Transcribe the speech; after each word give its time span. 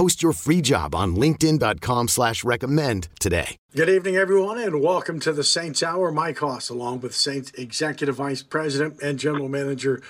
Post 0.00 0.22
your 0.22 0.32
free 0.32 0.62
job 0.62 0.94
on 0.94 1.14
LinkedIn.com 1.14 2.08
slash 2.08 2.42
recommend 2.42 3.08
today. 3.18 3.58
Good 3.76 3.90
evening, 3.90 4.16
everyone, 4.16 4.56
and 4.56 4.80
welcome 4.80 5.20
to 5.20 5.30
the 5.30 5.44
Saints 5.44 5.82
Hour. 5.82 6.10
Mike 6.10 6.38
Hoss, 6.38 6.70
along 6.70 7.00
with 7.00 7.14
Saints 7.14 7.50
Executive 7.58 8.14
Vice 8.14 8.42
President 8.42 8.98
and 9.02 9.18
General 9.18 9.50
Manager 9.50 10.00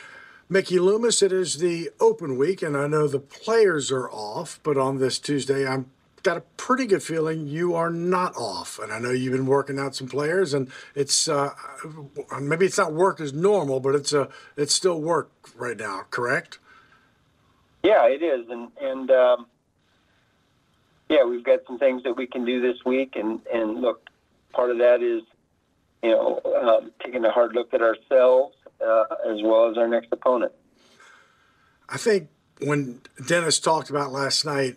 Mickey 0.48 0.78
Loomis. 0.78 1.22
It 1.22 1.33
is 1.33 1.58
the 1.58 1.91
open 1.98 2.38
week, 2.38 2.62
and 2.62 2.77
I 2.77 2.86
know 2.86 3.08
the 3.08 3.18
players 3.18 3.91
are 3.91 4.08
off, 4.11 4.61
but 4.62 4.77
on 4.77 4.98
this 4.98 5.18
Tuesday, 5.18 5.66
I'm 5.66 5.91
got 6.22 6.36
a 6.36 6.42
pretty 6.56 6.86
good 6.86 7.02
feeling 7.02 7.48
you 7.48 7.74
are 7.74 7.91
not 7.91 8.36
off. 8.36 8.78
And 8.78 8.92
I 8.92 9.00
know 9.00 9.11
you've 9.11 9.33
been 9.33 9.46
working 9.46 9.80
out 9.80 9.96
some 9.96 10.06
players, 10.06 10.55
and 10.55 10.70
it's 10.94 11.27
uh, 11.27 11.52
maybe 12.41 12.64
it's 12.64 12.78
not 12.78 12.92
work 12.92 13.20
as 13.20 13.33
normal, 13.33 13.80
but 13.80 13.96
it's 13.96 14.12
a 14.12 14.28
it's 14.56 14.72
still 14.72 15.00
work 15.00 15.33
right 15.56 15.77
now. 15.77 16.05
Correct? 16.11 16.61
Yeah, 17.83 18.06
it 18.06 18.22
is, 18.22 18.48
and 18.48 18.68
and 18.80 19.11
um, 19.11 19.46
yeah, 21.11 21.25
we've 21.25 21.44
got 21.44 21.58
some 21.66 21.78
things 21.78 22.05
that 22.05 22.16
we 22.16 22.27
can 22.27 22.44
do 22.44 22.62
this 22.62 22.84
week, 22.86 23.16
and 23.16 23.41
and 23.53 23.80
look, 23.83 24.08
part 24.53 24.70
of 24.70 24.78
that 24.78 25.03
is 25.03 25.22
you 26.02 26.11
know 26.11 26.41
um, 26.62 26.92
taking 27.05 27.25
a 27.25 27.30
hard 27.30 27.55
look 27.55 27.75
at 27.75 27.83
ourselves 27.83 28.55
uh, 28.80 29.05
as 29.28 29.42
well 29.42 29.69
as 29.69 29.77
our 29.77 29.89
next 29.89 30.08
opponent. 30.12 30.52
I 31.89 31.97
think 31.97 32.28
when 32.61 33.00
Dennis 33.27 33.58
talked 33.58 33.91
about 33.91 34.12
last 34.12 34.44
night 34.44 34.77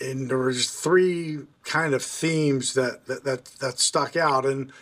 and 0.00 0.28
there 0.28 0.38
was 0.38 0.70
three 0.70 1.38
kind 1.64 1.94
of 1.94 2.02
themes 2.02 2.74
that, 2.74 3.06
that 3.06 3.24
that 3.24 3.44
that 3.60 3.78
stuck 3.78 4.16
out, 4.16 4.44
and 4.44 4.72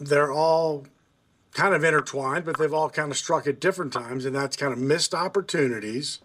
they're 0.00 0.32
all 0.32 0.86
kind 1.52 1.74
of 1.74 1.84
intertwined, 1.84 2.46
but 2.46 2.58
they've 2.58 2.72
all 2.72 2.90
kind 2.90 3.10
of 3.10 3.18
struck 3.18 3.46
at 3.46 3.60
different 3.60 3.92
times, 3.92 4.24
and 4.24 4.34
that's 4.34 4.56
kind 4.56 4.72
of 4.72 4.78
missed 4.78 5.14
opportunities, 5.14 6.20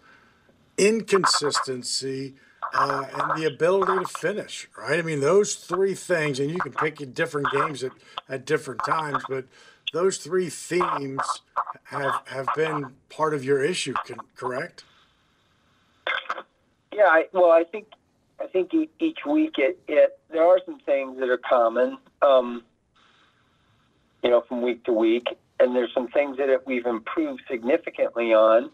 inconsistency, 0.78 2.34
uh, 2.74 3.04
and 3.12 3.42
the 3.42 3.46
ability 3.46 4.04
to 4.04 4.18
finish. 4.18 4.68
Right? 4.76 4.98
I 4.98 5.02
mean, 5.02 5.20
those 5.20 5.54
three 5.54 5.94
things, 5.94 6.40
and 6.40 6.50
you 6.50 6.58
can 6.58 6.72
pick 6.72 7.14
different 7.14 7.48
games 7.52 7.82
at, 7.84 7.92
at 8.28 8.44
different 8.44 8.82
times, 8.84 9.22
but 9.28 9.44
those 9.92 10.18
three 10.18 10.48
themes 10.48 11.20
have 11.84 12.22
have 12.26 12.48
been 12.54 12.94
part 13.08 13.34
of 13.34 13.44
your 13.44 13.62
issue. 13.62 13.94
Correct? 14.36 14.84
Yeah, 16.92 17.06
I, 17.06 17.24
well, 17.32 17.50
I 17.50 17.64
think 17.64 17.86
I 18.40 18.46
think 18.46 18.72
each 18.98 19.18
week 19.26 19.54
it, 19.58 19.78
it 19.88 20.18
there 20.30 20.44
are 20.44 20.58
some 20.64 20.78
things 20.80 21.18
that 21.18 21.28
are 21.28 21.38
common, 21.38 21.98
um, 22.22 22.62
you 24.22 24.30
know, 24.30 24.42
from 24.48 24.62
week 24.62 24.84
to 24.84 24.92
week, 24.92 25.26
and 25.58 25.74
there's 25.74 25.92
some 25.92 26.08
things 26.08 26.36
that 26.38 26.48
it, 26.48 26.66
we've 26.66 26.86
improved 26.86 27.42
significantly 27.50 28.32
on, 28.32 28.70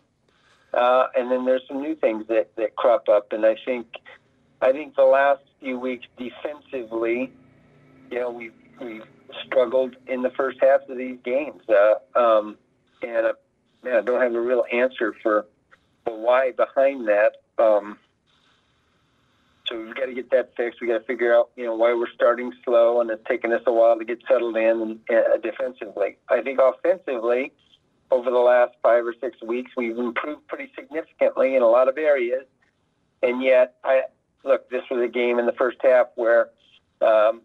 uh, 0.74 1.06
and 1.16 1.30
then 1.30 1.44
there's 1.44 1.62
some 1.68 1.80
new 1.80 1.94
things 1.94 2.26
that, 2.28 2.54
that 2.56 2.76
crop 2.76 3.08
up. 3.08 3.32
And 3.32 3.44
I 3.44 3.56
think 3.64 3.86
I 4.60 4.72
think 4.72 4.96
the 4.96 5.04
last 5.04 5.42
few 5.60 5.78
weeks 5.78 6.06
defensively, 6.16 7.32
you 8.10 8.18
know, 8.18 8.30
we've 8.30 8.54
we've 8.80 9.04
struggled 9.44 9.96
in 10.06 10.22
the 10.22 10.30
first 10.30 10.58
half 10.60 10.88
of 10.88 10.96
these 10.96 11.18
games, 11.24 11.62
uh, 11.68 12.18
um, 12.18 12.56
and 13.02 13.26
uh, 13.26 13.32
man, 13.82 13.96
I 13.96 14.00
don't 14.00 14.20
have 14.20 14.34
a 14.34 14.40
real 14.40 14.64
answer 14.72 15.14
for 15.22 15.46
the 16.04 16.12
why 16.12 16.52
behind 16.52 17.08
that. 17.08 17.36
Um, 17.58 17.98
so 19.66 19.80
we've 19.80 19.94
got 19.94 20.06
to 20.06 20.14
get 20.14 20.30
that 20.30 20.54
fixed. 20.56 20.80
We 20.80 20.86
got 20.86 20.98
to 20.98 21.04
figure 21.04 21.34
out, 21.34 21.50
you 21.56 21.64
know, 21.64 21.74
why 21.74 21.92
we're 21.92 22.10
starting 22.14 22.52
slow 22.64 23.00
and 23.00 23.10
it's 23.10 23.22
taking 23.26 23.52
us 23.52 23.62
a 23.66 23.72
while 23.72 23.98
to 23.98 24.04
get 24.04 24.20
settled 24.28 24.56
in 24.56 24.80
and, 24.80 25.00
uh, 25.10 25.38
defensively. 25.38 26.16
I 26.28 26.40
think 26.42 26.60
offensively, 26.60 27.52
over 28.10 28.30
the 28.30 28.38
last 28.38 28.74
five 28.82 29.04
or 29.04 29.14
six 29.20 29.42
weeks, 29.42 29.72
we've 29.76 29.98
improved 29.98 30.46
pretty 30.46 30.70
significantly 30.74 31.56
in 31.56 31.62
a 31.62 31.68
lot 31.68 31.88
of 31.88 31.98
areas. 31.98 32.44
And 33.22 33.42
yet, 33.42 33.76
I 33.84 34.02
look, 34.44 34.70
this 34.70 34.82
was 34.90 35.02
a 35.02 35.08
game 35.08 35.38
in 35.38 35.46
the 35.46 35.52
first 35.52 35.78
half 35.82 36.08
where 36.14 36.50
um, 37.00 37.42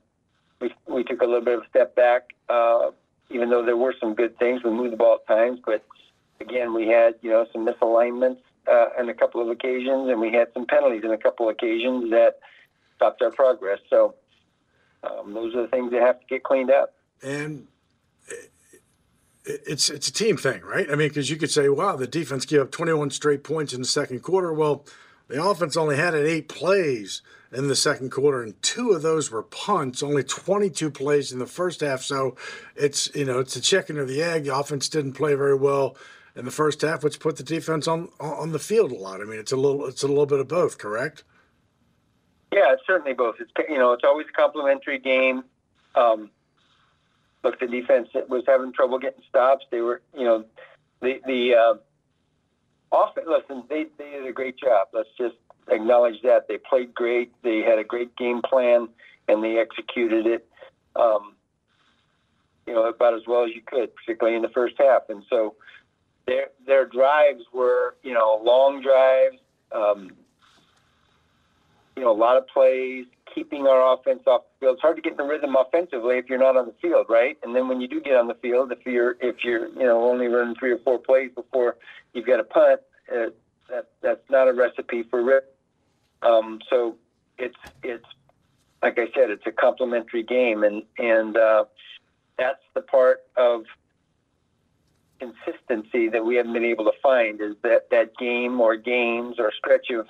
we 0.60 0.74
we 0.88 1.04
took 1.04 1.22
a 1.22 1.26
little 1.26 1.42
bit 1.42 1.58
of 1.58 1.64
a 1.64 1.70
step 1.70 1.96
back. 1.96 2.34
Uh, 2.50 2.92
even 3.30 3.50
though 3.50 3.66
there 3.66 3.78
were 3.78 3.96
some 4.00 4.14
good 4.14 4.38
things, 4.38 4.62
we 4.64 4.72
moved 4.72 4.94
the 4.94 4.98
ball 4.98 5.20
at 5.22 5.28
times, 5.28 5.60
but 5.66 5.84
again, 6.40 6.74
we 6.74 6.88
had 6.88 7.16
you 7.22 7.30
know 7.30 7.46
some 7.52 7.66
misalignments 7.66 8.42
uh, 8.68 8.90
on 9.00 9.10
a 9.10 9.14
couple 9.14 9.42
of 9.42 9.50
occasions, 9.50 10.10
and 10.10 10.20
we 10.20 10.32
had 10.32 10.48
some 10.54 10.66
penalties 10.66 11.04
on 11.04 11.12
a 11.12 11.18
couple 11.18 11.50
of 11.50 11.56
occasions 11.56 12.12
that 12.12 12.40
stopped 12.96 13.22
our 13.22 13.32
progress. 13.32 13.80
So 13.90 14.16
um, 15.04 15.34
those 15.34 15.56
are 15.56 15.64
the 15.64 15.68
things 15.70 15.92
that 15.92 16.02
have 16.02 16.20
to 16.20 16.26
get 16.28 16.44
cleaned 16.44 16.72
up. 16.72 16.94
And 17.24 17.68
it's 19.46 19.90
it's 19.90 20.08
a 20.08 20.14
team 20.14 20.38
thing, 20.38 20.62
right? 20.62 20.88
I 20.88 20.96
mean, 20.96 21.08
because 21.08 21.30
you 21.30 21.38
could 21.38 21.52
say, 21.52 21.70
"Wow, 21.70 21.96
the 21.96 22.08
defense 22.08 22.46
gave 22.46 22.62
up 22.62 22.72
21 22.72 23.12
straight 23.12 23.44
points 23.44 23.74
in 23.74 23.82
the 23.82 23.88
second 23.88 24.22
quarter." 24.22 24.54
Well, 24.54 24.86
the 25.28 25.44
offense 25.44 25.76
only 25.78 25.96
had 25.96 26.14
it 26.14 26.28
eight 26.28 26.48
plays 26.48 27.22
in 27.52 27.68
the 27.68 27.76
second 27.76 28.12
quarter, 28.12 28.42
and 28.44 28.62
two 28.62 28.92
of 28.92 29.02
those 29.02 29.32
were 29.32 29.44
punts. 29.44 30.02
Only 30.04 30.24
22 30.24 30.90
plays 30.92 31.32
in 31.32 31.40
the 31.40 31.46
first 31.46 31.82
half. 31.82 32.02
So 32.02 32.36
it's 32.76 33.14
you 33.16 33.26
know 33.26 33.40
it's 33.40 33.56
a 33.56 33.62
chicken 33.62 33.98
or 33.98 34.06
the 34.06 34.22
egg. 34.22 34.44
The 34.44 34.56
offense 34.56 34.90
didn't 34.90 35.14
play 35.14 35.34
very 35.36 35.56
well 35.56 35.96
in 36.36 36.46
the 36.46 36.52
first 36.52 36.82
half, 36.82 37.04
which 37.04 37.20
put 37.20 37.38
the 37.38 37.44
defense 37.44 37.88
on 37.88 38.10
on 38.20 38.52
the 38.52 38.60
field 38.60 38.92
a 38.92 38.96
lot. 38.96 39.22
I 39.22 39.26
mean, 39.26 39.40
it's 39.40 39.52
a 39.52 39.58
little 39.58 39.86
it's 39.86 40.04
a 40.04 40.08
little 40.08 40.26
bit 40.26 40.40
of 40.40 40.48
both, 40.48 40.78
correct? 40.78 41.24
Yeah, 42.54 42.74
it's 42.74 42.84
certainly 42.86 43.14
both. 43.14 43.36
It's 43.40 43.52
you 43.70 43.78
know 43.78 43.94
it's 43.94 44.04
always 44.04 44.28
a 44.30 44.34
complementary 44.34 45.00
game. 45.00 45.44
Um, 45.96 46.30
look, 47.44 47.60
the 47.60 47.68
defense 47.68 48.10
was 48.30 48.44
having 48.48 48.74
trouble 48.74 49.00
getting 49.00 49.24
stops. 49.28 49.66
They 49.72 49.82
were 49.82 50.02
you 50.18 50.24
know 50.24 50.46
the 51.02 51.20
the 51.26 51.56
uh, 51.56 52.96
offense. 52.96 53.28
Listen, 53.30 53.64
they 53.70 53.86
they 53.98 54.12
did 54.12 54.28
a 54.28 54.34
great 54.34 54.58
job. 54.58 54.90
Let's 54.94 55.10
just 55.18 55.36
acknowledge 55.70 56.22
that 56.24 56.48
they 56.48 56.58
played 56.58 56.94
great. 56.94 57.32
They 57.44 57.60
had 57.60 57.80
a 57.80 57.84
great 57.84 58.16
game 58.18 58.42
plan 58.42 58.90
and 59.28 59.44
they 59.44 59.58
executed 59.58 60.26
it. 60.26 60.48
Um, 60.96 61.36
you 62.68 62.74
know, 62.74 62.88
about 62.88 63.14
as 63.16 63.22
well 63.28 63.44
as 63.44 63.52
you 63.56 63.62
could, 63.66 63.96
particularly 63.96 64.36
in 64.36 64.42
the 64.42 64.50
first 64.50 64.76
half. 64.78 65.04
And 65.10 65.24
so, 65.30 65.56
their 66.28 66.48
their 66.66 66.86
drives 66.86 67.44
were 67.54 67.96
you 68.04 68.14
know 68.14 68.42
long 68.44 68.82
drives, 68.82 69.38
um, 69.72 70.12
you 71.96 72.04
know 72.04 72.12
a 72.12 72.18
lot 72.18 72.38
of 72.38 72.48
plays, 72.48 73.06
keeping 73.34 73.68
our 73.68 73.94
offense 73.94 74.22
off 74.28 74.42
the 74.44 74.66
field. 74.66 74.74
It's 74.76 74.82
hard 74.82 74.96
to 74.98 75.02
get 75.02 75.14
in 75.14 75.18
the 75.18 75.24
rhythm 75.24 75.56
offensively 75.56 76.18
if 76.18 76.30
you're 76.30 76.40
not 76.40 76.58
on 76.58 76.66
the 76.66 76.76
field, 76.82 77.08
right? 77.10 77.38
And 77.44 77.56
then 77.56 77.68
when 77.68 77.82
you 77.82 77.88
do 77.88 78.02
get 78.02 78.16
on 78.16 78.28
the 78.28 78.36
field, 78.36 78.72
if 78.72 78.86
you're 78.86 79.16
if 79.22 79.44
you're 79.44 79.68
you 79.70 79.84
know 79.84 80.04
only 80.10 80.28
running 80.28 80.56
three 80.56 80.72
or 80.72 80.80
four 80.80 81.00
plays 81.00 81.32
before 81.36 81.78
you've 82.14 82.26
got 82.26 82.40
a 82.40 82.44
punt, 82.44 82.82
uh, 83.12 83.28
that 83.70 83.90
that's 84.02 84.30
not 84.30 84.48
a 84.48 84.54
recipe 84.54 85.04
for 85.04 85.24
rip. 85.24 85.56
Um, 86.22 86.60
so 86.70 86.98
it's 87.38 87.56
it's 87.84 88.06
like 88.82 88.98
I 88.98 89.06
said, 89.16 89.30
it's 89.30 89.46
a 89.46 89.52
complementary 89.52 90.24
game, 90.24 90.64
and 90.64 90.84
and 90.98 91.38
uh, 91.38 91.66
that's 92.38 92.64
the 92.74 92.82
part 92.82 93.22
of 93.38 93.64
consistency 95.20 96.10
that 96.10 96.26
we 96.26 96.36
haven't 96.36 96.54
been 96.54 96.66
able 96.66 96.86
to 96.86 96.94
find 97.02 97.42
is 97.42 97.56
that 97.62 97.90
that 97.92 98.18
game 98.18 98.60
or 98.60 98.76
games 98.76 99.36
or 99.38 99.52
stretch 99.56 99.92
of 99.92 100.08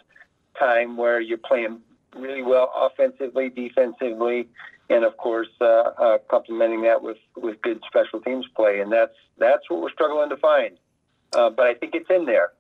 time 0.58 0.96
where 0.96 1.20
you're 1.20 1.38
playing 1.38 1.80
really 2.16 2.42
well 2.42 2.72
offensively, 2.76 3.50
defensively, 3.50 4.48
and 4.90 5.04
of 5.06 5.18
course 5.18 5.50
uh, 5.62 5.66
uh, 5.66 6.18
complementing 6.30 6.82
that 6.84 7.02
with, 7.02 7.18
with 7.38 7.62
good 7.62 7.82
special 7.88 8.20
teams 8.22 8.46
play, 8.56 8.80
and 8.80 8.92
that's 8.92 9.16
that's 9.38 9.70
what 9.70 9.82
we're 9.82 9.92
struggling 9.92 10.30
to 10.30 10.38
find. 10.38 10.78
Uh, 11.34 11.50
but 11.50 11.66
I 11.66 11.74
think 11.74 11.96
it's 11.96 12.10
in 12.10 12.26
there. 12.26 12.52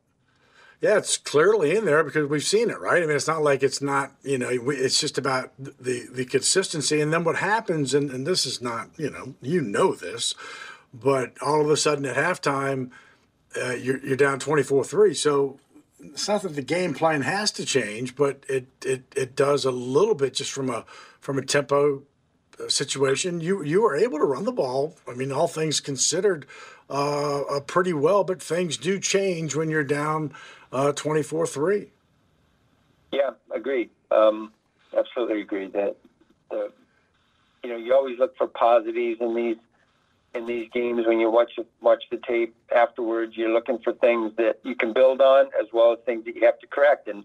Yeah, 0.81 0.97
it's 0.97 1.17
clearly 1.17 1.75
in 1.75 1.85
there 1.85 2.03
because 2.03 2.27
we've 2.27 2.43
seen 2.43 2.71
it, 2.71 2.79
right? 2.79 3.03
I 3.03 3.05
mean, 3.05 3.15
it's 3.15 3.27
not 3.27 3.43
like 3.43 3.61
it's 3.61 3.83
not, 3.83 4.13
you 4.23 4.39
know, 4.39 4.49
it's 4.49 4.99
just 4.99 5.19
about 5.19 5.51
the 5.59 6.07
the 6.11 6.25
consistency. 6.25 6.99
And 6.99 7.13
then 7.13 7.23
what 7.23 7.35
happens, 7.35 7.93
and, 7.93 8.09
and 8.09 8.25
this 8.25 8.47
is 8.47 8.63
not, 8.63 8.89
you 8.97 9.11
know, 9.11 9.35
you 9.41 9.61
know 9.61 9.93
this, 9.93 10.33
but 10.91 11.33
all 11.39 11.61
of 11.61 11.69
a 11.69 11.77
sudden 11.77 12.05
at 12.05 12.15
halftime, 12.15 12.89
uh, 13.61 13.73
you're, 13.73 13.99
you're 13.99 14.17
down 14.17 14.39
24 14.39 14.83
3. 14.83 15.13
So 15.13 15.59
it's 16.01 16.27
not 16.27 16.41
that 16.41 16.55
the 16.55 16.61
game 16.61 16.93
plan 16.93 17.21
has 17.21 17.51
to 17.51 17.65
change, 17.65 18.15
but 18.15 18.43
it, 18.49 18.67
it, 18.83 19.03
it 19.15 19.35
does 19.35 19.65
a 19.65 19.71
little 19.71 20.15
bit 20.15 20.33
just 20.33 20.51
from 20.51 20.69
a 20.69 20.85
from 21.19 21.37
a 21.37 21.41
tempo 21.43 22.03
uh, 22.59 22.67
situation. 22.67 23.39
You 23.39 23.63
you 23.63 23.81
were 23.81 23.95
able 23.95 24.17
to 24.17 24.25
run 24.25 24.45
the 24.45 24.51
ball. 24.51 24.95
I 25.07 25.13
mean, 25.13 25.31
all 25.31 25.47
things 25.47 25.79
considered, 25.79 26.45
uh, 26.89 27.59
pretty 27.67 27.93
well. 27.93 28.23
But 28.23 28.41
things 28.41 28.77
do 28.77 28.99
change 28.99 29.55
when 29.55 29.69
you're 29.69 29.83
down 29.83 30.33
uh, 30.71 30.91
24 30.93 31.47
3. 31.47 31.91
Yeah, 33.11 33.31
agreed. 33.53 33.89
Um, 34.09 34.51
absolutely 34.97 35.41
agree 35.41 35.67
that 35.67 35.95
the 36.49 36.71
you 37.63 37.69
know 37.69 37.77
you 37.77 37.93
always 37.93 38.17
look 38.17 38.35
for 38.37 38.47
positives 38.47 39.21
in 39.21 39.35
these 39.35 39.57
in 40.33 40.45
these 40.45 40.69
games 40.73 41.05
when 41.05 41.19
you 41.19 41.29
watch 41.29 41.51
watch 41.81 42.03
the 42.09 42.19
tape 42.27 42.55
afterwards. 42.75 43.35
You're 43.35 43.53
looking 43.53 43.79
for 43.79 43.93
things 43.93 44.33
that 44.37 44.59
you 44.63 44.75
can 44.75 44.93
build 44.93 45.21
on 45.21 45.47
as 45.59 45.67
well 45.73 45.93
as 45.93 45.99
things 46.05 46.25
that 46.25 46.35
you 46.35 46.45
have 46.45 46.59
to 46.59 46.67
correct. 46.67 47.07
And 47.07 47.23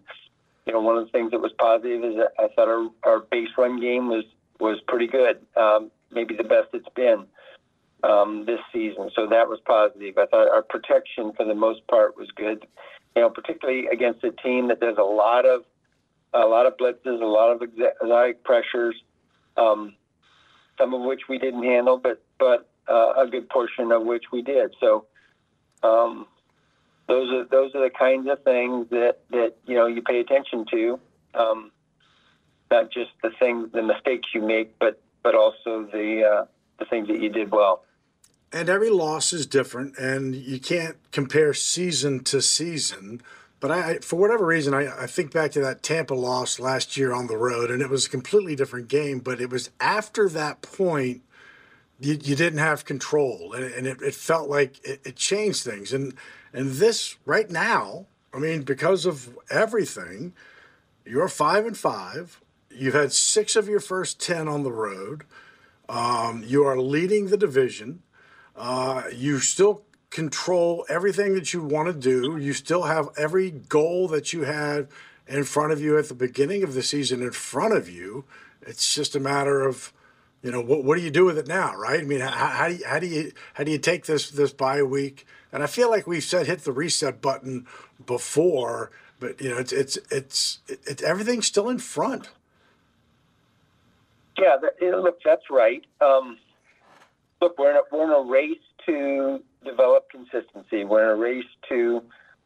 you 0.66 0.72
know 0.72 0.80
one 0.80 0.96
of 0.96 1.04
the 1.04 1.12
things 1.12 1.30
that 1.30 1.40
was 1.40 1.52
positive 1.58 2.04
is 2.04 2.16
that 2.16 2.32
I 2.38 2.48
thought 2.54 2.68
our, 2.68 2.88
our 3.04 3.20
base 3.20 3.50
run 3.56 3.80
game 3.80 4.08
was 4.08 4.24
was 4.58 4.80
pretty 4.88 5.06
good, 5.06 5.38
um, 5.56 5.90
maybe 6.10 6.34
the 6.34 6.44
best 6.44 6.68
it's 6.72 6.88
been 6.94 7.26
um, 8.02 8.44
this 8.46 8.60
season. 8.72 9.10
So 9.14 9.26
that 9.26 9.48
was 9.48 9.60
positive. 9.66 10.16
I 10.16 10.26
thought 10.26 10.48
our 10.48 10.62
protection 10.62 11.32
for 11.36 11.44
the 11.44 11.54
most 11.54 11.86
part 11.86 12.16
was 12.16 12.30
good 12.34 12.66
you 13.16 13.22
know, 13.22 13.30
particularly 13.30 13.86
against 13.86 14.22
a 14.22 14.30
team 14.30 14.68
that 14.68 14.78
does 14.78 14.96
a 14.98 15.02
lot 15.02 15.46
of 15.46 15.64
a 16.34 16.46
lot 16.46 16.66
of 16.66 16.76
blitzes, 16.76 17.22
a 17.22 17.24
lot 17.24 17.50
of 17.50 17.62
exotic 17.62 18.44
pressures, 18.44 18.94
um, 19.56 19.94
some 20.78 20.92
of 20.92 21.00
which 21.00 21.22
we 21.28 21.38
didn't 21.38 21.62
handle, 21.62 21.96
but 21.96 22.22
but 22.38 22.68
uh, 22.88 23.12
a 23.16 23.26
good 23.26 23.48
portion 23.48 23.92
of 23.92 24.04
which 24.04 24.24
we 24.32 24.42
did. 24.42 24.74
So 24.80 25.06
um, 25.82 26.26
those 27.08 27.32
are 27.32 27.44
those 27.44 27.74
are 27.74 27.82
the 27.82 27.90
kinds 27.90 28.28
of 28.28 28.42
things 28.42 28.88
that 28.90 29.20
that 29.30 29.56
you 29.66 29.74
know 29.74 29.86
you 29.86 30.02
pay 30.02 30.20
attention 30.20 30.66
to, 30.70 31.00
um, 31.34 31.70
not 32.70 32.90
just 32.90 33.10
the 33.22 33.30
things, 33.38 33.70
the 33.72 33.82
mistakes 33.82 34.28
you 34.34 34.42
make, 34.42 34.78
but 34.78 35.00
but 35.22 35.34
also 35.34 35.88
the 35.92 36.22
uh, 36.24 36.44
the 36.78 36.84
things 36.86 37.08
that 37.08 37.20
you 37.20 37.28
did 37.28 37.50
well 37.50 37.82
and 38.52 38.68
every 38.68 38.90
loss 38.90 39.32
is 39.32 39.46
different, 39.46 39.98
and 39.98 40.34
you 40.34 40.58
can't 40.58 40.96
compare 41.12 41.52
season 41.52 42.22
to 42.24 42.40
season. 42.40 43.20
But 43.58 43.70
I, 43.70 43.98
for 43.98 44.16
whatever 44.16 44.46
reason, 44.46 44.74
I, 44.74 45.02
I 45.02 45.06
think 45.06 45.32
back 45.32 45.50
to 45.52 45.60
that 45.60 45.82
Tampa 45.82 46.14
loss 46.14 46.60
last 46.60 46.96
year 46.96 47.12
on 47.12 47.26
the 47.26 47.36
road, 47.36 47.70
and 47.70 47.82
it 47.82 47.90
was 47.90 48.06
a 48.06 48.10
completely 48.10 48.54
different 48.54 48.88
game. 48.88 49.18
But 49.18 49.40
it 49.40 49.50
was 49.50 49.70
after 49.80 50.28
that 50.30 50.62
point 50.62 51.22
you, 52.00 52.18
you 52.22 52.36
didn't 52.36 52.58
have 52.58 52.84
control, 52.84 53.52
and, 53.52 53.64
and 53.64 53.86
it, 53.86 54.02
it, 54.02 54.14
felt 54.14 54.48
like 54.48 54.84
it, 54.84 55.00
it 55.04 55.16
changed 55.16 55.64
things. 55.64 55.92
And 55.92 56.14
and 56.52 56.72
this 56.72 57.16
right 57.24 57.50
now, 57.50 58.06
I 58.32 58.38
mean, 58.38 58.62
because 58.62 59.06
of 59.06 59.36
everything, 59.50 60.34
you're 61.04 61.28
five 61.28 61.66
and 61.66 61.76
five. 61.76 62.40
You've 62.70 62.94
had 62.94 63.12
six 63.12 63.56
of 63.56 63.68
your 63.68 63.80
first 63.80 64.20
ten 64.20 64.48
on 64.48 64.62
the 64.62 64.72
road. 64.72 65.24
Um, 65.88 66.44
you 66.46 66.64
are 66.64 66.78
leading 66.78 67.28
the 67.28 67.36
division. 67.36 68.02
Uh, 68.54 69.04
you 69.14 69.38
still 69.38 69.82
control 70.10 70.86
everything 70.88 71.34
that 71.34 71.52
you 71.52 71.62
want 71.62 71.88
to 71.88 71.92
do. 71.92 72.36
You 72.36 72.52
still 72.52 72.84
have 72.84 73.08
every 73.16 73.50
goal 73.50 74.08
that 74.08 74.32
you 74.32 74.44
had 74.44 74.88
in 75.26 75.44
front 75.44 75.72
of 75.72 75.80
you 75.80 75.98
at 75.98 76.08
the 76.08 76.14
beginning 76.14 76.62
of 76.62 76.74
the 76.74 76.82
season 76.82 77.22
in 77.22 77.32
front 77.32 77.74
of 77.74 77.88
you. 77.88 78.24
It's 78.62 78.94
just 78.94 79.14
a 79.14 79.20
matter 79.20 79.62
of, 79.62 79.92
you 80.46 80.52
know, 80.52 80.60
what, 80.60 80.84
what 80.84 80.96
do 80.96 81.02
you 81.02 81.10
do 81.10 81.24
with 81.24 81.38
it 81.38 81.48
now, 81.48 81.74
right? 81.74 81.98
I 81.98 82.04
mean, 82.04 82.20
how, 82.20 82.30
how, 82.30 82.68
do 82.68 82.74
you, 82.76 82.84
how 82.86 82.98
do 83.00 83.06
you 83.08 83.32
how 83.54 83.64
do 83.64 83.72
you 83.72 83.78
take 83.78 84.06
this 84.06 84.30
this 84.30 84.52
bye 84.52 84.80
week? 84.80 85.26
And 85.52 85.60
I 85.60 85.66
feel 85.66 85.90
like 85.90 86.06
we've 86.06 86.22
said 86.22 86.46
hit 86.46 86.60
the 86.60 86.70
reset 86.70 87.20
button 87.20 87.66
before, 88.06 88.92
but 89.18 89.40
you 89.40 89.50
know, 89.50 89.58
it's 89.58 89.72
it's 89.72 89.98
it's 90.08 90.60
it's 90.68 91.02
everything's 91.02 91.48
still 91.48 91.68
in 91.68 91.80
front. 91.80 92.30
Yeah, 94.38 94.56
look, 94.80 95.18
that's 95.24 95.50
right. 95.50 95.84
Um, 96.00 96.38
look, 97.42 97.58
we're 97.58 97.72
in 97.72 97.76
a, 97.78 97.80
we're 97.90 98.04
in 98.04 98.10
a 98.10 98.30
race 98.30 98.58
to 98.86 99.42
develop 99.64 100.08
consistency. 100.10 100.84
We're 100.84 101.10
in 101.12 101.18
a 101.18 101.20
race 101.20 101.44
to 101.70 102.04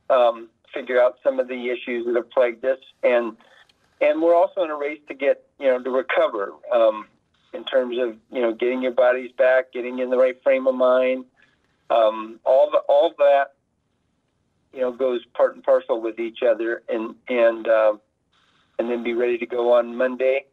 um, 0.08 0.48
figure 0.72 1.02
out 1.02 1.18
some 1.22 1.38
of 1.38 1.48
the 1.48 1.68
issues 1.68 2.06
that 2.06 2.16
have 2.16 2.30
plagued 2.30 2.64
us, 2.64 2.78
and 3.02 3.36
and 4.00 4.22
we're 4.22 4.34
also 4.34 4.62
in 4.62 4.70
a 4.70 4.76
race 4.76 5.00
to 5.08 5.14
get 5.14 5.44
you 5.58 5.66
know 5.66 5.82
to 5.82 5.90
recover 5.90 6.54
um, 6.72 7.04
in 7.52 7.64
terms 7.64 7.98
of 7.98 8.16
you 8.30 8.40
know 8.40 8.52
getting 8.52 8.82
your 8.82 8.92
bodies 8.92 9.30
back, 9.36 9.72
getting 9.72 9.98
in 9.98 10.10
the 10.10 10.16
right 10.16 10.40
frame 10.42 10.66
of 10.66 10.74
mind. 10.74 11.24
Um, 11.88 12.38
all 12.44 12.70
the, 12.70 12.78
all 12.88 13.14
that 13.18 13.54
you 14.72 14.80
know 14.80 14.92
goes 14.92 15.24
part 15.34 15.54
and 15.54 15.64
parcel 15.64 16.00
with 16.00 16.18
each 16.18 16.42
other, 16.42 16.82
and 16.88 17.14
and 17.28 17.68
uh, 17.68 17.94
and 18.78 18.90
then 18.90 19.02
be 19.02 19.14
ready 19.14 19.38
to 19.38 19.46
go 19.46 19.74
on 19.74 19.96
Monday 19.96 20.46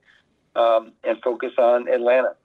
um, 0.56 0.92
and 1.04 1.22
focus 1.24 1.54
on 1.58 1.88
Atlanta. 1.88 2.36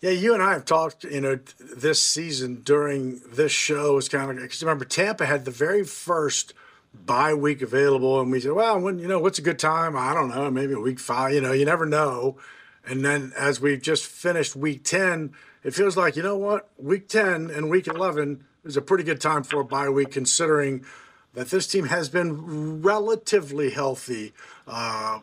Yeah, 0.00 0.10
you 0.10 0.32
and 0.32 0.40
I 0.40 0.52
have 0.52 0.64
talked, 0.64 1.02
you 1.02 1.20
know, 1.20 1.40
this 1.58 2.00
season 2.00 2.62
during 2.62 3.20
this 3.32 3.50
show 3.50 3.96
is 3.96 4.08
kind 4.08 4.30
of 4.30 4.36
because 4.36 4.62
remember 4.62 4.84
Tampa 4.84 5.26
had 5.26 5.44
the 5.44 5.50
very 5.50 5.82
first 5.82 6.54
bye 6.94 7.34
week 7.34 7.62
available, 7.62 8.20
and 8.20 8.30
we 8.30 8.40
said, 8.40 8.52
well, 8.52 8.78
when 8.78 8.98
you 8.98 9.08
know, 9.08 9.18
what's 9.18 9.40
a 9.40 9.42
good 9.42 9.58
time? 9.58 9.96
I 9.96 10.14
don't 10.14 10.28
know, 10.28 10.50
maybe 10.50 10.74
week 10.76 11.00
five. 11.00 11.32
You 11.32 11.40
know, 11.40 11.52
you 11.52 11.64
never 11.64 11.84
know. 11.84 12.36
And 12.88 13.04
then 13.04 13.32
as 13.38 13.60
we've 13.60 13.82
just 13.82 14.06
finished 14.06 14.56
week 14.56 14.82
ten, 14.82 15.34
it 15.62 15.74
feels 15.74 15.96
like 15.96 16.16
you 16.16 16.22
know 16.22 16.38
what, 16.38 16.70
week 16.78 17.08
ten 17.08 17.50
and 17.50 17.68
week 17.68 17.86
eleven 17.86 18.44
is 18.64 18.76
a 18.76 18.82
pretty 18.82 19.04
good 19.04 19.20
time 19.20 19.42
for 19.42 19.60
a 19.60 19.64
bye 19.64 19.90
week, 19.90 20.10
considering 20.10 20.84
that 21.34 21.50
this 21.50 21.66
team 21.66 21.86
has 21.86 22.08
been 22.08 22.80
relatively 22.80 23.70
healthy. 23.70 24.32
Uh, 24.66 25.20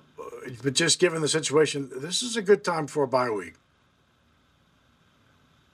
but 0.64 0.74
just 0.74 1.00
given 1.00 1.22
the 1.22 1.28
situation, 1.28 1.90
this 1.96 2.22
is 2.22 2.38
a 2.38 2.42
good 2.42 2.64
time 2.64 2.86
for 2.86 3.04
a 3.04 3.08
bye 3.08 3.32
week. 3.32 3.56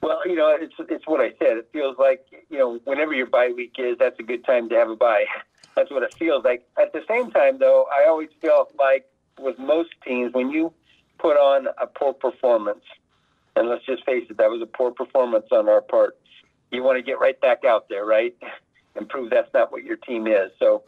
Well, 0.00 0.20
you 0.24 0.34
know, 0.34 0.56
it's 0.58 0.74
it's 0.78 1.06
what 1.06 1.20
I 1.20 1.30
said. 1.38 1.58
It 1.58 1.68
feels 1.74 1.98
like 1.98 2.24
you 2.48 2.58
know, 2.58 2.80
whenever 2.84 3.12
your 3.12 3.26
bye 3.26 3.52
week 3.54 3.74
is, 3.76 3.98
that's 3.98 4.18
a 4.18 4.22
good 4.22 4.46
time 4.46 4.70
to 4.70 4.76
have 4.76 4.88
a 4.88 4.96
bye. 4.96 5.26
That's 5.74 5.90
what 5.90 6.02
it 6.02 6.12
feels 6.12 6.44
like. 6.44 6.68
At 6.78 6.92
the 6.92 7.00
same 7.08 7.30
time, 7.30 7.56
though, 7.56 7.86
I 7.90 8.06
always 8.06 8.28
feel 8.42 8.68
like 8.78 9.08
with 9.40 9.58
most 9.58 9.88
teams, 10.04 10.34
when 10.34 10.50
you 10.50 10.70
put 11.22 11.36
on 11.36 11.68
a 11.80 11.86
poor 11.86 12.12
performance, 12.12 12.84
and 13.54 13.68
let's 13.68 13.86
just 13.86 14.04
face 14.04 14.26
it, 14.28 14.36
that 14.38 14.50
was 14.50 14.60
a 14.60 14.66
poor 14.66 14.90
performance 14.90 15.46
on 15.52 15.68
our 15.68 15.80
part. 15.80 16.18
You 16.72 16.82
want 16.82 16.98
to 16.98 17.02
get 17.02 17.20
right 17.20 17.40
back 17.40 17.64
out 17.64 17.88
there, 17.88 18.04
right, 18.04 18.36
and 18.96 19.08
prove 19.08 19.30
that's 19.30 19.52
not 19.54 19.70
what 19.70 19.84
your 19.84 19.96
team 19.96 20.26
is. 20.26 20.50
So 20.58 20.82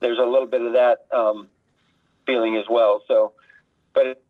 there's 0.00 0.18
a 0.18 0.26
little 0.26 0.46
bit 0.46 0.60
of 0.62 0.72
that 0.72 1.06
um, 1.16 1.48
feeling 2.26 2.56
as 2.56 2.64
well. 2.68 3.02
So, 3.08 3.32
but. 3.94 4.06
It, 4.06 4.22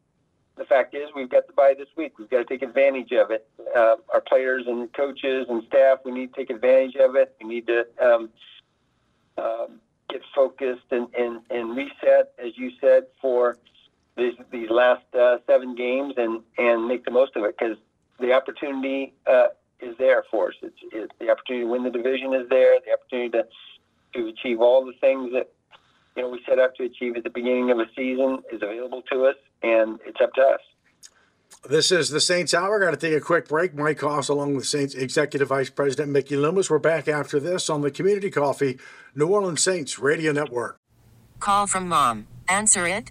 the 0.56 0.64
fact 0.64 0.92
is, 0.92 1.08
we've 1.14 1.30
got 1.30 1.46
the 1.46 1.52
bye 1.52 1.74
this 1.78 1.86
week. 1.96 2.18
We've 2.18 2.28
got 2.28 2.38
to 2.38 2.44
take 2.44 2.62
advantage 2.62 3.12
of 3.12 3.30
it. 3.30 3.48
Uh, 3.76 3.94
our 4.12 4.20
players 4.20 4.64
and 4.66 4.92
coaches 4.92 5.46
and 5.48 5.62
staff, 5.68 6.00
we 6.04 6.10
need 6.10 6.34
to 6.34 6.40
take 6.40 6.50
advantage 6.50 6.96
of 6.96 7.14
it. 7.14 7.32
We 7.40 7.48
need 7.48 7.68
to 7.68 7.86
um, 8.02 8.30
uh, 9.36 9.66
get 10.10 10.22
focused 10.34 10.90
and, 10.90 11.06
and, 11.16 11.42
and 11.50 11.76
reset, 11.76 12.32
as 12.44 12.56
you 12.56 12.72
said, 12.80 13.04
for 13.22 13.56
these, 14.18 14.34
these 14.50 14.68
last 14.68 15.04
uh, 15.14 15.38
seven 15.46 15.74
games 15.74 16.14
and, 16.16 16.42
and 16.58 16.86
make 16.86 17.04
the 17.04 17.10
most 17.10 17.36
of 17.36 17.44
it 17.44 17.54
because 17.58 17.76
the 18.20 18.32
opportunity 18.32 19.14
uh, 19.26 19.46
is 19.80 19.96
there 19.98 20.24
for 20.30 20.48
us. 20.48 20.54
It's, 20.62 20.76
it's, 20.92 21.12
the 21.20 21.30
opportunity 21.30 21.64
to 21.64 21.70
win 21.70 21.84
the 21.84 21.90
division 21.90 22.34
is 22.34 22.48
there. 22.50 22.74
The 22.84 22.92
opportunity 22.92 23.30
to, 23.30 23.44
to 24.14 24.28
achieve 24.28 24.60
all 24.60 24.84
the 24.84 24.92
things 25.00 25.32
that 25.32 25.50
you 26.16 26.22
know 26.22 26.30
we 26.30 26.40
set 26.48 26.58
out 26.58 26.74
to 26.76 26.84
achieve 26.84 27.16
at 27.16 27.24
the 27.24 27.30
beginning 27.30 27.70
of 27.70 27.78
a 27.78 27.86
season 27.96 28.42
is 28.52 28.60
available 28.60 29.02
to 29.12 29.26
us 29.26 29.36
and 29.62 29.98
it's 30.04 30.20
up 30.20 30.34
to 30.34 30.42
us. 30.42 30.60
This 31.68 31.90
is 31.90 32.10
the 32.10 32.20
Saints 32.20 32.54
Hour. 32.54 32.78
Got 32.80 32.90
to 32.92 32.96
take 32.96 33.16
a 33.16 33.20
quick 33.20 33.48
break. 33.48 33.74
Mike 33.74 34.00
Hoss, 34.00 34.28
along 34.28 34.54
with 34.54 34.66
Saints 34.66 34.94
Executive 34.94 35.48
Vice 35.48 35.70
President 35.70 36.10
Mickey 36.10 36.36
Loomis. 36.36 36.70
We're 36.70 36.78
back 36.78 37.08
after 37.08 37.40
this 37.40 37.68
on 37.68 37.80
the 37.80 37.90
Community 37.90 38.30
Coffee 38.30 38.78
New 39.14 39.28
Orleans 39.28 39.62
Saints 39.62 39.98
Radio 39.98 40.32
Network. 40.32 40.76
Call 41.40 41.66
from 41.66 41.88
mom. 41.88 42.26
Answer 42.48 42.86
it. 42.86 43.10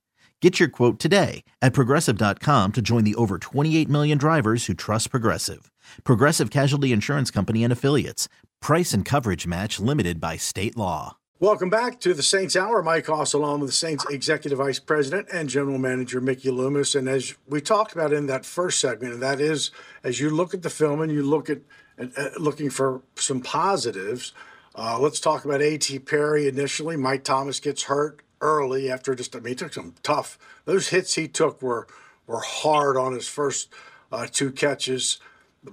Get 0.41 0.59
your 0.59 0.69
quote 0.69 0.97
today 0.97 1.43
at 1.61 1.71
progressive.com 1.71 2.71
to 2.71 2.81
join 2.81 3.03
the 3.03 3.13
over 3.13 3.37
28 3.37 3.87
million 3.87 4.17
drivers 4.17 4.65
who 4.65 4.73
trust 4.73 5.11
Progressive. 5.11 5.71
Progressive 6.03 6.49
Casualty 6.49 6.91
Insurance 6.91 7.29
Company 7.29 7.63
and 7.63 7.71
Affiliates. 7.71 8.27
Price 8.59 8.91
and 8.91 9.05
coverage 9.05 9.45
match 9.45 9.79
limited 9.79 10.19
by 10.19 10.37
state 10.37 10.75
law. 10.75 11.17
Welcome 11.39 11.69
back 11.69 11.99
to 12.01 12.15
the 12.15 12.23
Saints 12.23 12.55
Hour. 12.55 12.81
Mike 12.81 13.05
Hoss, 13.05 13.33
along 13.33 13.59
with 13.59 13.69
the 13.69 13.75
Saints 13.75 14.03
Executive 14.09 14.57
Vice 14.57 14.79
President 14.79 15.27
and 15.31 15.47
General 15.47 15.77
Manager 15.77 16.19
Mickey 16.19 16.49
Loomis. 16.49 16.95
And 16.95 17.07
as 17.07 17.35
we 17.47 17.61
talked 17.61 17.93
about 17.93 18.11
in 18.11 18.25
that 18.25 18.43
first 18.43 18.79
segment, 18.79 19.13
and 19.13 19.21
that 19.21 19.39
is 19.39 19.69
as 20.03 20.19
you 20.19 20.31
look 20.31 20.55
at 20.55 20.63
the 20.63 20.71
film 20.71 21.01
and 21.01 21.11
you 21.11 21.21
look 21.21 21.51
at, 21.51 21.59
at 21.99 22.41
looking 22.41 22.71
for 22.71 23.03
some 23.13 23.41
positives, 23.41 24.33
uh, 24.73 24.97
let's 24.99 25.19
talk 25.19 25.45
about 25.45 25.61
A.T. 25.61 25.99
Perry 25.99 26.47
initially. 26.47 26.97
Mike 26.97 27.23
Thomas 27.23 27.59
gets 27.59 27.83
hurt 27.83 28.23
early 28.41 28.91
after 28.91 29.15
just 29.15 29.35
I 29.35 29.39
mean 29.39 29.49
he 29.49 29.55
took 29.55 29.73
some 29.73 29.95
tough 30.03 30.37
those 30.65 30.89
hits 30.89 31.15
he 31.15 31.27
took 31.27 31.61
were 31.61 31.87
were 32.27 32.41
hard 32.41 32.97
on 32.97 33.13
his 33.13 33.27
first 33.27 33.69
uh, 34.11 34.27
two 34.29 34.51
catches. 34.51 35.19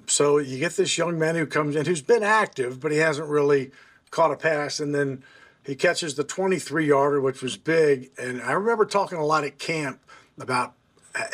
So 0.06 0.38
you 0.38 0.58
get 0.58 0.72
this 0.72 0.98
young 0.98 1.18
man 1.18 1.34
who 1.34 1.46
comes 1.46 1.76
in 1.76 1.87
who's 1.87 2.02
been 2.02 2.22
active, 2.22 2.80
but 2.80 2.92
he 2.92 2.98
hasn't 2.98 3.28
really 3.28 3.70
caught 4.10 4.32
a 4.32 4.37
pass, 4.37 4.80
and 4.80 4.94
then 4.94 5.22
he 5.64 5.75
catches 5.75 6.14
the 6.14 6.25
23 6.25 6.87
yarder, 6.87 7.20
which 7.20 7.42
was 7.42 7.56
big. 7.56 8.10
And 8.18 8.40
I 8.42 8.52
remember 8.52 8.84
talking 8.84 9.18
a 9.18 9.25
lot 9.25 9.44
at 9.44 9.58
camp 9.58 10.00
about 10.38 10.75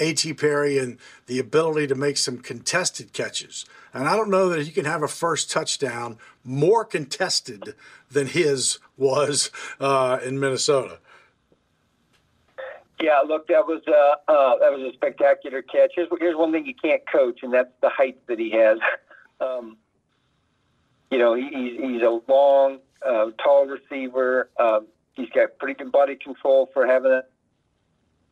A.T. 0.01 0.35
Perry 0.35 0.79
and 0.79 0.99
the 1.27 1.39
ability 1.39 1.87
to 1.89 1.95
make 1.95 2.17
some 2.17 2.39
contested 2.39 3.13
catches. 3.13 3.65
And 3.93 4.09
I 4.09 4.17
don't 4.17 4.31
know 4.31 4.49
that 4.49 4.65
he 4.65 4.73
can 4.73 4.87
have 4.87 5.03
a 5.03 5.09
first 5.09 5.51
touchdown 5.51 6.19
more 6.43 6.85
contested 6.85 7.75
than 8.11 8.27
his 8.27 8.79
was 8.97 9.51
uh, 9.79 10.19
in 10.25 10.41
Minnesota. 10.41 10.99
Yeah, 13.01 13.21
look, 13.27 13.49
that 13.49 13.67
was 13.67 13.83
uh, 13.89 14.33
uh, 14.33 14.59
that 14.59 14.73
was 14.73 14.83
a 14.83 14.93
spectacular 14.95 15.63
catch. 15.63 15.93
Here's, 15.97 16.09
here's 16.21 16.37
one 16.37 16.53
thing 16.53 16.65
you 16.65 16.75
can't 16.75 17.03
coach, 17.11 17.41
and 17.43 17.53
that's 17.53 17.73
the 17.83 17.89
height 17.89 18.19
that 18.29 18.39
he 18.39 18.51
has. 18.53 18.79
um, 19.41 19.77
you 21.11 21.19
know, 21.19 21.35
he, 21.35 21.49
he's, 21.49 21.81
he's 21.81 22.03
a 22.03 22.21
long, 22.29 22.79
uh, 23.05 23.27
tall 23.43 23.67
receiver. 23.67 24.49
Um, 24.59 24.87
he's 25.15 25.29
got 25.31 25.59
pretty 25.59 25.75
good 25.75 25.93
body 25.93 26.17
control 26.17 26.71
for 26.73 26.87
having 26.87 27.13
it 27.13 27.25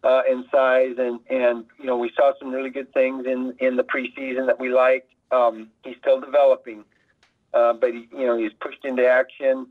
uh, 0.05 0.23
in 0.31 0.45
size, 0.51 0.95
and 0.99 1.21
and 1.29 1.65
you 1.79 1.87
know, 1.87 1.97
we 1.97 2.11
saw 2.17 2.33
some 2.39 2.51
really 2.51 2.71
good 2.71 2.93
things 2.93 3.27
in 3.27 3.55
in 3.59 3.77
the 3.77 3.85
preseason 3.85 4.47
that 4.47 4.59
we 4.59 4.69
liked. 4.69 5.13
Um, 5.31 5.71
he's 5.85 5.97
still 6.01 6.21
developing, 6.21 6.85
uh, 7.55 7.73
but 7.73 7.93
he, 7.93 8.09
you 8.13 8.27
know, 8.27 8.37
he's 8.37 8.53
pushed 8.61 8.85
into 8.85 9.07
action. 9.07 9.67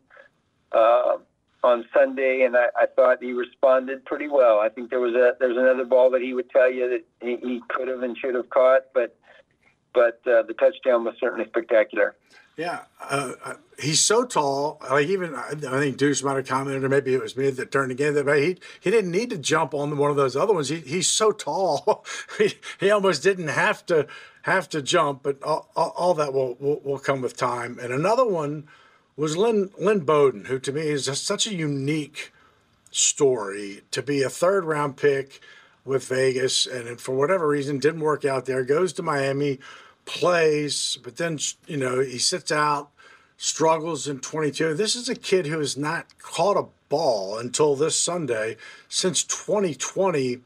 Uh, 0.71 1.17
on 1.63 1.85
Sunday, 1.93 2.43
and 2.43 2.55
I, 2.55 2.65
I 2.75 2.85
thought 2.87 3.21
he 3.21 3.33
responded 3.33 4.03
pretty 4.05 4.27
well. 4.27 4.59
I 4.59 4.69
think 4.69 4.89
there 4.89 4.99
was 4.99 5.13
a 5.13 5.33
there's 5.39 5.57
another 5.57 5.85
ball 5.85 6.09
that 6.11 6.21
he 6.21 6.33
would 6.33 6.49
tell 6.49 6.71
you 6.71 6.89
that 6.89 7.03
he, 7.25 7.37
he 7.37 7.61
could 7.69 7.87
have 7.87 8.01
and 8.01 8.17
should 8.17 8.35
have 8.35 8.49
caught, 8.49 8.85
but 8.93 9.15
but 9.93 10.21
uh, 10.25 10.43
the 10.43 10.55
touchdown 10.59 11.03
was 11.03 11.15
certainly 11.19 11.45
spectacular. 11.47 12.15
Yeah, 12.57 12.81
uh, 12.99 13.33
uh 13.43 13.53
he's 13.79 14.01
so 14.01 14.25
tall. 14.25 14.79
Like 14.89 15.07
even 15.07 15.35
I 15.35 15.53
think 15.53 15.97
Deuce 15.97 16.23
might 16.23 16.35
have 16.35 16.47
commented, 16.47 16.83
or 16.83 16.89
maybe 16.89 17.13
it 17.13 17.21
was 17.21 17.37
me 17.37 17.49
that 17.49 17.71
turned 17.71 17.91
again. 17.91 18.13
That 18.15 18.27
he 18.37 18.57
he 18.79 18.91
didn't 18.91 19.11
need 19.11 19.29
to 19.29 19.37
jump 19.37 19.73
on 19.73 19.95
one 19.97 20.09
of 20.09 20.17
those 20.17 20.35
other 20.35 20.53
ones. 20.53 20.69
He, 20.69 20.77
he's 20.77 21.07
so 21.07 21.31
tall, 21.31 22.05
he, 22.37 22.53
he 22.79 22.89
almost 22.89 23.23
didn't 23.23 23.49
have 23.49 23.85
to 23.87 24.07
have 24.43 24.67
to 24.69 24.81
jump. 24.81 25.23
But 25.23 25.41
all, 25.43 25.69
all, 25.75 25.93
all 25.95 26.13
that 26.15 26.33
will, 26.33 26.55
will 26.59 26.81
will 26.83 26.99
come 26.99 27.21
with 27.21 27.37
time. 27.37 27.79
And 27.79 27.93
another 27.93 28.25
one 28.25 28.67
was 29.15 29.37
Lynn, 29.37 29.69
Lynn 29.77 30.01
Bowden, 30.01 30.45
who 30.45 30.59
to 30.59 30.71
me 30.71 30.81
is 30.81 31.05
such 31.19 31.47
a 31.47 31.53
unique 31.53 32.31
story 32.91 33.81
to 33.91 34.01
be 34.01 34.21
a 34.21 34.29
third 34.29 34.65
round 34.65 34.97
pick 34.97 35.41
with 35.83 36.07
Vegas, 36.07 36.65
and 36.65 36.99
for 36.99 37.15
whatever 37.15 37.47
reason 37.47 37.79
didn't 37.79 38.01
work 38.01 38.25
out 38.25 38.45
there. 38.45 38.63
Goes 38.63 38.93
to 38.93 39.03
Miami, 39.03 39.59
plays, 40.05 40.97
but 41.03 41.17
then 41.17 41.39
you 41.67 41.77
know 41.77 41.99
he 41.99 42.19
sits 42.19 42.51
out, 42.51 42.89
struggles 43.37 44.07
in 44.07 44.19
22. 44.19 44.73
This 44.75 44.95
is 44.95 45.09
a 45.09 45.15
kid 45.15 45.47
who 45.47 45.59
has 45.59 45.77
not 45.77 46.17
caught 46.19 46.57
a 46.57 46.67
ball 46.89 47.37
until 47.37 47.75
this 47.75 47.97
Sunday 47.97 48.57
since 48.89 49.23
2020 49.23 50.41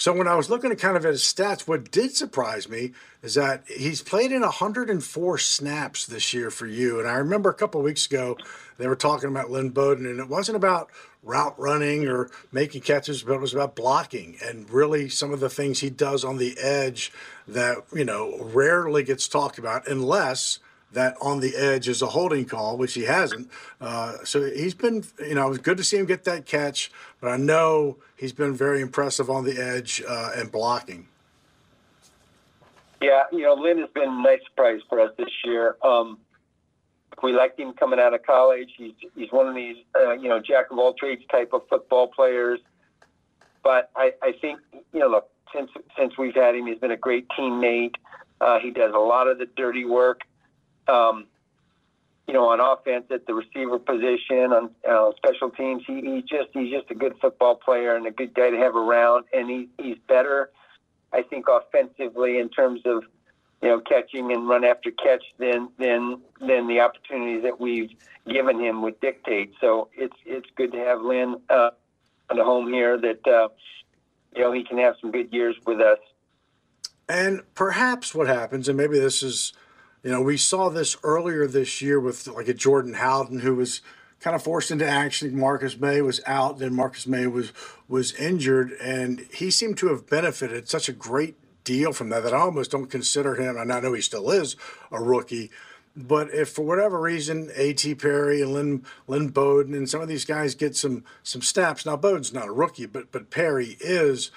so 0.00 0.14
when 0.14 0.26
I 0.26 0.34
was 0.34 0.48
looking 0.48 0.72
at 0.72 0.78
kind 0.78 0.96
of 0.96 1.04
at 1.04 1.12
his 1.12 1.22
stats, 1.22 1.68
what 1.68 1.90
did 1.90 2.16
surprise 2.16 2.70
me 2.70 2.92
is 3.22 3.34
that 3.34 3.64
he's 3.68 4.00
played 4.00 4.32
in 4.32 4.40
104 4.40 5.36
snaps 5.36 6.06
this 6.06 6.32
year 6.32 6.50
for 6.50 6.66
you. 6.66 6.98
And 6.98 7.06
I 7.06 7.16
remember 7.16 7.50
a 7.50 7.54
couple 7.54 7.82
weeks 7.82 8.06
ago 8.06 8.38
they 8.78 8.88
were 8.88 8.96
talking 8.96 9.28
about 9.28 9.50
Lynn 9.50 9.68
Bowden, 9.68 10.06
and 10.06 10.18
it 10.18 10.26
wasn't 10.26 10.56
about 10.56 10.88
route 11.22 11.54
running 11.60 12.08
or 12.08 12.30
making 12.50 12.80
catches, 12.80 13.22
but 13.22 13.34
it 13.34 13.40
was 13.42 13.52
about 13.52 13.76
blocking 13.76 14.38
and 14.42 14.70
really 14.70 15.10
some 15.10 15.34
of 15.34 15.40
the 15.40 15.50
things 15.50 15.80
he 15.80 15.90
does 15.90 16.24
on 16.24 16.38
the 16.38 16.56
edge 16.58 17.12
that 17.46 17.76
you 17.92 18.06
know 18.06 18.38
rarely 18.40 19.02
gets 19.02 19.28
talked 19.28 19.58
about 19.58 19.86
unless 19.86 20.60
that 20.92 21.16
on 21.20 21.40
the 21.40 21.56
edge 21.56 21.88
is 21.88 22.02
a 22.02 22.06
holding 22.06 22.44
call, 22.44 22.76
which 22.76 22.94
he 22.94 23.04
hasn't. 23.04 23.48
Uh, 23.80 24.16
so 24.24 24.44
he's 24.44 24.74
been, 24.74 25.04
you 25.20 25.34
know, 25.34 25.46
it 25.46 25.50
was 25.50 25.58
good 25.58 25.76
to 25.76 25.84
see 25.84 25.96
him 25.96 26.06
get 26.06 26.24
that 26.24 26.46
catch, 26.46 26.90
but 27.20 27.28
I 27.28 27.36
know 27.36 27.98
he's 28.16 28.32
been 28.32 28.54
very 28.54 28.80
impressive 28.80 29.30
on 29.30 29.44
the 29.44 29.58
edge 29.60 30.02
uh, 30.06 30.30
and 30.34 30.50
blocking. 30.50 31.06
Yeah, 33.00 33.22
you 33.32 33.42
know, 33.42 33.54
Lynn 33.54 33.78
has 33.78 33.88
been 33.94 34.08
a 34.08 34.22
nice 34.22 34.40
surprise 34.44 34.80
for 34.88 35.00
us 35.00 35.12
this 35.16 35.30
year. 35.44 35.76
Um, 35.82 36.18
we 37.22 37.32
liked 37.32 37.58
him 37.58 37.72
coming 37.72 37.98
out 37.98 38.14
of 38.14 38.22
college. 38.24 38.70
He's 38.76 38.92
he's 39.14 39.30
one 39.30 39.46
of 39.46 39.54
these, 39.54 39.76
uh, 39.98 40.12
you 40.12 40.28
know, 40.28 40.40
jack 40.40 40.70
of 40.70 40.78
all 40.78 40.94
trades 40.94 41.22
type 41.30 41.50
of 41.52 41.62
football 41.68 42.08
players. 42.08 42.60
But 43.62 43.90
I, 43.94 44.12
I 44.22 44.32
think, 44.40 44.58
you 44.92 45.00
know, 45.00 45.08
look, 45.08 45.30
since 45.54 45.70
since 45.98 46.16
we've 46.18 46.34
had 46.34 46.54
him, 46.54 46.66
he's 46.66 46.78
been 46.78 46.90
a 46.90 46.96
great 46.96 47.26
teammate. 47.38 47.94
Uh, 48.40 48.58
he 48.58 48.70
does 48.70 48.92
a 48.94 48.98
lot 48.98 49.28
of 49.28 49.38
the 49.38 49.46
dirty 49.56 49.84
work 49.84 50.22
um, 50.88 51.26
you 52.30 52.34
know, 52.34 52.48
on 52.48 52.60
offense 52.60 53.06
at 53.10 53.26
the 53.26 53.34
receiver 53.34 53.78
position, 53.78 54.52
on 54.52 54.70
uh, 54.88 55.10
special 55.16 55.50
teams. 55.50 55.82
He, 55.84 56.00
he 56.00 56.22
just 56.22 56.50
he's 56.52 56.72
just 56.72 56.88
a 56.90 56.94
good 56.94 57.14
football 57.20 57.56
player 57.56 57.96
and 57.96 58.06
a 58.06 58.12
good 58.12 58.34
guy 58.34 58.50
to 58.50 58.56
have 58.56 58.76
around. 58.76 59.24
And 59.32 59.50
he, 59.50 59.68
he's 59.78 59.98
better, 60.06 60.50
I 61.12 61.22
think, 61.22 61.46
offensively 61.48 62.38
in 62.38 62.48
terms 62.48 62.82
of 62.84 63.02
you 63.62 63.68
know 63.68 63.80
catching 63.80 64.32
and 64.32 64.48
run 64.48 64.64
after 64.64 64.92
catch 64.92 65.24
than 65.38 65.70
than 65.78 66.20
than 66.40 66.68
the 66.68 66.78
opportunities 66.78 67.42
that 67.42 67.60
we've 67.60 67.90
given 68.28 68.60
him 68.60 68.82
would 68.82 69.00
dictate. 69.00 69.54
So 69.60 69.88
it's 69.92 70.16
it's 70.24 70.48
good 70.54 70.70
to 70.70 70.78
have 70.78 71.02
Lynn 71.02 71.36
uh, 71.50 71.70
on 72.30 72.36
the 72.36 72.44
home 72.44 72.72
here 72.72 72.96
that 72.96 73.26
uh, 73.26 73.48
you 74.36 74.42
know 74.42 74.52
he 74.52 74.62
can 74.62 74.78
have 74.78 74.94
some 75.00 75.10
good 75.10 75.32
years 75.32 75.56
with 75.66 75.80
us. 75.80 75.98
And 77.08 77.42
perhaps 77.56 78.14
what 78.14 78.28
happens, 78.28 78.68
and 78.68 78.76
maybe 78.78 79.00
this 79.00 79.20
is 79.20 79.52
you 80.02 80.10
know, 80.10 80.22
we 80.22 80.36
saw 80.36 80.68
this 80.68 80.96
earlier 81.02 81.46
this 81.46 81.82
year 81.82 82.00
with 82.00 82.26
like 82.26 82.48
a 82.48 82.54
Jordan 82.54 82.94
Howden 82.94 83.40
who 83.40 83.54
was 83.54 83.82
kind 84.20 84.36
of 84.36 84.42
forced 84.42 84.70
into 84.70 84.88
action. 84.88 85.38
Marcus 85.38 85.78
Maye 85.78 86.02
was 86.02 86.20
out, 86.26 86.58
then 86.58 86.74
Marcus 86.74 87.06
Maye 87.06 87.26
was 87.26 87.52
was 87.88 88.14
injured, 88.14 88.72
and 88.80 89.26
he 89.32 89.50
seemed 89.50 89.76
to 89.78 89.88
have 89.88 90.08
benefited 90.08 90.68
such 90.68 90.88
a 90.88 90.92
great 90.92 91.36
deal 91.64 91.92
from 91.92 92.08
that 92.10 92.22
that 92.22 92.34
I 92.34 92.38
almost 92.38 92.70
don't 92.70 92.90
consider 92.90 93.34
him, 93.34 93.56
and 93.56 93.72
I 93.72 93.80
know 93.80 93.92
he 93.92 94.00
still 94.00 94.30
is 94.30 94.56
a 94.90 95.02
rookie. 95.02 95.50
But 95.96 96.32
if 96.32 96.50
for 96.50 96.62
whatever 96.62 97.00
reason 97.00 97.50
A.T. 97.54 97.96
Perry 97.96 98.40
and 98.40 98.52
Lynn 98.52 98.84
Lynn 99.06 99.28
Bowden 99.28 99.74
and 99.74 99.90
some 99.90 100.00
of 100.00 100.08
these 100.08 100.24
guys 100.24 100.54
get 100.54 100.76
some 100.76 101.04
some 101.22 101.42
snaps, 101.42 101.84
now 101.84 101.96
Bowden's 101.96 102.32
not 102.32 102.48
a 102.48 102.52
rookie, 102.52 102.86
but 102.86 103.10
but 103.10 103.30
Perry 103.30 103.76
is 103.80 104.30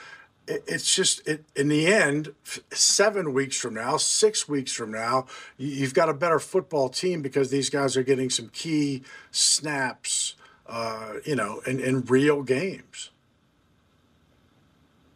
it's 0.48 0.94
just 0.94 1.26
it, 1.28 1.46
in 1.56 1.70
the 1.70 1.88
end 1.88 2.34
seven 2.72 3.34
weeks 3.34 3.58
from 3.58 3.74
now 3.74 3.98
six 3.98 4.48
weeks 4.48 4.72
from 4.72 4.92
now 4.92 5.26
you've 5.58 5.94
got 5.94 6.10
a 6.10 6.14
better 6.14 6.40
football 6.40 6.90
team 6.90 7.22
because 7.22 7.50
these 7.50 7.70
guys 7.70 7.96
are 7.96 8.04
getting 8.04 8.30
some 8.30 8.50
key 8.50 9.04
snaps 9.32 10.36
uh, 10.68 11.14
you 11.26 11.36
know 11.36 11.62
in, 11.66 11.80
in 11.80 12.02
real 12.02 12.44
games. 12.44 13.12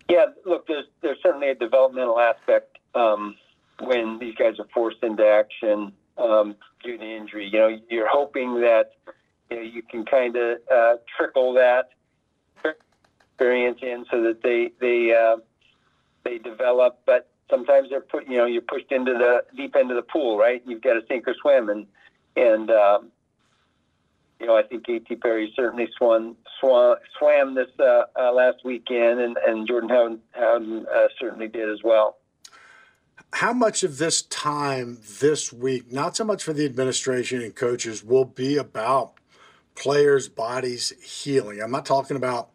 Yeah 0.10 0.26
look 0.46 0.68
there's 0.68 0.86
there's 1.02 1.18
certainly 1.22 1.50
a 1.50 1.56
developmental 1.56 2.20
aspect 2.20 2.78
um, 2.96 3.36
when 3.82 4.20
these 4.20 4.36
guys 4.36 4.60
are 4.60 4.68
forced 4.74 5.04
into 5.04 5.26
action 5.26 5.92
um, 6.18 6.56
due 6.84 6.98
to 6.98 7.04
injury. 7.04 7.50
You 7.52 7.60
know 7.60 7.78
you're 7.90 8.10
hoping 8.10 8.62
that 8.62 8.92
you, 9.52 9.58
know, 9.58 9.64
you 9.64 9.82
can 9.84 10.06
kind 10.06 10.36
of 10.38 10.58
uh, 10.74 10.96
trickle 11.18 11.54
that 11.54 11.90
experience 13.38 13.80
in 13.82 14.06
so 14.10 14.24
that 14.24 14.42
they 14.42 14.72
they 14.80 15.14
uh, 15.14 15.38
they 16.24 16.38
develop. 16.40 17.00
But 17.06 17.30
sometimes 17.50 17.90
they're 17.90 18.02
put 18.02 18.28
you 18.28 18.38
know 18.38 18.46
you're 18.46 18.62
pushed 18.62 18.92
into 18.92 19.14
the 19.14 19.44
deep 19.56 19.76
end 19.76 19.92
of 19.92 19.96
the 19.96 20.04
pool, 20.04 20.38
right? 20.38 20.62
You've 20.66 20.82
got 20.82 20.94
to 20.94 21.02
sink 21.08 21.28
or 21.28 21.36
swim, 21.42 21.70
and 21.70 21.86
and 22.36 22.72
um, 22.72 23.12
you 24.40 24.48
know 24.48 24.58
I 24.58 24.64
think 24.64 24.86
A.T. 24.90 25.16
Perry 25.18 25.54
certainly 25.56 25.88
swam 25.98 26.36
swam, 26.60 26.98
swam 27.18 27.56
this 27.56 27.70
uh, 27.80 28.04
uh, 28.20 28.34
last 28.34 28.66
weekend, 28.66 29.20
and 29.20 29.38
and 29.46 29.68
Jordan 29.68 29.90
Howden, 29.90 30.20
Howden 30.32 30.86
uh, 30.94 31.08
certainly 31.20 31.48
did 31.48 31.70
as 31.70 31.80
well. 31.84 32.18
How 33.34 33.52
much 33.52 33.84
of 33.84 33.98
this 33.98 34.22
time 34.22 35.00
this 35.20 35.52
week, 35.52 35.92
not 35.92 36.16
so 36.16 36.24
much 36.24 36.44
for 36.44 36.54
the 36.54 36.66
administration 36.66 37.42
and 37.42 37.54
coaches, 37.54 38.04
will 38.04 38.26
be 38.26 38.56
about 38.56 39.14
players' 39.76 40.30
bodies 40.30 40.94
healing? 41.04 41.62
I'm 41.62 41.72
not 41.72 41.86
talking 41.86 42.16
about 42.16 42.52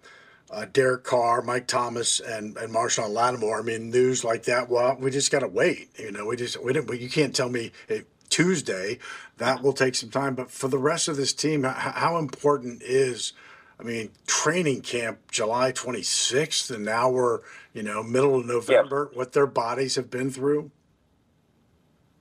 uh, 0.53 0.67
Derek 0.71 1.03
Carr, 1.03 1.43
Mike 1.43 1.67
Thomas, 1.67 2.21
and 2.21 2.57
and 2.59 2.73
Marshon 2.73 3.11
Lattimore. 3.11 3.61
I 3.61 3.63
mean, 3.63 3.91
news 3.91 4.23
like 4.23 4.45
that. 4.45 4.69
Well, 4.69 4.97
we 5.01 5.11
just 5.11 5.33
got 5.33 5.41
to 5.41 5.49
wait. 5.49 5.89
You 5.99 6.13
know, 6.13 6.27
we 6.27 6.37
just 6.37 6.63
we 6.63 6.73
didn't. 6.73 7.01
You 7.01 7.09
can't 7.09 7.35
tell 7.35 7.49
me 7.49 7.73
hey, 7.89 8.03
Tuesday. 8.29 8.99
That 9.39 9.63
will 9.63 9.73
take 9.73 9.95
some 9.95 10.11
time. 10.11 10.35
But 10.35 10.51
for 10.51 10.69
the 10.69 10.79
rest 10.79 11.09
of 11.09 11.17
this 11.17 11.33
team, 11.33 11.65
how, 11.65 11.73
how 11.73 12.19
important 12.19 12.83
is? 12.83 13.33
I 13.81 13.85
mean, 13.85 14.11
training 14.27 14.83
camp 14.83 15.19
July 15.31 15.73
26th, 15.73 16.71
and 16.71 16.85
now 16.85 17.11
we're 17.11 17.41
you 17.73 17.83
know 17.83 18.03
middle 18.03 18.39
of 18.39 18.47
November. 18.47 19.11
What 19.15 19.33
their 19.33 19.47
bodies 19.47 19.97
have 19.97 20.11
been 20.11 20.31
through. 20.31 20.71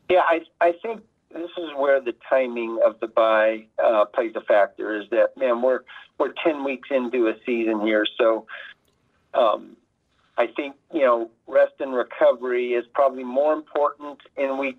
Yeah, 0.09 0.21
I 0.25 0.39
I 0.61 0.71
think 0.81 1.01
this 1.33 1.51
is 1.57 1.69
where 1.77 2.01
the 2.01 2.13
timing 2.29 2.79
of 2.85 2.99
the 3.01 3.07
bye 3.07 3.65
uh, 3.83 4.05
plays 4.05 4.33
a 4.35 4.41
factor. 4.41 5.01
Is 5.01 5.09
that 5.11 5.37
man, 5.37 5.61
we're 5.61 5.81
we're 6.21 6.33
ten 6.43 6.63
weeks 6.63 6.89
into 6.91 7.27
a 7.27 7.33
season 7.45 7.81
here, 7.81 8.05
so 8.17 8.45
um, 9.33 9.75
I 10.37 10.47
think 10.47 10.75
you 10.93 11.01
know 11.01 11.29
rest 11.47 11.73
and 11.79 11.93
recovery 11.93 12.73
is 12.73 12.85
probably 12.93 13.23
more 13.23 13.53
important 13.53 14.19
in 14.37 14.57
week 14.57 14.77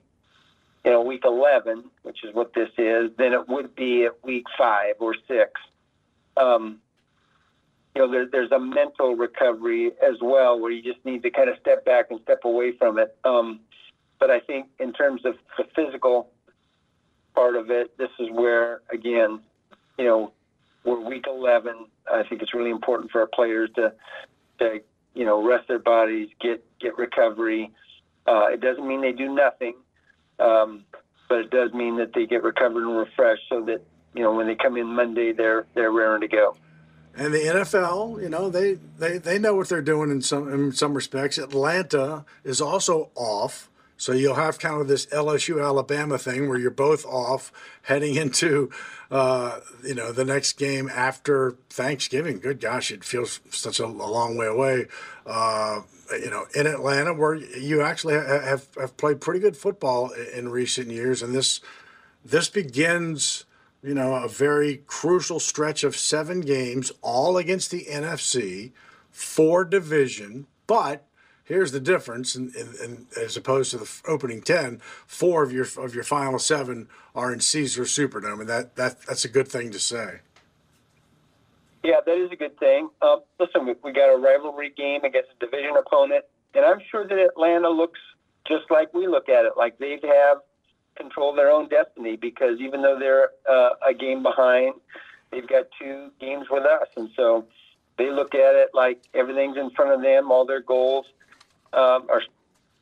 you 0.85 0.93
know 0.93 1.03
week 1.03 1.23
eleven, 1.25 1.85
which 2.03 2.25
is 2.25 2.35
what 2.35 2.55
this 2.55 2.71
is, 2.79 3.11
than 3.19 3.33
it 3.33 3.49
would 3.49 3.75
be 3.75 4.05
at 4.05 4.25
week 4.25 4.47
five 4.57 4.95
or 5.01 5.15
six. 5.29 5.51
Um, 6.37 6.79
you 7.95 8.01
know, 8.01 8.11
there, 8.11 8.27
there's 8.27 8.53
a 8.53 8.59
mental 8.59 9.15
recovery 9.15 9.93
as 10.03 10.17
well, 10.23 10.59
where 10.59 10.71
you 10.71 10.83
just 10.83 11.05
need 11.05 11.23
to 11.25 11.31
kind 11.31 11.51
of 11.51 11.57
step 11.61 11.85
back 11.85 12.07
and 12.11 12.21
step 12.23 12.41
away 12.45 12.73
from 12.79 12.99
it. 12.99 13.15
Um, 13.25 13.61
but 14.19 14.31
I 14.31 14.41
think 14.41 14.69
in 14.79 14.95
terms 14.95 15.27
of 15.27 15.35
the 15.59 15.65
physical 15.77 16.31
part 17.35 17.57
of 17.57 17.71
it. 17.71 17.97
This 17.99 18.11
is 18.19 18.29
where, 18.31 18.83
again, 18.91 19.41
you 19.99 20.05
know, 20.05 20.33
we're 20.85 21.01
week 21.01 21.25
11. 21.29 21.87
I 22.13 22.23
think 22.29 22.43
it's 22.43 22.55
really 22.55 22.71
important 22.71 23.11
for 23.11 23.21
our 23.21 23.29
players 23.29 23.71
to, 23.77 23.93
to 24.59 24.81
you 25.15 25.25
know, 25.25 25.47
rest 25.47 25.69
their 25.69 25.79
bodies, 25.79 26.29
get 26.41 26.65
get 26.81 26.97
recovery. 26.99 27.71
Uh, 28.27 28.47
it 28.47 28.61
doesn't 28.61 28.87
mean 28.87 29.01
they 29.01 29.13
do 29.13 29.35
nothing, 29.35 29.75
um, 30.39 30.85
but 31.29 31.39
it 31.39 31.51
does 31.51 31.73
mean 31.73 31.97
that 31.97 32.13
they 32.15 32.27
get 32.27 32.43
recovered 32.43 32.85
and 32.85 32.97
refreshed, 32.97 33.43
so 33.49 33.63
that 33.63 33.83
you 34.15 34.23
know 34.23 34.33
when 34.33 34.47
they 34.47 34.55
come 34.55 34.77
in 34.77 34.87
Monday, 34.87 35.33
they're 35.33 35.67
they're 35.75 35.93
raring 35.93 36.21
to 36.23 36.29
go. 36.29 36.57
And 37.15 37.35
the 37.35 37.41
NFL, 37.41 38.23
you 38.23 38.31
know, 38.31 38.49
they, 38.49 38.79
they, 38.99 39.19
they 39.19 39.39
know 39.39 39.55
what 39.55 39.69
they're 39.69 39.83
doing 39.83 40.11
in 40.11 40.23
some 40.23 40.53
in 40.53 40.73
some 40.73 40.95
respects. 40.95 41.37
Atlanta 41.37 42.25
is 42.43 42.61
also 42.61 43.11
off. 43.15 43.69
So 44.03 44.11
you'll 44.11 44.35
have 44.35 44.59
kind 44.59 44.81
of 44.81 44.89
this 44.89 45.07
LSU 45.07 45.65
Alabama 45.65 46.19
thing 46.19 46.49
where 46.49 46.59
you're 46.59 46.73
both 46.73 47.07
off 47.07 47.53
heading 47.83 48.17
into, 48.25 48.69
uh, 49.13 49.61
you 49.85 49.95
know, 49.95 50.11
the 50.11 50.25
next 50.25 50.55
game 50.55 50.91
after 50.93 51.53
Thanksgiving. 51.71 52.41
Good 52.41 52.61
gosh, 52.61 52.91
it 52.91 53.05
feels 53.05 53.39
such 53.51 53.79
a, 53.79 53.85
a 53.85 53.87
long 53.87 54.37
way 54.37 54.47
away. 54.47 54.87
Uh, 55.25 55.83
you 56.11 56.31
know, 56.31 56.47
in 56.53 56.67
Atlanta, 56.67 57.15
where 57.15 57.37
you 57.37 57.81
actually 57.81 58.15
have, 58.15 58.67
have 58.77 58.97
played 58.97 59.21
pretty 59.21 59.39
good 59.39 59.57
football 59.57 60.11
in 60.35 60.49
recent 60.49 60.89
years, 60.89 61.23
and 61.23 61.33
this 61.33 61.61
this 62.25 62.51
begins, 62.51 63.45
you 63.85 63.95
know, 63.95 64.17
a 64.17 64.29
very 64.29 64.79
crucial 64.89 65.39
stretch 65.39 65.85
of 65.85 65.97
seven 65.97 66.41
games, 66.41 66.91
all 67.03 67.37
against 67.37 67.71
the 67.71 67.87
NFC, 67.89 68.73
four 69.13 69.65
division, 69.65 70.49
but 70.67 71.07
Here's 71.53 71.71
the 71.71 71.81
difference, 71.81 72.35
in, 72.35 73.07
as 73.15 73.37
opposed 73.37 73.73
to 73.73 73.77
the 73.77 74.01
opening 74.09 74.41
ten, 74.41 74.81
four 75.07 75.43
of 75.43 75.53
your 75.53 75.67
of 75.77 75.95
your 75.95 76.03
final 76.03 76.39
seven 76.39 76.89
are 77.15 77.31
in 77.31 77.41
Caesar 77.41 77.83
Superdome, 77.83 78.41
and 78.41 78.49
that, 78.49 78.77
that 78.77 79.03
that's 79.03 79.27
a 79.27 79.29
good 79.29 79.49
thing 79.49 79.71
to 79.73 79.79
say. 79.79 80.21
Yeah, 81.85 81.97
that 82.07 82.17
is 82.17 82.33
a 82.33 82.37
good 82.37 82.59
thing. 82.59 82.89
Uh, 83.03 83.17
listen, 83.39 83.67
we, 83.67 83.75
we 83.85 83.93
got 83.93 84.07
a 84.07 84.17
rivalry 84.17 84.73
game 84.75 85.05
against 85.05 85.29
a 85.37 85.45
division 85.45 85.77
opponent, 85.77 86.25
and 86.55 86.65
I'm 86.65 86.81
sure 86.91 87.07
that 87.07 87.19
Atlanta 87.19 87.69
looks 87.69 88.01
just 88.49 88.71
like 88.71 88.95
we 88.95 89.07
look 89.07 89.29
at 89.29 89.45
it, 89.45 89.53
like 89.55 89.77
they 89.77 90.01
have 90.03 90.39
control 90.97 91.29
of 91.29 91.37
their 91.37 91.51
own 91.51 91.69
destiny 91.69 92.17
because 92.17 92.61
even 92.61 92.81
though 92.81 92.99
they're 92.99 93.29
uh, 93.47 93.75
a 93.87 93.93
game 93.93 94.23
behind, 94.23 94.73
they've 95.31 95.47
got 95.47 95.67
two 95.79 96.13
games 96.19 96.47
with 96.51 96.65
us, 96.65 96.89
and 96.97 97.11
so 97.15 97.45
they 97.99 98.11
look 98.11 98.35
at 98.35 98.55
it 98.55 98.71
like 98.73 99.03
everything's 99.13 99.59
in 99.59 99.69
front 99.73 99.93
of 99.93 100.01
them, 100.01 100.33
all 100.33 100.47
their 100.47 100.63
goals 100.63 101.05
um, 101.73 102.07
are 102.09 102.23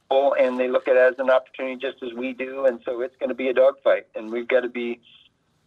full, 0.09 0.35
and 0.35 0.59
they 0.59 0.68
look 0.68 0.88
at 0.88 0.96
it 0.96 1.12
as 1.12 1.18
an 1.18 1.31
opportunity 1.31 1.76
just 1.76 2.03
as 2.03 2.12
we 2.16 2.33
do. 2.33 2.66
And 2.66 2.81
so 2.85 3.00
it's 3.00 3.16
going 3.18 3.29
to 3.29 3.35
be 3.35 3.48
a 3.48 3.55
dogfight, 3.55 4.07
and 4.14 4.31
we've 4.31 4.48
got 4.48 4.61
to 4.61 4.68
be 4.68 5.00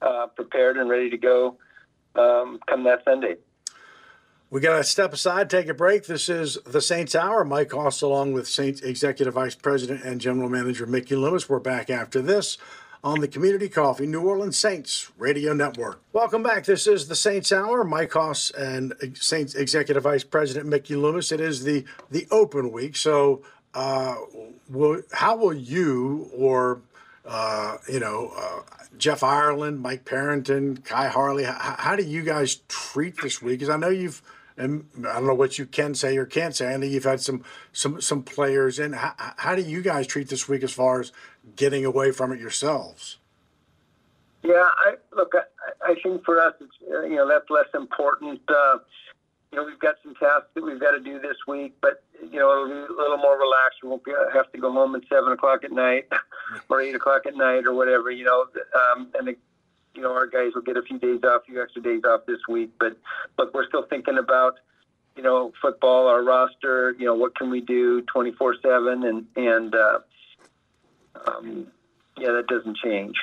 uh, 0.02 0.28
prepared 0.28 0.78
and 0.78 0.90
ready 0.90 1.10
to 1.10 1.18
go 1.18 1.58
um, 2.16 2.60
come 2.68 2.84
that 2.84 3.04
Sunday. 3.06 3.36
We 4.50 4.62
got 4.62 4.78
to 4.78 4.84
step 4.84 5.14
aside, 5.14 5.50
take 5.50 5.68
a 5.68 5.74
break. 5.74 6.06
This 6.06 6.30
is 6.30 6.60
the 6.64 6.80
Saints 6.80 7.16
Hour. 7.16 7.44
Mike 7.44 7.72
Hoss, 7.72 8.04
along 8.04 8.34
with 8.34 8.48
Saints 8.48 8.82
Executive 8.82 9.34
Vice 9.34 9.56
President 9.56 10.04
and 10.04 10.22
General 10.22 10.48
Manager 10.48 10.86
Mickey 10.86 11.16
Loomis. 11.16 11.50
We're 11.50 11.60
back 11.60 11.90
after 11.90 12.22
this 12.22 12.60
on 13.04 13.20
the 13.20 13.28
Community 13.28 13.68
Coffee 13.68 14.06
New 14.06 14.22
Orleans 14.22 14.58
Saints 14.58 15.12
Radio 15.18 15.54
Network. 15.54 16.02
Welcome 16.14 16.42
back. 16.42 16.64
This 16.64 16.88
is 16.88 17.08
the 17.08 17.16
Saints 17.16 17.52
Hour. 17.52 17.84
Mike 17.84 18.14
Hoss 18.14 18.50
and 18.52 18.94
Saints 19.16 19.56
Executive 19.56 20.04
Vice 20.04 20.24
President 20.24 20.68
Mickey 20.68 20.96
Loomis. 20.96 21.32
It 21.32 21.42
is 21.42 21.64
the 21.64 21.84
the 22.10 22.28
open 22.32 22.72
week. 22.72 22.96
So, 22.96 23.44
uh, 23.74 24.16
will, 24.70 25.02
how 25.12 25.36
will 25.36 25.54
you 25.54 26.30
or 26.34 26.82
uh, 27.26 27.78
you 27.92 28.00
know 28.00 28.32
uh, 28.38 28.62
Jeff 28.98 29.22
Ireland, 29.22 29.82
Mike 29.82 30.06
Parrington, 30.06 30.78
Khai 30.78 31.10
Harley? 31.10 31.44
How, 31.44 31.76
how 31.78 31.96
do 31.98 32.04
you 32.04 32.24
guys 32.24 32.56
treat 32.70 33.22
this 33.22 33.42
week? 33.42 33.60
Because 33.60 33.70
I 33.70 33.78
know 33.78 33.90
you've 33.90 34.22
and 34.58 34.86
I 35.00 35.14
don't 35.14 35.28
know 35.28 35.34
what 35.34 35.58
you 35.58 35.66
can 35.66 35.96
say 35.96 36.16
or 36.18 36.26
can't 36.26 36.56
say. 36.56 36.74
I 36.74 36.78
know 36.78 36.86
you've 36.86 37.04
had 37.04 37.22
some 37.22 37.44
some 37.72 38.00
some 38.02 38.24
players 38.24 38.80
and 38.80 38.96
How, 38.96 39.14
how 39.18 39.56
do 39.56 39.62
you 39.62 39.82
guys 39.82 40.08
treat 40.08 40.30
this 40.30 40.48
week 40.48 40.64
as 40.64 40.72
far 40.72 41.00
as 41.00 41.12
getting 41.56 41.86
away 41.86 42.12
from 42.12 42.32
it 42.32 42.40
yourselves? 42.40 43.18
Yeah, 44.44 44.68
I 44.86 44.96
look. 45.16 45.34
I, 45.34 45.92
I 45.92 45.96
think 46.02 46.26
for 46.26 46.40
us, 46.40 46.54
it's 46.60 46.72
uh, 46.92 47.04
you 47.04 47.16
know 47.16 47.28
that's 47.28 47.50
less 47.50 47.68
important. 47.74 48.42
Uh, 48.48 48.80
you 49.54 49.60
know, 49.60 49.66
we've 49.66 49.80
got 49.80 49.96
some 50.04 50.16
tasks 50.16 50.50
that 50.56 50.64
we've 50.64 50.80
got 50.80 50.92
to 50.92 51.00
do 51.00 51.20
this 51.20 51.38
week, 51.48 51.76
but 51.80 52.04
you 52.22 52.40
know, 52.40 52.52
it'll 52.52 52.68
be 52.68 52.94
a 52.94 52.98
little 52.98 53.18
more 53.18 53.38
relaxed. 53.38 53.80
We 53.84 53.90
won't 53.90 54.04
be, 54.04 54.12
have 54.34 54.52
to 54.52 54.58
go 54.58 54.72
home 54.72 54.96
at 54.96 55.04
seven 55.08 55.32
o'clock 55.32 55.64
at 55.64 55.72
night 55.72 56.08
or 56.70 56.82
eight 56.82 56.96
o'clock 56.96 57.26
at 57.26 57.38
night 57.38 57.66
or 57.66 57.74
whatever. 57.74 58.10
You 58.10 58.26
know, 58.26 58.46
um, 58.76 59.10
and 59.18 59.28
the, 59.28 59.36
you 59.94 60.02
know, 60.02 60.12
our 60.12 60.26
guys 60.26 60.54
will 60.56 60.64
get 60.64 60.76
a 60.76 60.82
few 60.82 60.98
days 60.98 61.22
off, 61.24 61.44
a 61.44 61.46
few 61.46 61.62
extra 61.62 61.82
days 61.82 62.02
off 62.04 62.22
this 62.26 62.40
week. 62.50 62.72
But 62.80 62.98
look, 63.38 63.54
we're 63.54 63.68
still 63.68 63.84
thinking 63.84 64.18
about, 64.18 64.56
you 65.16 65.24
know, 65.24 65.54
football, 65.62 66.08
our 66.08 66.24
roster. 66.24 66.96
You 66.98 67.06
know, 67.06 67.16
what 67.16 67.36
can 67.36 67.50
we 67.50 67.62
do 67.62 68.02
twenty 68.02 68.32
four 68.32 68.56
seven, 68.62 69.04
and 69.04 69.26
and 69.36 69.76
uh, 69.76 70.00
um, 71.28 71.68
yeah, 72.18 72.32
that 72.32 72.48
doesn't 72.48 72.78
change. 72.78 73.16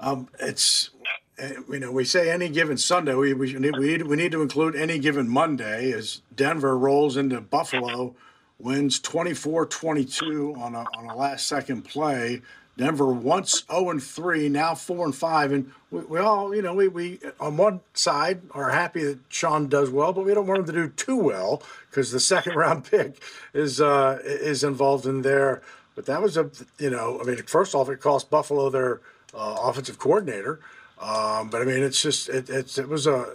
Um, 0.00 0.28
it's 0.38 0.90
eh, 1.38 1.54
you 1.70 1.80
know 1.80 1.92
we 1.92 2.04
say 2.04 2.30
any 2.30 2.48
given 2.48 2.76
Sunday. 2.76 3.14
We 3.14 3.34
we 3.34 3.52
need, 3.54 3.76
we 3.76 3.86
need, 3.86 4.02
we 4.02 4.16
need 4.16 4.32
to 4.32 4.42
include 4.42 4.76
any 4.76 4.98
given 4.98 5.28
Monday 5.28 5.92
as 5.92 6.22
Denver 6.34 6.78
rolls 6.78 7.16
into 7.16 7.40
Buffalo, 7.40 8.14
wins 8.58 9.00
24-22 9.00 10.56
on 10.58 10.74
a 10.74 10.84
on 10.96 11.06
a 11.06 11.16
last 11.16 11.46
second 11.46 11.82
play. 11.82 12.42
Denver 12.78 13.12
once 13.12 13.64
0 13.70 13.90
and 13.90 14.02
3, 14.02 14.48
now 14.48 14.72
4 14.72 15.06
and 15.06 15.14
5. 15.14 15.52
And 15.52 15.72
we, 15.90 16.00
we, 16.02 16.18
all, 16.20 16.54
you 16.54 16.62
know, 16.62 16.72
we, 16.74 16.86
we 16.86 17.18
on 17.40 17.56
one 17.56 17.80
side 17.92 18.40
are 18.52 18.70
happy 18.70 19.02
that 19.02 19.18
Sean 19.28 19.68
does 19.68 19.90
well, 19.90 20.12
but 20.12 20.24
we 20.24 20.32
don't 20.32 20.46
want 20.46 20.60
him 20.60 20.66
to 20.66 20.72
do 20.72 20.88
too 20.88 21.16
well 21.16 21.60
because 21.90 22.12
the 22.12 22.20
second 22.20 22.54
round 22.54 22.84
pick 22.90 23.20
is 23.52 23.80
uh, 23.80 24.20
is 24.24 24.64
involved 24.64 25.06
in 25.06 25.22
there. 25.22 25.60
But 25.98 26.06
that 26.06 26.22
was 26.22 26.36
a, 26.36 26.48
you 26.78 26.90
know, 26.90 27.18
I 27.20 27.24
mean, 27.24 27.38
first 27.38 27.74
off, 27.74 27.88
it 27.88 28.00
cost 28.00 28.30
Buffalo 28.30 28.70
their 28.70 29.00
uh, 29.34 29.56
offensive 29.62 29.98
coordinator. 29.98 30.60
Um, 31.00 31.50
but 31.50 31.60
I 31.60 31.64
mean, 31.64 31.82
it's 31.82 32.00
just, 32.00 32.28
it, 32.28 32.48
it's, 32.48 32.78
it 32.78 32.88
was 32.88 33.08
a, 33.08 33.34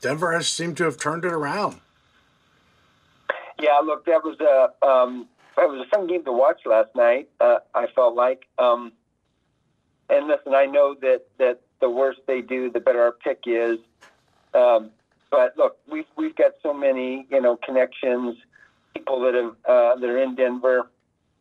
Denver 0.00 0.32
has 0.32 0.48
seemed 0.48 0.78
to 0.78 0.84
have 0.84 0.96
turned 0.96 1.26
it 1.26 1.32
around. 1.34 1.78
Yeah, 3.60 3.80
look, 3.84 4.06
that 4.06 4.24
was 4.24 4.40
a, 4.40 4.86
um, 4.86 5.28
it 5.58 5.68
was 5.68 5.86
a 5.86 5.90
fun 5.94 6.06
game 6.06 6.24
to 6.24 6.32
watch 6.32 6.62
last 6.64 6.88
night. 6.96 7.28
Uh, 7.38 7.58
I 7.74 7.86
felt 7.88 8.14
like, 8.14 8.46
um, 8.58 8.92
and 10.08 10.26
listen, 10.26 10.54
I 10.54 10.64
know 10.64 10.94
that 11.02 11.26
that 11.36 11.60
the 11.82 11.90
worse 11.90 12.16
they 12.26 12.40
do, 12.40 12.70
the 12.70 12.80
better 12.80 13.02
our 13.02 13.12
pick 13.12 13.40
is. 13.44 13.78
Um, 14.54 14.90
but 15.30 15.52
look, 15.58 15.76
we've 15.86 16.06
we've 16.16 16.34
got 16.34 16.52
so 16.62 16.72
many 16.72 17.26
you 17.30 17.42
know 17.42 17.56
connections, 17.56 18.38
people 18.94 19.20
that 19.20 19.34
have 19.34 19.54
uh, 19.66 20.00
that 20.00 20.08
are 20.08 20.22
in 20.22 20.34
Denver 20.34 20.88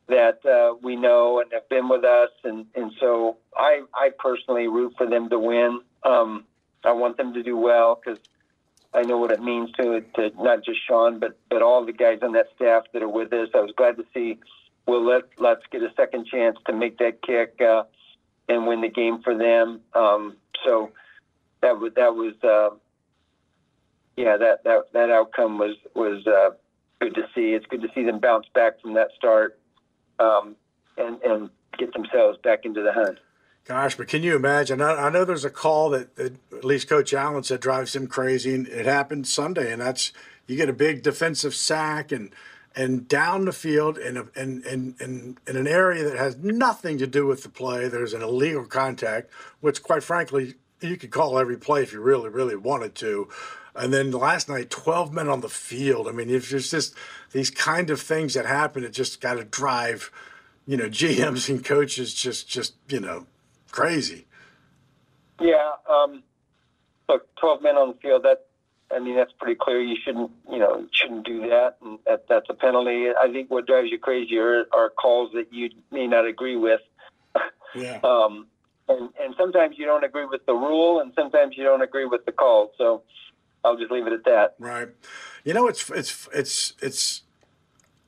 that 0.07 0.45
uh, 0.45 0.75
we 0.81 0.95
know 0.95 1.41
and 1.41 1.51
have 1.51 1.67
been 1.69 1.89
with 1.89 2.03
us, 2.03 2.31
and 2.43 2.65
and 2.75 2.91
so 2.99 3.37
I 3.55 3.81
I 3.93 4.11
personally 4.17 4.67
root 4.67 4.93
for 4.97 5.05
them 5.05 5.29
to 5.29 5.39
win. 5.39 5.81
Um, 6.03 6.45
I 6.83 6.93
want 6.93 7.17
them 7.17 7.33
to 7.33 7.43
do 7.43 7.57
well 7.57 7.99
because 8.01 8.19
I 8.93 9.01
know 9.01 9.17
what 9.17 9.31
it 9.31 9.41
means 9.41 9.71
to 9.73 10.01
to 10.15 10.31
not 10.41 10.63
just 10.63 10.79
Sean, 10.87 11.19
but 11.19 11.37
but 11.49 11.61
all 11.61 11.85
the 11.85 11.91
guys 11.91 12.19
on 12.21 12.31
that 12.33 12.47
staff 12.55 12.83
that 12.93 13.01
are 13.01 13.09
with 13.09 13.33
us. 13.33 13.49
I 13.53 13.59
was 13.59 13.71
glad 13.75 13.97
to 13.97 14.05
see 14.13 14.39
Will 14.85 15.03
let 15.03 15.23
Lutz 15.39 15.63
get 15.71 15.83
a 15.83 15.91
second 15.95 16.27
chance 16.27 16.57
to 16.65 16.73
make 16.73 16.97
that 16.99 17.21
kick 17.21 17.59
uh, 17.61 17.83
and 18.47 18.65
win 18.65 18.81
the 18.81 18.89
game 18.89 19.21
for 19.21 19.37
them. 19.37 19.81
Um, 19.93 20.37
so 20.65 20.91
that 21.61 21.77
was 21.79 21.91
that 21.95 22.15
was 22.15 22.33
uh, 22.43 22.75
yeah 24.15 24.37
that 24.37 24.63
that 24.63 24.93
that 24.93 25.09
outcome 25.09 25.57
was 25.57 25.75
was 25.93 26.25
uh, 26.25 26.51
good 27.01 27.13
to 27.15 27.23
see. 27.35 27.53
It's 27.53 27.65
good 27.65 27.81
to 27.81 27.89
see 27.93 28.03
them 28.03 28.19
bounce 28.19 28.47
back 28.53 28.79
from 28.79 28.93
that 28.93 29.09
start 29.17 29.59
um, 30.19 30.55
and 30.97 31.21
and 31.23 31.49
get 31.77 31.93
themselves 31.93 32.37
back 32.43 32.65
into 32.65 32.81
the 32.81 32.93
hunt. 32.93 33.19
Gosh, 33.65 33.95
but 33.95 34.07
can 34.07 34.23
you 34.23 34.35
imagine? 34.35 34.81
I, 34.81 34.93
I 34.93 35.09
know 35.09 35.25
there's 35.25 35.43
a 35.43 35.49
call 35.49 35.89
that, 35.89 36.15
that, 36.15 36.33
at 36.53 36.63
least 36.63 36.87
Coach 36.87 37.13
Allen 37.13 37.43
said 37.43 37.59
drives 37.59 37.95
him 37.95 38.07
crazy, 38.07 38.55
and 38.55 38.65
it 38.67 38.85
happened 38.85 39.27
Sunday, 39.27 39.73
and 39.73 39.81
that's 39.81 40.13
you 40.47 40.55
get 40.55 40.69
a 40.69 40.73
big 40.73 41.03
defensive 41.03 41.53
sack 41.53 42.11
and 42.11 42.31
and 42.75 43.07
down 43.07 43.45
the 43.45 43.51
field 43.51 43.97
in, 43.97 44.17
a, 44.17 44.27
in, 44.35 44.61
in, 44.63 44.95
in, 44.99 45.37
in 45.47 45.57
an 45.57 45.65
area 45.65 46.03
that 46.03 46.15
has 46.15 46.37
nothing 46.37 46.99
to 46.99 47.07
do 47.07 47.25
with 47.25 47.41
the 47.41 47.49
play. 47.49 47.87
There's 47.87 48.13
an 48.13 48.21
illegal 48.21 48.65
contact, 48.65 49.31
which 49.61 49.81
quite 49.81 50.03
frankly 50.03 50.53
you 50.79 50.95
could 50.95 51.09
call 51.09 51.39
every 51.39 51.57
play 51.57 51.81
if 51.81 51.91
you 51.91 51.99
really 51.99 52.29
really 52.29 52.55
wanted 52.55 52.95
to. 52.95 53.27
And 53.77 53.93
then 53.93 54.11
last 54.11 54.49
night, 54.49 54.69
12 54.69 55.13
men 55.13 55.29
on 55.29 55.41
the 55.41 55.49
field. 55.49 56.07
I 56.07 56.11
mean, 56.11 56.29
if 56.29 56.49
there's 56.49 56.71
just 56.71 56.95
these 57.31 57.49
kind 57.49 57.89
of 57.89 58.01
things 58.01 58.33
that 58.33 58.45
happen, 58.45 58.83
it 58.83 58.93
just 58.93 59.21
got 59.21 59.35
to 59.35 59.43
drive, 59.43 60.11
you 60.65 60.77
know, 60.77 60.85
GMs 60.89 61.49
and 61.49 61.63
coaches 61.63 62.13
just 62.13 62.49
just 62.49 62.73
you 62.89 62.99
know 62.99 63.27
crazy. 63.71 64.25
Yeah. 65.39 65.71
Um, 65.89 66.23
look, 67.07 67.27
12 67.35 67.61
men 67.61 67.75
on 67.75 67.89
the 67.89 67.95
field, 67.95 68.23
that, 68.23 68.45
I 68.91 68.99
mean, 68.99 69.15
that's 69.15 69.31
pretty 69.33 69.55
clear. 69.59 69.81
You 69.81 69.95
shouldn't, 70.03 70.31
you 70.49 70.59
know, 70.59 70.87
shouldn't 70.91 71.25
do 71.25 71.41
that. 71.49 71.77
And 71.81 71.99
that, 72.05 72.25
that's 72.27 72.47
a 72.49 72.53
penalty. 72.53 73.09
I 73.09 73.31
think 73.31 73.51
what 73.51 73.67
drives 73.67 73.89
you 73.91 73.99
crazy 73.99 74.37
are, 74.37 74.65
are 74.73 74.89
calls 74.89 75.31
that 75.33 75.53
you 75.53 75.69
may 75.91 76.07
not 76.07 76.25
agree 76.25 76.55
with. 76.55 76.81
Yeah. 77.75 77.99
um, 78.03 78.47
and, 78.89 79.09
and 79.21 79.35
sometimes 79.37 79.75
you 79.77 79.85
don't 79.85 80.05
agree 80.05 80.25
with 80.25 80.45
the 80.45 80.53
rule 80.53 81.01
and 81.01 81.11
sometimes 81.15 81.57
you 81.57 81.63
don't 81.63 81.81
agree 81.81 82.05
with 82.05 82.25
the 82.25 82.31
call. 82.31 82.71
So 82.77 83.03
I'll 83.63 83.77
just 83.77 83.91
leave 83.91 84.07
it 84.07 84.13
at 84.13 84.23
that. 84.25 84.55
Right. 84.59 84.89
You 85.43 85.53
know, 85.53 85.67
it's, 85.67 85.89
it's, 85.89 86.27
it's, 86.33 86.73
it's, 86.81 87.21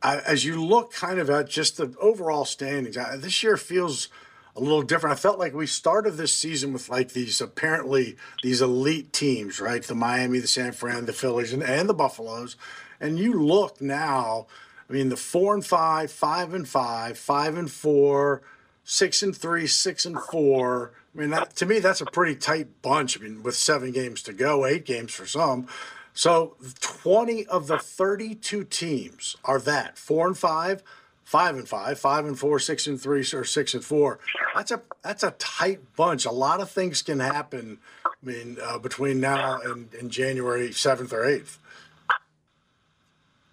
I, 0.02 0.20
as 0.20 0.46
you 0.46 0.64
look 0.64 0.94
kind 0.94 1.20
of 1.20 1.30
at 1.30 1.50
just 1.50 1.78
the 1.78 1.94
overall 2.00 2.46
standings, 2.46 2.98
I, 2.98 3.18
this 3.18 3.44
year 3.44 3.58
feels 3.58 4.10
a 4.56 4.62
little 4.62 4.82
different. 4.82 5.14
I 5.14 5.20
felt 5.20 5.40
like 5.40 5.54
we 5.54 5.68
started 5.68 6.12
this 6.12 6.34
season 6.34 6.74
with 6.74 6.90
like 6.90 7.14
these 7.14 7.42
apparently 7.42 8.18
these 8.44 8.62
elite 8.62 9.14
teams, 9.14 9.60
right? 9.60 9.84
The 9.84 9.96
Miami, 9.96 10.40
the 10.40 10.48
San 10.48 10.72
Fran, 10.72 11.06
the 11.06 11.14
Phillies, 11.14 11.54
and, 11.54 11.64
and 11.64 11.88
the 11.88 11.94
Buffaloes. 11.94 12.56
And 13.00 13.18
you 13.18 13.42
look 13.42 13.82
now, 13.82 14.48
I 14.90 14.94
mean, 14.94 15.10
the 15.10 15.18
four 15.18 15.54
and 15.54 15.66
five, 15.66 16.12
five 16.12 16.54
and 16.54 16.68
five, 16.68 17.18
five 17.18 17.58
and 17.58 17.72
four, 17.72 18.42
six 18.84 19.22
and 19.24 19.36
three, 19.36 19.68
six 19.68 20.06
and 20.06 20.20
four. 20.20 20.94
I 21.16 21.20
mean, 21.20 21.30
that, 21.32 21.56
to 21.58 21.66
me, 21.66 21.80
that's 21.80 22.02
a 22.02 22.06
pretty 22.06 22.36
tight 22.36 22.82
bunch. 22.82 23.20
I 23.20 23.24
mean, 23.24 23.44
with 23.44 23.56
seven 23.56 23.92
games 23.92 24.22
to 24.24 24.34
go, 24.34 24.66
eight 24.66 24.86
games 24.86 25.14
for 25.14 25.26
some. 25.26 25.68
So 26.14 26.56
20 26.82 27.46
of 27.48 27.68
the 27.68 27.80
32 27.80 28.66
teams 28.66 29.36
are 29.46 29.60
that 29.60 29.98
four 29.98 30.28
and 30.28 30.38
five, 30.38 30.84
five 31.24 31.56
and 31.56 31.68
five, 31.68 32.00
five 32.00 32.26
and 32.26 32.38
four, 32.38 32.60
six 32.60 32.88
and 32.88 33.00
three, 33.00 33.22
or 33.34 33.44
six 33.44 33.74
and 33.74 33.84
four. 33.84 34.20
That's 34.56 34.72
a 34.72 34.82
that's 35.04 35.24
a 35.24 35.32
tight 35.32 35.96
bunch. 35.96 36.26
A 36.26 36.32
lot 36.32 36.60
of 36.60 36.70
things 36.70 37.02
can 37.02 37.20
happen. 37.20 37.78
I 38.06 38.10
mean, 38.22 38.58
uh, 38.62 38.80
between 38.80 39.20
now 39.20 39.62
and, 39.62 39.94
and 39.94 40.12
January 40.12 40.74
seventh 40.74 41.14
or 41.14 41.26
eighth. 41.26 41.60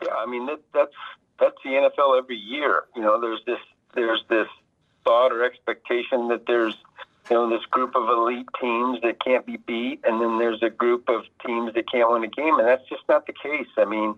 Yeah, 0.03 0.15
I 0.15 0.27
mean 0.27 0.47
that, 0.47 0.61
that's 0.75 0.95
that's 1.39 1.57
the 1.63 1.71
NFL 1.71 2.19
every 2.19 2.37
year. 2.37 2.85
You 2.95 3.03
know, 3.03 3.21
there's 3.21 3.43
this 3.47 3.61
there's 3.95 4.25
this 4.29 4.49
thought 5.05 5.33
or 5.33 5.45
expectation 5.45 6.29
that 6.29 6.47
there's 6.47 6.77
you 7.31 7.37
know 7.37 7.51
this 7.51 7.65
group 7.67 7.95
of 7.97 8.09
elite 8.09 8.47
teams 8.61 9.01
that 9.03 9.23
can't 9.25 9.45
be 9.47 9.57
beat, 9.57 10.01
and 10.05 10.21
then 10.21 10.39
there's 10.39 10.63
a 10.63 10.71
group 10.71 11.09
of 11.09 11.23
teams 11.45 11.75
that 11.75 11.91
can't 11.91 12.11
win 12.11 12.25
a 12.25 12.29
game, 12.29 12.59
and 12.59 12.67
that's 12.67 12.89
just 12.89 13.03
not 13.09 13.27
the 13.27 13.33
case. 13.33 13.69
I 13.77 13.85
mean 13.85 14.15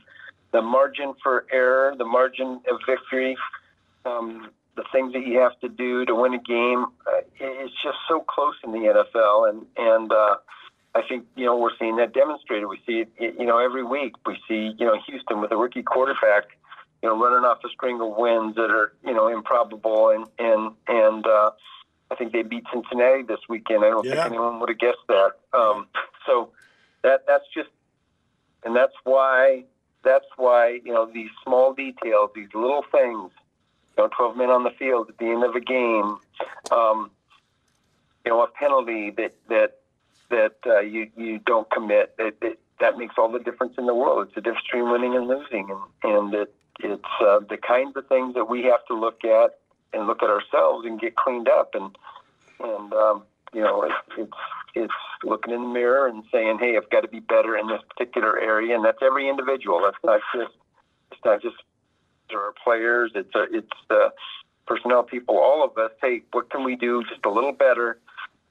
the 0.53 0.63
margin 0.63 1.15
for 1.23 1.47
error, 1.53 1.95
the 1.97 2.05
margin 2.05 2.61
of 2.71 2.81
victory, 2.87 3.37
um, 4.07 4.51
the 4.77 4.85
things 4.93 5.13
that 5.13 5.27
you 5.27 5.39
have 5.39 5.59
to 5.61 5.69
do 5.69 6.05
to 6.07 6.15
win 6.15 6.35
a 6.35 6.39
game, 6.39 6.87
uh, 7.07 7.21
it's 7.39 7.75
just 7.83 7.99
so 8.09 8.21
close 8.21 8.55
in 8.65 8.73
the 8.73 8.79
NFL, 8.79 9.51
and 9.51 9.67
and 9.77 10.13
uh, 10.13 10.37
I 10.95 11.03
think 11.09 11.27
you 11.37 11.45
know 11.45 11.57
we're 11.57 11.77
seeing 11.79 11.97
that 11.97 12.15
demonstrated. 12.15 12.69
We 12.69 12.81
see 12.87 13.05
it, 13.19 13.35
you 13.39 13.47
know, 13.47 13.59
every 13.59 13.85
week. 13.85 14.15
We 14.27 14.39
see 14.49 14.75
you 14.79 14.87
know 14.87 14.99
Houston 15.07 15.41
with 15.41 15.53
a 15.53 15.57
rookie 15.57 15.83
quarterback, 15.83 16.45
you 17.03 17.09
know, 17.09 17.21
running 17.21 17.45
off 17.45 17.59
a 17.65 17.69
string 17.69 18.01
of 18.01 18.17
wins 18.17 18.55
that 18.55 18.71
are 18.71 18.93
you 19.05 19.13
know 19.13 19.29
improbable, 19.29 20.11
and 20.11 20.27
and 20.39 20.73
and 20.87 21.27
uh, 21.27 21.51
I 22.11 22.15
think 22.15 22.33
they 22.33 22.43
beat 22.43 22.65
Cincinnati 22.73 23.23
this 23.23 23.41
weekend. 23.49 23.85
I 23.85 23.91
don't 23.91 24.05
Yeah. 24.05 24.15
think 24.25 24.27
anyone 24.27 24.61
would 24.61 24.71
have 24.71 24.79
guessed 24.79 25.07
that. 25.09 25.33
Um, 25.53 25.87
so 26.27 26.51
that 27.03 27.27
that's 27.27 27.45
just, 27.55 27.71
and 28.65 28.75
that's 28.75 28.95
why 29.05 29.65
that's 30.03 30.27
why 30.37 30.81
you 30.85 30.93
know 30.93 31.07
these 31.07 31.31
small 31.45 31.75
details, 31.75 32.31
these 32.35 32.53
little 32.55 32.85
things. 32.91 33.31
You 33.97 34.05
know, 34.05 34.11
12 34.17 34.37
men 34.37 34.49
on 34.51 34.63
the 34.63 34.71
field 34.71 35.09
at 35.09 35.19
the 35.19 35.25
end 35.27 35.43
of 35.43 35.57
a 35.57 35.61
game. 35.61 36.19
Um, 36.71 37.11
you 38.25 38.31
know, 38.31 38.43
a 38.43 38.49
penalty 38.49 39.11
that 39.11 39.35
that 39.49 39.79
that 40.31 40.55
uh, 40.67 40.81
you 40.81 41.11
you 41.17 41.39
don't 41.41 41.69
commit. 41.71 42.15
It, 42.19 42.37
it, 42.41 42.61
that 42.81 42.97
makes 42.97 43.17
all 43.19 43.31
the 43.31 43.41
difference 43.41 43.75
in 43.77 43.87
the 43.87 43.95
world. 43.95 44.27
It's 44.27 44.35
the 44.37 44.41
difference 44.41 44.65
between 44.71 44.91
winning 44.91 45.17
and 45.17 45.27
losing, 45.27 45.69
and 45.71 46.15
and 46.15 46.35
it, 46.35 46.55
it's 46.81 47.03
uh, 47.21 47.41
the 47.41 47.57
kinds 47.57 47.97
of 47.97 48.07
things 48.07 48.35
that 48.35 48.45
we 48.49 48.63
have 48.65 48.85
to 48.87 48.95
look 48.95 49.25
at 49.25 49.59
and 49.93 50.07
look 50.07 50.23
at 50.23 50.31
ourselves 50.31 50.87
and 50.87 51.01
get 51.01 51.17
cleaned 51.17 51.49
up. 51.49 51.75
And 51.75 51.97
and 52.61 52.93
um, 52.93 53.23
you 53.53 53.61
know, 53.61 53.83
it, 53.83 53.93
it's 54.17 54.33
it's 54.75 54.95
looking 55.25 55.55
in 55.55 55.63
the 55.63 55.69
mirror 55.69 56.07
and 56.07 56.23
saying, 56.31 56.59
hey, 56.61 56.77
I've 56.77 56.91
got 56.91 57.01
to 57.01 57.09
be 57.09 57.21
better 57.21 57.57
in 57.57 57.67
this 57.69 57.81
particular 57.89 58.39
area, 58.39 58.75
and 58.75 58.85
that's 58.85 59.03
every 59.03 59.29
individual. 59.29 59.81
That's 59.83 60.03
not 60.05 60.21
just 60.35 60.55
it's 61.13 61.21
not 61.25 61.43
just 61.43 61.57
our 62.33 62.53
players. 62.63 63.13
It's 63.15 63.35
a, 63.35 63.45
it's 63.51 63.69
the 63.89 64.13
personnel 64.67 65.03
people, 65.03 65.39
all 65.39 65.65
of 65.65 65.77
us. 65.79 65.91
Hey, 66.01 66.23
what 66.33 66.51
can 66.51 66.65
we 66.65 66.77
do 66.77 67.03
just 67.09 67.25
a 67.25 67.31
little 67.31 67.53
better 67.53 67.99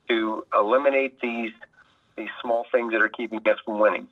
to 0.09 0.45
eliminate 0.53 1.19
these 1.21 1.51
these 2.15 2.29
small 2.41 2.65
things 2.71 2.91
that 2.93 3.01
are 3.01 3.09
keeping 3.09 3.39
us 3.39 3.59
from 3.63 3.79
winning? 3.79 4.07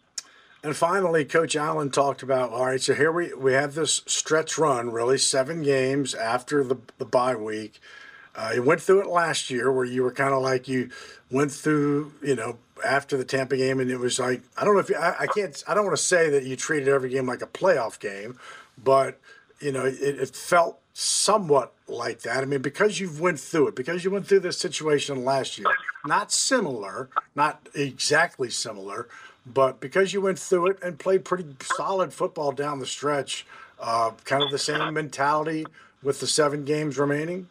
And 0.66 0.76
finally, 0.76 1.26
Coach 1.26 1.56
Allen 1.56 1.92
talked 1.92 2.24
about 2.24 2.50
all 2.50 2.66
right, 2.66 2.82
so 2.82 2.96
here 2.96 3.12
we, 3.12 3.32
we 3.36 3.54
have 3.54 3.76
this 3.76 4.02
stretch 4.08 4.58
run, 4.58 4.90
really 4.90 5.20
seven 5.20 5.62
games 5.62 6.16
after 6.16 6.64
the, 6.64 6.78
the 6.98 7.06
bye 7.06 7.36
week. 7.36 7.80
Uh, 8.36 8.54
you 8.56 8.64
went 8.64 8.82
through 8.82 9.02
it 9.02 9.08
last 9.08 9.52
year 9.52 9.72
where 9.72 9.86
you 9.86 10.02
were 10.02 10.12
kind 10.12 10.34
of 10.34 10.42
like 10.42 10.68
you 10.68 10.90
went 11.30 11.52
through, 11.52 12.14
you 12.24 12.36
know, 12.36 12.58
after 12.84 13.16
the 13.16 13.24
Tampa 13.24 13.56
game, 13.58 13.80
and 13.80 13.92
it 13.92 14.00
was 14.00 14.18
like, 14.18 14.42
I 14.58 14.66
don't 14.66 14.74
know 14.74 14.80
if 14.80 14.90
you, 14.90 14.96
I, 14.96 15.16
I 15.20 15.28
can't, 15.28 15.64
I 15.68 15.76
don't 15.76 15.86
want 15.86 15.98
to 15.98 16.04
say 16.04 16.32
that 16.32 16.46
you 16.46 16.56
treated 16.56 16.88
every 16.88 17.12
game 17.12 17.28
like 17.28 17.44
a 17.44 17.48
playoff 17.48 18.00
game, 18.00 18.40
but, 18.84 19.20
you 19.60 19.72
know, 19.72 19.86
it, 19.86 20.00
it 20.02 20.36
felt 20.36 20.80
somewhat 20.94 21.74
like 21.88 22.22
that. 22.22 22.38
I 22.38 22.46
mean, 22.46 22.64
because 22.64 23.00
you've 23.00 23.22
went 23.22 23.40
through 23.40 23.68
it, 23.68 23.76
because 23.76 24.04
you 24.04 24.10
went 24.10 24.26
through 24.26 24.40
this 24.40 24.58
situation 24.58 25.24
last 25.24 25.60
year, 25.60 25.68
not 26.08 26.32
similar, 26.32 27.10
not 27.36 27.70
exactly 27.76 28.50
similar, 28.50 29.08
but 29.46 29.80
because 29.80 30.14
you 30.14 30.22
went 30.22 30.40
through 30.40 30.68
it 30.68 30.80
and 30.82 30.98
played 30.98 31.24
pretty 31.24 31.46
solid 31.62 32.14
football 32.14 32.52
down 32.52 32.80
the 32.80 32.86
stretch, 32.86 33.46
uh, 33.80 34.12
kind 34.24 34.44
of 34.44 34.52
the 34.52 34.58
same 34.58 34.94
mentality 34.94 35.66
with 36.02 36.20
the 36.20 36.28
seven 36.28 36.66
games 36.66 36.98
remaining. 36.98 37.48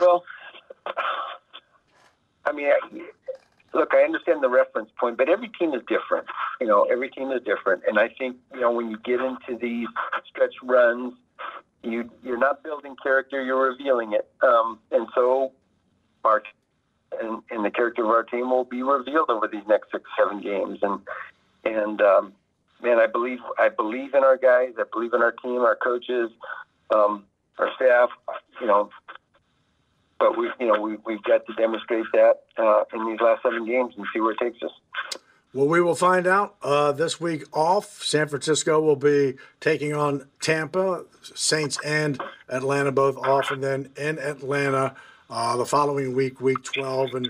Well, 0.00 0.24
I 2.44 2.52
mean, 2.52 2.70
look, 3.74 3.94
I 3.94 4.02
understand 4.02 4.42
the 4.42 4.48
reference 4.48 4.90
point, 4.98 5.16
but 5.16 5.28
every 5.28 5.50
team 5.58 5.74
is 5.74 5.82
different. 5.88 6.26
You 6.60 6.66
know, 6.66 6.84
every 6.84 7.10
team 7.10 7.30
is 7.30 7.42
different, 7.42 7.82
and 7.86 7.98
I 7.98 8.08
think 8.08 8.36
you 8.52 8.60
know 8.60 8.70
when 8.70 8.90
you 8.90 8.98
get 8.98 9.20
into 9.20 9.58
these 9.60 9.88
stretch 10.28 10.54
runs, 10.62 11.14
you 11.82 12.10
you're 12.22 12.38
not 12.38 12.62
building 12.62 12.96
character, 13.02 13.42
you're 13.42 13.70
revealing 13.70 14.12
it, 14.12 14.28
um, 14.42 14.78
and 14.90 15.08
so 15.14 15.52
our 16.24 16.42
and, 17.20 17.42
and 17.50 17.64
the 17.64 17.70
character 17.70 18.04
of 18.04 18.10
our 18.10 18.22
team 18.22 18.50
will 18.50 18.64
be 18.64 18.82
revealed 18.82 19.30
over 19.30 19.48
these 19.48 19.66
next 19.68 19.90
six, 19.92 20.04
seven 20.18 20.40
games, 20.40 20.78
and 20.82 21.00
and 21.64 22.00
um, 22.00 22.32
man, 22.82 22.98
I 22.98 23.06
believe 23.06 23.38
I 23.58 23.68
believe 23.68 24.14
in 24.14 24.24
our 24.24 24.36
guys, 24.36 24.74
I 24.78 24.84
believe 24.92 25.12
in 25.14 25.22
our 25.22 25.32
team, 25.32 25.60
our 25.60 25.76
coaches, 25.76 26.30
um, 26.94 27.24
our 27.58 27.70
staff. 27.76 28.10
You 28.60 28.66
know, 28.66 28.90
but 30.18 30.36
we, 30.36 30.50
you 30.58 30.66
know, 30.66 30.80
we, 30.80 30.96
we've 31.06 31.22
got 31.22 31.46
to 31.46 31.54
demonstrate 31.54 32.06
that 32.12 32.40
uh, 32.56 32.84
in 32.92 33.06
these 33.06 33.20
last 33.20 33.42
seven 33.42 33.66
games 33.66 33.94
and 33.96 34.06
see 34.12 34.20
where 34.20 34.32
it 34.32 34.38
takes 34.38 34.62
us. 34.62 34.70
Well, 35.54 35.66
we 35.66 35.80
will 35.80 35.94
find 35.94 36.26
out 36.26 36.56
uh, 36.62 36.92
this 36.92 37.20
week 37.20 37.44
off. 37.52 38.02
San 38.02 38.28
Francisco 38.28 38.80
will 38.80 38.96
be 38.96 39.36
taking 39.60 39.94
on 39.94 40.28
Tampa, 40.40 41.04
Saints 41.22 41.78
and 41.84 42.20
Atlanta 42.48 42.92
both 42.92 43.16
off, 43.16 43.50
and 43.50 43.64
then 43.64 43.90
in 43.96 44.18
Atlanta 44.18 44.94
uh, 45.30 45.56
the 45.56 45.66
following 45.66 46.14
week, 46.14 46.40
week 46.40 46.62
12. 46.62 47.14
And 47.14 47.28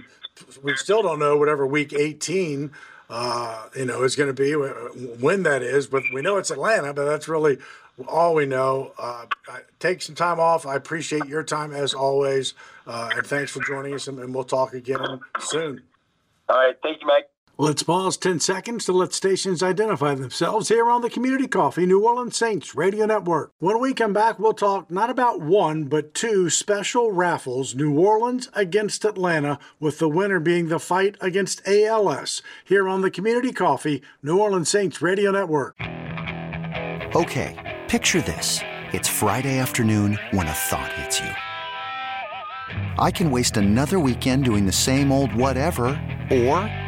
we 0.63 0.77
still 0.77 1.03
don't 1.03 1.19
know 1.19 1.37
whatever 1.37 1.67
week 1.67 1.93
18, 1.93 2.71
uh, 3.11 3.69
you 3.77 3.85
know, 3.85 4.03
is 4.03 4.17
going 4.17 4.35
to 4.35 4.35
be, 4.35 4.53
when 4.53 5.43
that 5.45 5.63
is. 5.63 5.87
But 5.87 6.05
we 6.13 6.23
know 6.23 6.37
it's 6.37 6.51
Atlanta, 6.51 6.93
but 6.93 7.05
that's 7.05 7.29
really 7.29 7.59
all 8.07 8.35
we 8.35 8.47
know. 8.47 8.93
Uh, 8.99 9.27
take 9.79 10.03
some 10.03 10.15
time 10.15 10.39
off. 10.39 10.67
I 10.67 10.77
appreciate 10.77 11.27
your 11.27 11.43
time 11.43 11.73
as 11.73 11.95
always. 11.95 12.55
Uh, 12.87 13.11
and 13.17 13.27
thanks 13.27 13.51
for 13.51 13.63
joining 13.63 13.95
us, 13.95 14.09
and, 14.09 14.19
and 14.19 14.35
we'll 14.35 14.45
talk 14.45 14.75
again 14.75 15.21
soon. 15.41 15.83
All 16.49 16.57
right. 16.57 16.77
Thank 16.83 17.01
you, 17.01 17.07
Mike. 17.07 17.29
Let's 17.61 17.83
pause 17.83 18.17
10 18.17 18.39
seconds 18.39 18.85
to 18.85 18.93
let 18.93 19.13
stations 19.13 19.65
identify 19.65 20.15
themselves 20.15 20.69
here 20.69 20.89
on 20.89 21.03
the 21.03 21.11
Community 21.11 21.49
Coffee 21.49 21.87
New 21.87 22.05
Orleans 22.05 22.37
Saints 22.37 22.77
Radio 22.77 23.05
Network. 23.05 23.51
When 23.59 23.81
we 23.81 23.95
come 23.95 24.13
back, 24.13 24.39
we'll 24.39 24.53
talk 24.53 24.93
not 24.93 25.11
about 25.11 25.41
one, 25.41 25.87
but 25.87 26.15
two 26.15 26.51
special 26.51 27.11
raffles 27.11 27.75
New 27.75 27.99
Orleans 27.99 28.49
against 28.53 29.05
Atlanta, 29.05 29.59
with 29.81 29.99
the 29.99 30.09
winner 30.09 30.39
being 30.39 30.69
the 30.69 30.79
fight 30.79 31.17
against 31.21 31.67
ALS 31.67 32.43
here 32.65 32.89
on 32.89 33.01
the 33.01 33.11
Community 33.11 33.53
Coffee 33.53 34.03
New 34.23 34.39
Orleans 34.39 34.69
Saints 34.69 35.03
Radio 35.03 35.33
Network. 35.33 35.75
Okay, 37.17 37.81
picture 37.89 38.21
this. 38.21 38.61
It's 38.93 39.09
Friday 39.09 39.59
afternoon 39.59 40.17
when 40.31 40.47
a 40.47 40.53
thought 40.53 40.93
hits 40.93 41.19
you. 41.19 41.31
I 43.01 43.11
can 43.11 43.33
waste 43.33 43.57
another 43.57 43.99
weekend 43.99 44.45
doing 44.45 44.65
the 44.65 44.71
same 44.71 45.11
old 45.11 45.35
whatever, 45.35 46.01
or. 46.31 46.88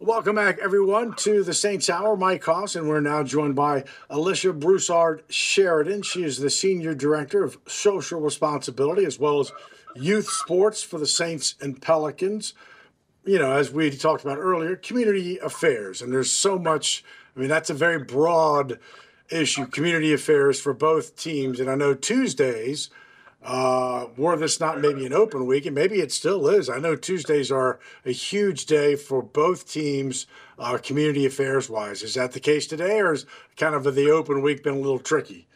Welcome 0.00 0.36
back, 0.36 0.60
everyone, 0.62 1.14
to 1.16 1.42
the 1.42 1.52
Saints 1.52 1.90
Hour. 1.90 2.16
Mike 2.16 2.44
Hoss, 2.44 2.76
and 2.76 2.88
we're 2.88 3.00
now 3.00 3.24
joined 3.24 3.56
by 3.56 3.82
Elicia 4.08 4.56
Broussard 4.56 5.24
Sheridan. 5.28 6.02
She 6.02 6.22
is 6.22 6.38
the 6.38 6.50
Senior 6.50 6.94
Director 6.94 7.42
of 7.42 7.58
Social 7.66 8.20
Responsibility 8.20 9.04
as 9.04 9.18
well 9.18 9.40
as 9.40 9.50
Youth 9.96 10.28
Sports 10.30 10.84
for 10.84 10.98
the 10.98 11.06
Saints 11.06 11.56
and 11.60 11.82
Pelicans. 11.82 12.54
You 13.24 13.40
know, 13.40 13.50
as 13.50 13.72
we 13.72 13.90
talked 13.90 14.22
about 14.22 14.38
earlier, 14.38 14.76
community 14.76 15.38
affairs. 15.38 16.00
And 16.00 16.12
there's 16.12 16.30
so 16.30 16.60
much, 16.60 17.02
I 17.36 17.40
mean, 17.40 17.48
that's 17.48 17.70
a 17.70 17.74
very 17.74 17.98
broad 17.98 18.78
issue, 19.30 19.66
community 19.66 20.12
affairs 20.12 20.60
for 20.60 20.72
both 20.72 21.16
teams. 21.16 21.58
And 21.58 21.68
I 21.68 21.74
know 21.74 21.94
Tuesdays– 21.94 22.88
uh, 23.44 24.06
were 24.16 24.36
this 24.36 24.58
not 24.58 24.80
maybe 24.80 25.06
an 25.06 25.12
open 25.12 25.46
week, 25.46 25.66
and 25.66 25.74
maybe 25.74 26.00
it 26.00 26.12
still 26.12 26.48
is. 26.48 26.68
I 26.68 26.78
know 26.78 26.96
Tuesdays 26.96 27.52
are 27.52 27.78
a 28.04 28.10
huge 28.10 28.66
day 28.66 28.96
for 28.96 29.22
both 29.22 29.70
teams, 29.70 30.26
uh, 30.58 30.78
community 30.78 31.24
affairs 31.24 31.70
wise. 31.70 32.02
Is 32.02 32.14
that 32.14 32.32
the 32.32 32.40
case 32.40 32.66
today, 32.66 32.98
or 33.00 33.12
is 33.12 33.26
kind 33.56 33.74
of 33.74 33.84
the 33.94 34.10
open 34.10 34.42
week 34.42 34.62
been 34.64 34.74
a 34.74 34.78
little 34.78 34.98
tricky? 34.98 35.46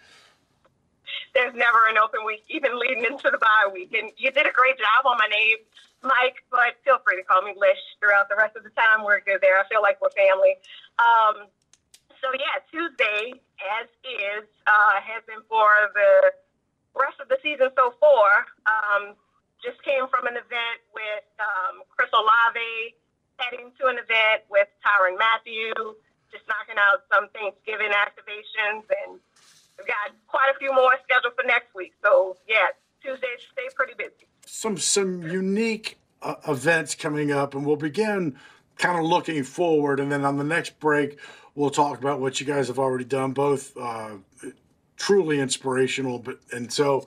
There's 1.34 1.54
never 1.54 1.88
an 1.88 1.98
open 1.98 2.20
week, 2.24 2.44
even 2.48 2.78
leading 2.78 3.04
into 3.04 3.30
the 3.30 3.38
bye 3.38 3.70
week. 3.72 3.94
And 3.94 4.12
you 4.16 4.30
did 4.30 4.46
a 4.46 4.52
great 4.52 4.78
job 4.78 5.06
on 5.06 5.16
my 5.18 5.26
name, 5.26 5.56
Mike, 6.02 6.44
but 6.50 6.76
feel 6.84 6.98
free 7.04 7.16
to 7.16 7.24
call 7.24 7.42
me 7.42 7.54
Lish 7.56 7.80
throughout 7.98 8.28
the 8.28 8.36
rest 8.36 8.54
of 8.54 8.62
the 8.64 8.70
time. 8.70 9.02
We're 9.02 9.20
good 9.20 9.40
there. 9.40 9.58
I 9.58 9.66
feel 9.66 9.82
like 9.82 10.00
we're 10.00 10.10
family. 10.10 10.54
Um, 11.00 11.48
so, 12.20 12.30
yeah, 12.38 12.60
Tuesday, 12.70 13.40
as 13.80 13.88
is, 14.04 14.46
uh, 14.66 15.00
has 15.02 15.24
been 15.26 15.42
for 15.48 15.66
the 15.94 16.30
rest 16.94 17.20
of 17.20 17.28
the 17.28 17.38
season 17.42 17.70
so 17.76 17.94
far. 18.00 18.46
Um, 18.66 19.14
just 19.62 19.82
came 19.82 20.08
from 20.10 20.26
an 20.26 20.34
event 20.34 20.80
with 20.92 21.26
um, 21.38 21.86
Chris 21.88 22.10
Olave, 22.12 22.98
heading 23.38 23.70
to 23.78 23.86
an 23.86 23.96
event 23.96 24.42
with 24.50 24.66
Tyrann 24.82 25.16
Mathieu, 25.16 25.94
just 26.30 26.44
knocking 26.50 26.76
out 26.78 27.06
some 27.12 27.28
Thanksgiving 27.30 27.94
activations, 27.94 28.82
and 29.04 29.20
we've 29.78 29.86
got 29.86 30.10
quite 30.26 30.50
a 30.54 30.58
few 30.58 30.74
more 30.74 30.98
scheduled 31.04 31.34
for 31.34 31.46
next 31.46 31.74
week. 31.74 31.94
So 32.02 32.36
yeah, 32.48 32.74
Tuesdays 33.02 33.46
stay 33.52 33.68
pretty 33.74 33.94
busy. 33.96 34.26
Some 34.46 34.76
some 34.78 35.22
unique 35.22 35.98
uh, 36.22 36.36
events 36.48 36.94
coming 36.94 37.30
up, 37.30 37.54
and 37.54 37.64
we'll 37.64 37.76
begin 37.76 38.36
kind 38.78 38.98
of 38.98 39.04
looking 39.04 39.44
forward, 39.44 40.00
and 40.00 40.10
then 40.10 40.24
on 40.24 40.38
the 40.38 40.44
next 40.44 40.78
break. 40.80 41.18
We'll 41.54 41.68
talk 41.68 41.98
about 41.98 42.18
what 42.18 42.40
you 42.40 42.46
guys 42.46 42.68
have 42.68 42.78
already 42.78 43.04
done, 43.04 43.32
both 43.32 43.76
uh, 43.76 44.12
truly 45.02 45.40
inspirational. 45.40 46.20
But 46.20 46.38
and 46.52 46.72
so 46.72 47.06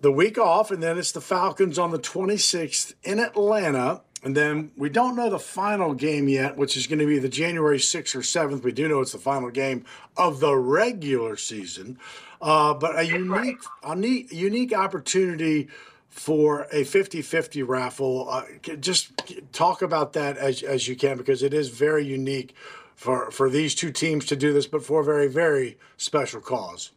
the 0.00 0.12
week 0.12 0.38
off, 0.38 0.70
and 0.70 0.82
then 0.82 0.98
it's 0.98 1.12
the 1.12 1.20
Falcons 1.20 1.78
on 1.78 1.90
the 1.90 1.98
26th 1.98 2.94
in 3.02 3.18
Atlanta. 3.18 4.02
and 4.22 4.36
then 4.36 4.70
we 4.76 4.90
don't 4.90 5.16
know 5.16 5.30
the 5.30 5.38
final 5.38 5.94
game 5.94 6.28
yet, 6.28 6.58
which 6.58 6.76
is 6.76 6.86
going 6.86 6.98
to 6.98 7.06
be 7.06 7.18
the 7.18 7.28
January 7.28 7.78
6th 7.78 8.14
or 8.14 8.20
7th. 8.20 8.62
We 8.62 8.72
do 8.72 8.86
know 8.86 9.00
it's 9.00 9.12
the 9.12 9.18
final 9.18 9.48
game 9.48 9.86
of 10.14 10.40
the 10.40 10.54
regular 10.54 11.38
season, 11.38 11.98
uh, 12.42 12.74
but 12.74 12.98
a 12.98 13.06
unique, 13.06 13.62
a 13.82 13.96
neat, 13.96 14.30
unique 14.30 14.74
opportunity 14.74 15.68
for 16.10 16.64
a 16.72 16.82
50-50 16.84 17.66
raffle. 17.66 18.28
Uh, 18.28 18.44
just 18.78 19.12
talk 19.52 19.80
about 19.80 20.12
that 20.12 20.36
as, 20.36 20.62
as 20.62 20.86
you 20.86 20.96
can 20.96 21.16
because 21.16 21.42
it 21.42 21.54
is 21.54 21.70
very 21.70 22.04
unique 22.04 22.54
for, 23.00 23.30
for 23.30 23.48
these 23.48 23.74
two 23.74 23.90
teams 23.90 24.26
to 24.26 24.36
do 24.36 24.52
this, 24.52 24.66
but 24.66 24.84
for 24.84 25.00
a 25.00 25.04
very, 25.04 25.26
very 25.26 25.78
special 25.96 26.38
cause. 26.38 26.92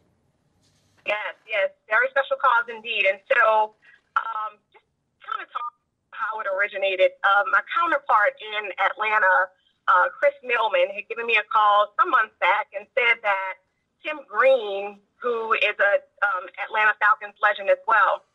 Yes, 1.06 1.32
yes, 1.48 1.70
very 1.88 2.12
special 2.12 2.36
cause 2.36 2.68
indeed. 2.68 3.08
And 3.08 3.16
so 3.24 3.72
um, 4.20 4.60
just 4.68 4.84
kind 5.24 5.40
of 5.40 5.48
talk 5.48 5.72
how 6.12 6.44
it 6.44 6.46
originated. 6.52 7.16
Uh, 7.24 7.48
my 7.48 7.64
counterpart 7.72 8.36
in 8.36 8.68
Atlanta, 8.84 9.48
uh, 9.88 10.12
Chris 10.12 10.36
Millman, 10.44 10.92
had 10.92 11.08
given 11.08 11.24
me 11.24 11.40
a 11.40 11.46
call 11.48 11.88
some 11.98 12.10
months 12.10 12.36
back 12.36 12.68
and 12.76 12.84
said 12.92 13.24
that 13.24 13.64
Tim 14.04 14.20
Green, 14.28 15.00
who 15.16 15.54
is 15.54 15.72
a 15.80 16.04
um, 16.20 16.44
Atlanta 16.60 16.92
Falcons 17.00 17.40
legend 17.40 17.72
as 17.72 17.80
well, 17.88 18.28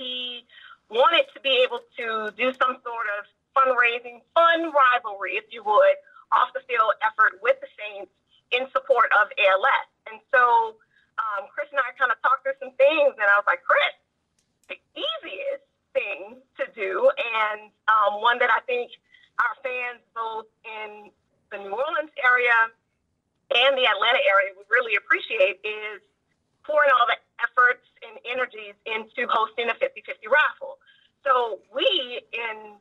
he 0.00 0.48
wanted 0.88 1.28
to 1.34 1.44
be 1.44 1.60
able 1.60 1.84
to 2.00 2.32
do 2.40 2.56
some 2.56 2.80
sort 2.80 3.06
of 3.20 3.28
fundraising, 3.52 4.24
fun 4.32 4.72
rivalry, 4.72 5.36
if 5.36 5.44
you 5.52 5.60
would, 5.60 6.00
off 6.32 6.50
the 6.54 6.62
field 6.66 6.94
effort 7.02 7.38
with 7.42 7.58
the 7.62 7.70
Saints 7.78 8.12
in 8.50 8.66
support 8.70 9.10
of 9.18 9.30
ALS. 9.38 9.88
And 10.10 10.18
so 10.30 10.78
um, 11.18 11.48
Chris 11.50 11.68
and 11.72 11.80
I 11.80 11.90
kind 11.96 12.12
of 12.12 12.18
talked 12.22 12.44
through 12.44 12.58
some 12.60 12.74
things, 12.76 13.16
and 13.16 13.26
I 13.26 13.36
was 13.40 13.48
like, 13.48 13.64
Chris, 13.64 13.94
the 14.68 14.78
easiest 14.94 15.64
thing 15.96 16.40
to 16.60 16.64
do, 16.76 17.08
and 17.08 17.72
um, 17.88 18.20
one 18.20 18.38
that 18.38 18.52
I 18.52 18.60
think 18.68 18.92
our 19.40 19.54
fans, 19.64 20.00
both 20.12 20.48
in 20.64 21.10
the 21.52 21.58
New 21.64 21.72
Orleans 21.72 22.12
area 22.20 22.56
and 23.52 23.72
the 23.78 23.86
Atlanta 23.88 24.20
area, 24.24 24.52
would 24.56 24.68
really 24.68 24.96
appreciate 24.96 25.62
is 25.64 26.04
pouring 26.64 26.90
all 26.98 27.06
the 27.06 27.16
efforts 27.40 27.86
and 28.02 28.18
energies 28.26 28.74
into 28.84 29.28
hosting 29.30 29.70
a 29.70 29.76
50 29.78 30.02
50 30.04 30.26
raffle. 30.28 30.82
So 31.24 31.62
we 31.72 32.20
in 32.32 32.76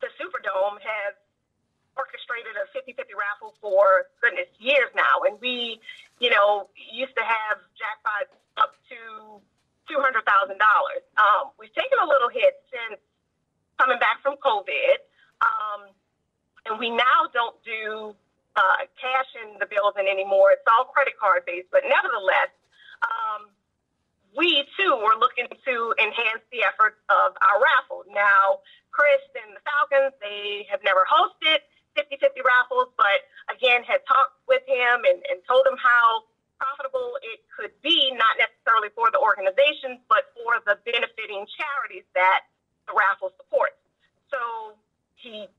the 0.00 0.10
Superdome 0.18 0.78
have 0.82 1.18
orchestrated 1.96 2.56
a 2.56 2.64
50 2.72 2.92
50 2.92 3.12
raffle 3.14 3.54
for 3.60 4.08
goodness 4.20 4.48
years 4.58 4.88
now. 4.96 5.24
And 5.28 5.36
we, 5.40 5.80
you 6.18 6.30
know, 6.30 6.68
used 6.76 7.14
to 7.16 7.24
have 7.24 7.60
jackpots 7.76 8.32
up 8.56 8.76
to 8.88 9.40
$200,000. 9.90 10.22
Um, 10.24 11.52
we've 11.58 11.74
taken 11.74 11.98
a 12.00 12.08
little 12.08 12.28
hit 12.28 12.62
since 12.70 13.00
coming 13.78 13.98
back 13.98 14.22
from 14.22 14.36
COVID. 14.40 15.02
Um, 15.42 15.90
and 16.66 16.78
we 16.78 16.90
now 16.90 17.26
don't 17.34 17.56
do 17.66 18.14
uh, 18.54 18.86
cash 18.94 19.30
in 19.42 19.58
the 19.58 19.66
bills 19.66 19.94
anymore. 19.98 20.52
It's 20.52 20.66
all 20.70 20.86
credit 20.86 21.18
card 21.18 21.42
based. 21.46 21.68
But 21.72 21.82
nevertheless, 21.88 22.52
um, 23.02 23.50
we 24.36 24.64
too 24.78 24.96
were 24.96 25.18
looking 25.18 25.50
to 25.50 25.74
enhance 25.98 26.44
the 26.54 26.64
efforts 26.64 26.96
of 27.10 27.36
our 27.42 27.58
raffle. 27.60 28.04
Now, 28.14 28.62
Chris 28.92 29.24
and 29.36 29.56
the 29.56 29.62
Falcons, 29.66 30.14
they 30.20 30.68
have 30.70 30.80
never 30.84 31.04
hosted 31.08 31.60
50 31.94 32.16
50 32.16 32.40
raffles, 32.42 32.88
but 32.96 33.26
again, 33.52 33.84
had 33.84 34.00
talked 34.08 34.40
with 34.48 34.62
him 34.64 35.04
and, 35.04 35.20
and 35.28 35.40
told 35.44 35.66
him 35.66 35.76
how 35.76 36.24
profitable 36.56 37.18
it 37.26 37.42
could 37.50 37.74
be, 37.82 38.14
not 38.14 38.38
necessarily 38.38 38.88
for 38.94 39.10
the 39.10 39.18
organizations, 39.18 39.98
but 40.06 40.30
for 40.38 40.62
the 40.64 40.78
benefiting 40.86 41.42
charities 41.58 42.06
that 42.14 42.46
the 42.86 42.94
raffle 42.94 43.34
supports. 43.34 43.78
So 44.30 44.78
he 45.18 45.50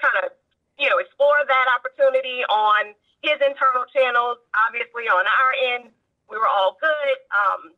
kind 0.00 0.24
of, 0.24 0.32
you 0.80 0.88
know, 0.88 0.98
explored 0.98 1.46
that 1.46 1.66
opportunity 1.68 2.42
on 2.48 2.96
his 3.20 3.36
internal 3.44 3.84
channels. 3.92 4.40
Obviously, 4.66 5.06
on 5.10 5.24
our 5.26 5.52
end, 5.74 5.92
we 6.30 6.40
were 6.40 6.48
all 6.48 6.80
good. 6.80 7.14
Um, 7.30 7.76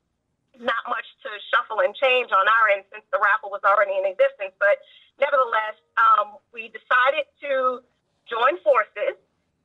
not 0.61 0.85
much 0.87 1.09
to 1.25 1.31
shuffle 1.49 1.81
and 1.81 1.97
change 1.97 2.29
on 2.31 2.45
our 2.45 2.65
end 2.77 2.85
since 2.93 3.05
the 3.11 3.19
raffle 3.19 3.49
was 3.49 3.65
already 3.65 3.97
in 3.97 4.05
existence. 4.05 4.53
But 4.61 4.83
nevertheless, 5.17 5.79
um, 5.97 6.37
we 6.53 6.69
decided 6.69 7.25
to 7.41 7.81
join 8.29 8.61
forces 8.61 9.17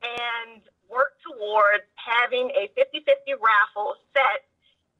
and 0.01 0.63
work 0.87 1.19
towards 1.25 1.83
having 1.97 2.49
a 2.55 2.71
50 2.77 3.03
50 3.03 3.35
raffle 3.41 3.99
set 4.15 4.47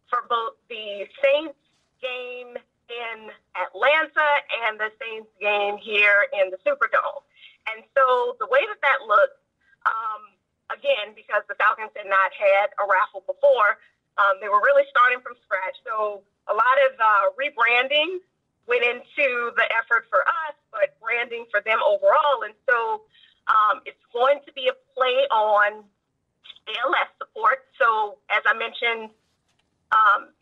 for 0.10 0.28
both 0.28 0.60
the 0.68 1.08
Saints 1.24 1.58
game 2.04 2.58
in 2.90 3.18
Atlanta 3.58 4.30
and 4.68 4.78
the 4.78 4.92
Saints 5.02 5.32
game 5.42 5.78
here 5.78 6.28
in 6.36 6.52
the 6.52 6.60
Superdome. 6.62 7.24
And 7.72 7.82
so 7.98 8.38
the 8.38 8.46
way 8.46 8.62
that 8.68 8.78
that 8.86 9.08
looked, 9.08 9.42
um, 9.90 10.22
again, 10.70 11.18
because 11.18 11.42
the 11.50 11.58
Falcons 11.58 11.94
had 11.98 12.06
not 12.06 12.30
had 12.38 12.70
a 12.78 12.86
raffle 12.86 13.26
before, 13.26 13.82
um, 14.18 14.40
they 14.40 14.48
were 14.48 14.62
really 14.64 14.86
starting 14.90 15.20
from 15.20 15.36
scratch. 15.44 15.76
So 15.84 16.22
a 16.48 16.56
lot 16.56 16.78
of 16.88 16.92
uh, 17.00 17.26
rebranding 17.36 18.22
went 18.68 18.84
into 18.84 19.52
the 19.58 19.66
effort 19.76 20.08
for 20.10 20.22
us, 20.26 20.56
but 20.72 20.96
branding 21.02 21.46
for 21.52 21.62
them 21.62 21.80
overall. 21.84 22.46
And 22.46 22.56
so 22.70 23.06
um, 23.48 23.82
it's 23.86 24.02
going 24.14 24.40
to 24.46 24.52
be 24.54 24.70
a 24.70 24.76
play 24.96 25.28
on 25.30 25.84
ALS 26.66 27.10
support. 27.20 27.68
So 27.78 28.18
as 28.32 28.42
I 28.46 28.54
mentioned, 28.58 29.12
um, 29.92 30.34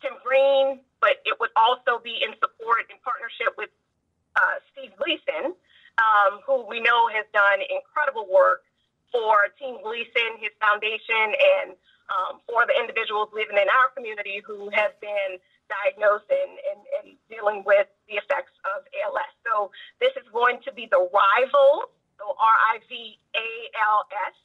Tim 0.00 0.18
Green, 0.24 0.80
but 1.00 1.22
it 1.24 1.38
would 1.38 1.54
also 1.54 2.02
be 2.02 2.18
in 2.22 2.34
support 2.42 2.90
in 2.90 2.98
partnership 3.04 3.54
with 3.54 3.70
uh, 4.34 4.58
Steve 4.72 4.90
Gleason, 4.98 5.54
um, 6.00 6.40
who 6.42 6.66
we 6.66 6.80
know 6.80 7.06
has 7.12 7.26
done 7.30 7.62
incredible 7.70 8.26
work 8.26 8.64
for 9.12 9.52
Team 9.60 9.78
Gleason, 9.84 10.40
his 10.40 10.50
foundation, 10.58 11.36
and 11.36 11.76
um, 12.10 12.40
for 12.48 12.66
the 12.66 12.74
individuals 12.74 13.28
living 13.32 13.56
in 13.56 13.68
our 13.68 13.88
community 13.94 14.42
who 14.44 14.68
have 14.72 14.98
been 15.00 15.38
diagnosed 15.70 16.28
and, 16.28 16.52
and, 16.68 16.80
and 17.00 17.06
dealing 17.30 17.62
with 17.64 17.88
the 18.08 18.20
effects 18.20 18.52
of 18.76 18.84
ALS. 18.92 19.32
So 19.46 19.70
this 20.00 20.12
is 20.16 20.26
going 20.32 20.60
to 20.66 20.72
be 20.72 20.88
the 20.90 21.00
rival, 21.00 21.92
so 22.18 22.36
R-I-V-A-L-S 23.02 24.36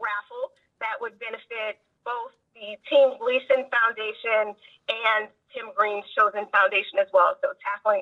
raffle 0.00 0.46
that 0.80 0.96
would 1.00 1.18
benefit 1.18 1.80
both 2.04 2.32
the 2.54 2.76
Team 2.88 3.16
Gleason 3.20 3.68
Foundation 3.68 4.56
and 4.88 5.28
Tim 5.52 5.72
Green's 5.76 6.06
Chosen 6.16 6.48
Foundation 6.52 7.00
as 7.00 7.08
well. 7.12 7.36
So 7.42 7.52
tackling 7.60 8.00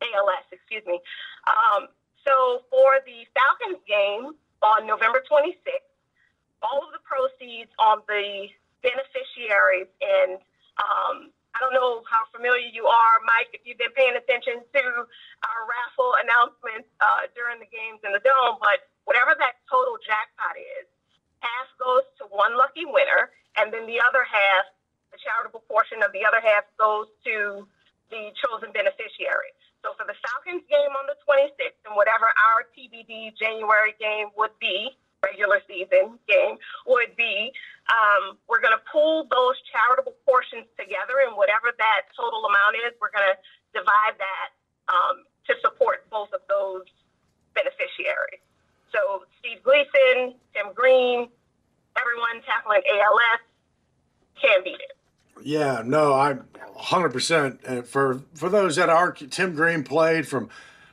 ALS, 0.00 0.46
excuse 0.52 0.84
me. 0.86 1.00
Um, 1.48 1.88
so 2.24 2.64
for 2.70 3.00
the 3.04 3.24
Falcons 3.36 3.82
game 3.88 4.36
on 4.62 4.86
November 4.86 5.22
26th, 5.24 5.88
all 6.62 6.80
of 6.84 6.90
the 6.92 7.02
proceeds 7.04 7.70
on 7.78 8.00
the 8.08 8.48
beneficiaries 8.82 9.90
and 10.00 10.40
um, 10.80 11.30
I 11.56 11.64
don't 11.64 11.72
know 11.72 12.04
how 12.04 12.28
familiar 12.36 12.68
you 12.68 12.84
are, 12.84 13.16
Mike, 13.24 13.48
if 13.56 13.64
you've 13.64 13.80
been 13.80 13.96
paying 13.96 14.12
attention 14.12 14.60
to 14.60 14.82
our 15.40 15.60
raffle 15.64 16.12
announcements 16.20 16.84
uh, 17.00 17.32
during 17.32 17.64
the 17.64 17.70
games 17.72 18.04
in 18.04 18.12
the 18.12 18.20
dome, 18.20 18.60
but 18.60 18.92
whatever 19.08 19.32
that 19.40 19.64
total 19.64 19.96
jackpot 20.04 20.52
is, 20.60 20.84
half 21.40 21.72
goes 21.80 22.04
to 22.20 22.28
one 22.28 22.60
lucky 22.60 22.84
winner, 22.84 23.32
and 23.56 23.72
then 23.72 23.88
the 23.88 23.96
other 24.04 24.20
half, 24.20 24.68
the 25.08 25.16
charitable 25.16 25.64
portion 25.64 26.04
of 26.04 26.12
the 26.12 26.28
other 26.28 26.44
half, 26.44 26.68
goes 26.76 27.08
to 27.24 27.64
the 28.12 28.36
chosen 28.36 28.68
beneficiary. 28.76 29.56
So 29.80 29.96
for 29.96 30.04
the 30.04 30.18
Falcons 30.28 30.60
game 30.68 30.92
on 30.92 31.08
the 31.08 31.16
26th, 31.24 31.80
and 31.88 31.96
whatever 31.96 32.28
our 32.28 32.68
TBD 32.76 33.32
January 33.32 33.96
game 33.96 34.28
would 34.36 34.52
be, 34.60 34.92
regular 35.24 35.60
season 35.68 36.18
game 36.28 36.56
would 36.86 37.16
be 37.16 37.52
um, 37.86 38.36
we're 38.48 38.60
going 38.60 38.74
to 38.74 38.82
pull 38.90 39.28
those 39.30 39.54
charitable 39.70 40.14
portions 40.26 40.66
together, 40.74 41.22
and 41.26 41.36
whatever 41.38 41.70
that 41.70 42.10
total 42.18 42.42
amount 42.46 42.74
is, 42.82 42.92
we're 42.98 43.14
going 43.14 43.30
to 43.30 43.38
divide 43.70 44.18
that 44.18 44.48
um, 44.90 45.22
to 45.46 45.54
support 45.62 46.02
both 46.10 46.32
of 46.34 46.42
those 46.50 46.86
beneficiaries. 47.54 48.42
So 48.90 49.22
Steve 49.38 49.62
Gleason, 49.62 50.34
Tim 50.54 50.74
Green, 50.74 51.30
everyone 51.94 52.42
tackling 52.42 52.82
ALS 52.90 53.40
can 54.40 54.64
beat 54.64 54.82
it. 54.82 54.96
Yeah, 55.44 55.82
no, 55.84 56.14
I'm 56.14 56.44
100%. 56.76 57.86
For 57.86 58.22
for 58.34 58.48
those 58.48 58.76
that 58.76 58.88
aren't, 58.88 59.30
Tim 59.30 59.54
Green 59.54 59.84
played 59.84 60.26
from 60.26 60.48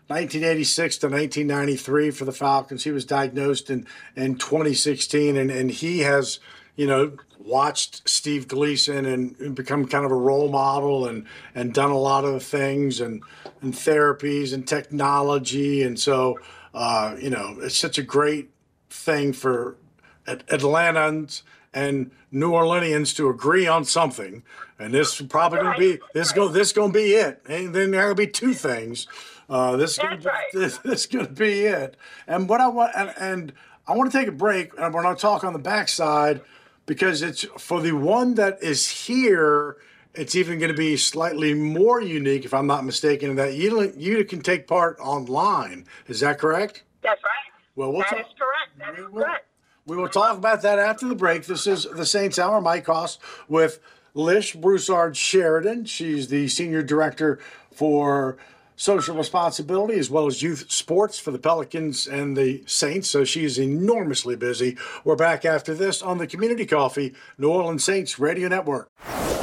1986 0.07 0.97
to 0.97 1.07
1993 1.07 2.11
for 2.11 2.25
the 2.25 2.31
Falcons. 2.31 2.83
He 2.83 2.91
was 2.91 3.05
diagnosed 3.05 3.69
in, 3.69 3.87
in 4.15 4.35
2016, 4.35 5.37
and, 5.37 5.49
and 5.49 5.71
he 5.71 5.99
has, 5.99 6.39
you 6.75 6.87
know, 6.87 7.13
watched 7.39 8.07
Steve 8.07 8.47
Gleason 8.47 9.05
and 9.05 9.55
become 9.55 9.87
kind 9.87 10.05
of 10.05 10.11
a 10.11 10.15
role 10.15 10.49
model 10.49 11.07
and, 11.07 11.25
and 11.55 11.73
done 11.73 11.89
a 11.91 11.97
lot 11.97 12.25
of 12.25 12.43
things 12.43 13.01
and, 13.01 13.23
and 13.61 13.73
therapies 13.73 14.53
and 14.53 14.67
technology. 14.67 15.83
And 15.83 15.99
so, 15.99 16.39
uh, 16.73 17.15
you 17.19 17.29
know, 17.29 17.57
it's 17.61 17.77
such 17.77 17.97
a 17.97 18.03
great 18.03 18.49
thing 18.89 19.33
for 19.33 19.77
Atlantans 20.27 21.43
and 21.73 22.11
New 22.31 22.51
Orleanians 22.51 23.15
to 23.15 23.29
agree 23.29 23.67
on 23.67 23.83
something, 23.83 24.43
and 24.79 24.93
this 24.93 25.19
is 25.19 25.27
probably 25.27 25.59
going 25.59 25.73
to 25.73 25.79
be 25.79 25.99
this 26.13 26.31
go 26.31 26.47
this 26.47 26.71
going 26.71 26.91
to 26.91 26.97
be 26.97 27.13
it, 27.13 27.41
and 27.47 27.73
then 27.73 27.91
there'll 27.91 28.15
be 28.15 28.27
two 28.27 28.53
things 28.53 29.07
Uh, 29.49 29.75
this 29.77 29.91
is 29.91 29.97
gonna 29.99 30.17
right. 30.21 30.45
this, 30.53 30.77
this 30.79 31.01
is 31.01 31.05
going 31.07 31.25
to 31.27 31.31
be 31.31 31.61
it. 31.61 31.97
And 32.27 32.47
what 32.47 32.61
I 32.61 32.67
want, 32.67 32.91
and, 32.95 33.13
and 33.19 33.53
I 33.87 33.95
want 33.95 34.11
to 34.11 34.17
take 34.17 34.27
a 34.27 34.31
break, 34.31 34.71
and 34.77 34.93
we're 34.93 35.03
going 35.03 35.15
to 35.15 35.21
talk 35.21 35.43
on 35.43 35.53
the 35.53 35.59
backside 35.59 36.41
because 36.85 37.21
it's 37.21 37.43
for 37.57 37.81
the 37.81 37.91
one 37.93 38.35
that 38.35 38.61
is 38.63 38.89
here. 38.89 39.77
It's 40.15 40.35
even 40.35 40.59
going 40.59 40.71
to 40.71 40.77
be 40.77 40.95
slightly 40.95 41.53
more 41.55 41.99
unique, 41.99 42.45
if 42.45 42.53
I'm 42.53 42.67
not 42.67 42.85
mistaken, 42.85 43.31
in 43.31 43.35
that 43.37 43.55
you 43.55 43.91
you 43.97 44.23
can 44.25 44.41
take 44.41 44.67
part 44.67 44.99
online. 44.99 45.85
Is 46.07 46.19
that 46.19 46.37
correct? 46.39 46.83
That's 47.01 47.21
right. 47.23 47.31
Well, 47.75 47.91
we'll 47.91 48.01
That 48.01 48.09
talk- 48.09 48.19
is 48.19 48.25
correct. 48.37 48.77
That 48.77 48.99
is 49.03 49.07
correct. 49.11 49.47
We 49.85 49.97
will 49.97 50.07
talk 50.07 50.37
about 50.37 50.61
that 50.61 50.79
after 50.79 51.07
the 51.07 51.15
break. 51.15 51.45
This 51.45 51.67
is 51.67 51.83
the 51.85 52.05
Saints 52.05 52.39
Hour. 52.39 52.61
Mike 52.61 52.85
Hoss 52.85 53.17
with 53.49 53.79
Lish 54.13 54.53
Broussard 54.55 55.17
Sheridan. 55.17 55.85
She's 55.85 56.27
the 56.29 56.47
Senior 56.47 56.83
Director 56.83 57.39
for 57.71 58.37
Social 58.75 59.15
Responsibility 59.15 59.99
as 59.99 60.09
well 60.09 60.27
as 60.27 60.41
Youth 60.41 60.71
Sports 60.71 61.19
for 61.19 61.31
the 61.31 61.39
Pelicans 61.39 62.07
and 62.07 62.35
the 62.35 62.63
Saints. 62.65 63.09
So 63.09 63.23
she 63.23 63.45
is 63.45 63.59
enormously 63.59 64.35
busy. 64.35 64.77
We're 65.03 65.15
back 65.15 65.45
after 65.45 65.73
this 65.73 66.01
on 66.01 66.17
the 66.17 66.27
Community 66.27 66.65
Coffee 66.65 67.13
New 67.37 67.49
Orleans 67.49 67.83
Saints 67.83 68.19
Radio 68.19 68.47
Network. 68.47 68.89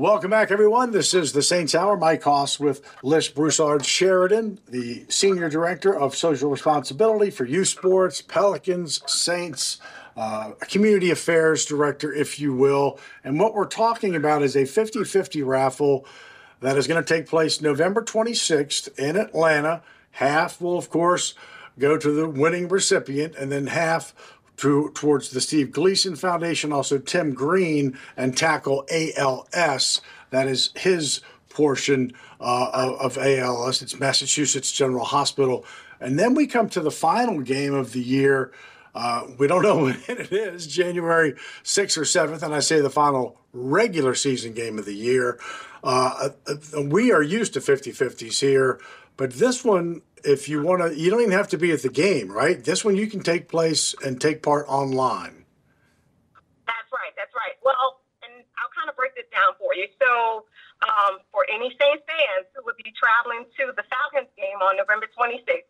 Welcome 0.00 0.30
back, 0.30 0.50
everyone. 0.50 0.92
This 0.92 1.12
is 1.12 1.34
the 1.34 1.42
Saints 1.42 1.74
Hour. 1.74 1.94
Mike 1.94 2.22
Hoss 2.22 2.58
with 2.58 2.80
Liz 3.02 3.28
Broussard 3.28 3.84
Sheridan, 3.84 4.58
the 4.66 5.04
Senior 5.10 5.50
Director 5.50 5.94
of 5.94 6.16
Social 6.16 6.48
Responsibility 6.48 7.30
for 7.30 7.44
Youth 7.44 7.68
Sports, 7.68 8.22
Pelicans, 8.22 9.02
Saints, 9.04 9.76
uh, 10.16 10.52
Community 10.62 11.10
Affairs 11.10 11.66
Director, 11.66 12.14
if 12.14 12.40
you 12.40 12.54
will. 12.54 12.98
And 13.24 13.38
what 13.38 13.52
we're 13.52 13.66
talking 13.66 14.16
about 14.16 14.42
is 14.42 14.56
a 14.56 14.64
50 14.64 15.04
50 15.04 15.42
raffle 15.42 16.06
that 16.60 16.78
is 16.78 16.86
going 16.86 17.04
to 17.04 17.06
take 17.06 17.26
place 17.26 17.60
November 17.60 18.00
26th 18.00 18.98
in 18.98 19.18
Atlanta. 19.18 19.82
Half 20.12 20.62
will, 20.62 20.78
of 20.78 20.88
course, 20.88 21.34
go 21.78 21.98
to 21.98 22.10
the 22.10 22.26
winning 22.26 22.68
recipient, 22.68 23.34
and 23.34 23.52
then 23.52 23.66
half 23.66 24.14
to, 24.60 24.90
towards 24.94 25.30
the 25.30 25.40
Steve 25.40 25.72
Gleason 25.72 26.16
Foundation, 26.16 26.72
also 26.72 26.98
Tim 26.98 27.32
Green 27.32 27.98
and 28.16 28.36
Tackle 28.36 28.86
ALS. 28.90 30.00
That 30.30 30.48
is 30.48 30.70
his 30.76 31.20
portion 31.48 32.12
uh, 32.40 32.70
of, 32.72 33.16
of 33.16 33.18
ALS. 33.18 33.82
It's 33.82 33.98
Massachusetts 33.98 34.70
General 34.70 35.04
Hospital. 35.04 35.64
And 36.00 36.18
then 36.18 36.34
we 36.34 36.46
come 36.46 36.68
to 36.70 36.80
the 36.80 36.90
final 36.90 37.40
game 37.40 37.74
of 37.74 37.92
the 37.92 38.02
year. 38.02 38.52
Uh, 38.94 39.26
we 39.38 39.46
don't 39.46 39.62
know 39.62 39.76
when 39.84 40.00
it 40.08 40.32
is, 40.32 40.66
January 40.66 41.34
6th 41.62 41.96
or 41.98 42.02
7th, 42.02 42.42
and 42.42 42.54
I 42.54 42.60
say 42.60 42.80
the 42.80 42.90
final 42.90 43.38
regular 43.52 44.14
season 44.14 44.52
game 44.52 44.78
of 44.78 44.84
the 44.84 44.94
year. 44.94 45.38
Uh, 45.82 46.30
uh, 46.46 46.82
we 46.82 47.12
are 47.12 47.22
used 47.22 47.54
to 47.54 47.60
50 47.60 47.92
50s 47.92 48.40
here, 48.40 48.80
but 49.16 49.32
this 49.32 49.64
one, 49.64 50.02
if 50.24 50.48
you 50.48 50.62
want 50.62 50.82
to, 50.82 50.98
you 50.98 51.10
don't 51.10 51.20
even 51.20 51.32
have 51.32 51.48
to 51.48 51.58
be 51.58 51.72
at 51.72 51.82
the 51.82 51.88
game, 51.88 52.30
right? 52.30 52.62
This 52.62 52.84
one 52.84 52.96
you 52.96 53.06
can 53.06 53.20
take 53.20 53.48
place 53.48 53.94
and 54.04 54.20
take 54.20 54.42
part 54.42 54.66
online. 54.68 55.44
That's 56.66 56.90
right. 56.92 57.12
That's 57.16 57.32
right. 57.34 57.56
Well, 57.64 58.00
and 58.22 58.44
I'll 58.60 58.72
kind 58.76 58.90
of 58.90 58.96
break 58.96 59.14
this 59.14 59.24
down 59.32 59.56
for 59.58 59.74
you. 59.74 59.88
So, 59.98 60.44
um, 60.84 61.20
for 61.32 61.46
any 61.52 61.68
Saints 61.80 62.04
fans 62.04 62.48
who 62.54 62.64
would 62.64 62.76
be 62.76 62.92
traveling 62.92 63.44
to 63.56 63.72
the 63.76 63.84
Falcons 63.88 64.28
game 64.36 64.60
on 64.60 64.76
November 64.76 65.08
26th, 65.16 65.68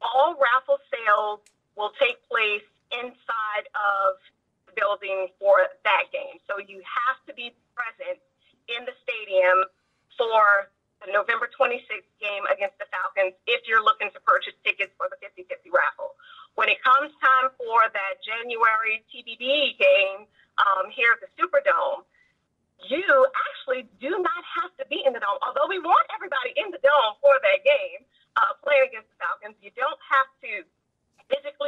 all 0.00 0.36
raffle 0.36 0.78
sales 0.92 1.40
will 1.76 1.92
take 1.98 2.22
place 2.30 2.64
inside 2.94 3.66
of 3.74 4.18
the 4.66 4.74
building 4.78 5.28
for 5.38 5.66
that 5.82 6.10
game. 6.14 6.38
So 6.46 6.58
you 6.62 6.82
have 6.82 7.18
to 7.26 7.32
be 7.34 7.54
present 7.74 8.20
in 8.70 8.86
the 8.86 8.94
stadium 9.02 9.66
for 10.16 10.70
the 11.04 11.12
November 11.12 11.50
26th 11.52 12.08
game 12.16 12.44
against 12.48 12.78
the 12.80 12.88
Falcons 12.88 13.36
if 13.44 13.66
you're 13.68 13.84
looking 13.84 14.08
to 14.14 14.20
purchase 14.24 14.56
tickets 14.64 14.94
for 14.96 15.10
the 15.12 15.18
50 15.20 15.44
50 15.44 15.68
raffle. 15.68 16.16
When 16.54 16.70
it 16.70 16.80
comes 16.80 17.10
time 17.18 17.50
for 17.58 17.90
that 17.90 18.22
January 18.22 19.02
TBB 19.10 19.76
game 19.76 20.30
um, 20.62 20.88
here 20.94 21.12
at 21.12 21.20
the 21.20 21.28
Superdome, 21.34 22.06
you 22.86 23.04
actually 23.50 23.90
do 23.98 24.12
not 24.22 24.42
have 24.60 24.70
to 24.78 24.84
be 24.86 25.02
in 25.02 25.12
the 25.12 25.20
dome. 25.20 25.40
Although 25.42 25.66
we 25.68 25.82
want 25.82 26.04
everybody 26.14 26.54
in 26.56 26.70
the 26.70 26.80
dome 26.80 27.18
for 27.20 27.34
that 27.42 27.60
game, 27.66 28.06
uh, 28.38 28.54
playing 28.62 28.92
against 28.92 29.10
the 29.14 29.18
Falcons, 29.18 29.56
you 29.60 29.74
don't 29.74 29.98
have 30.08 30.28
to 30.46 30.62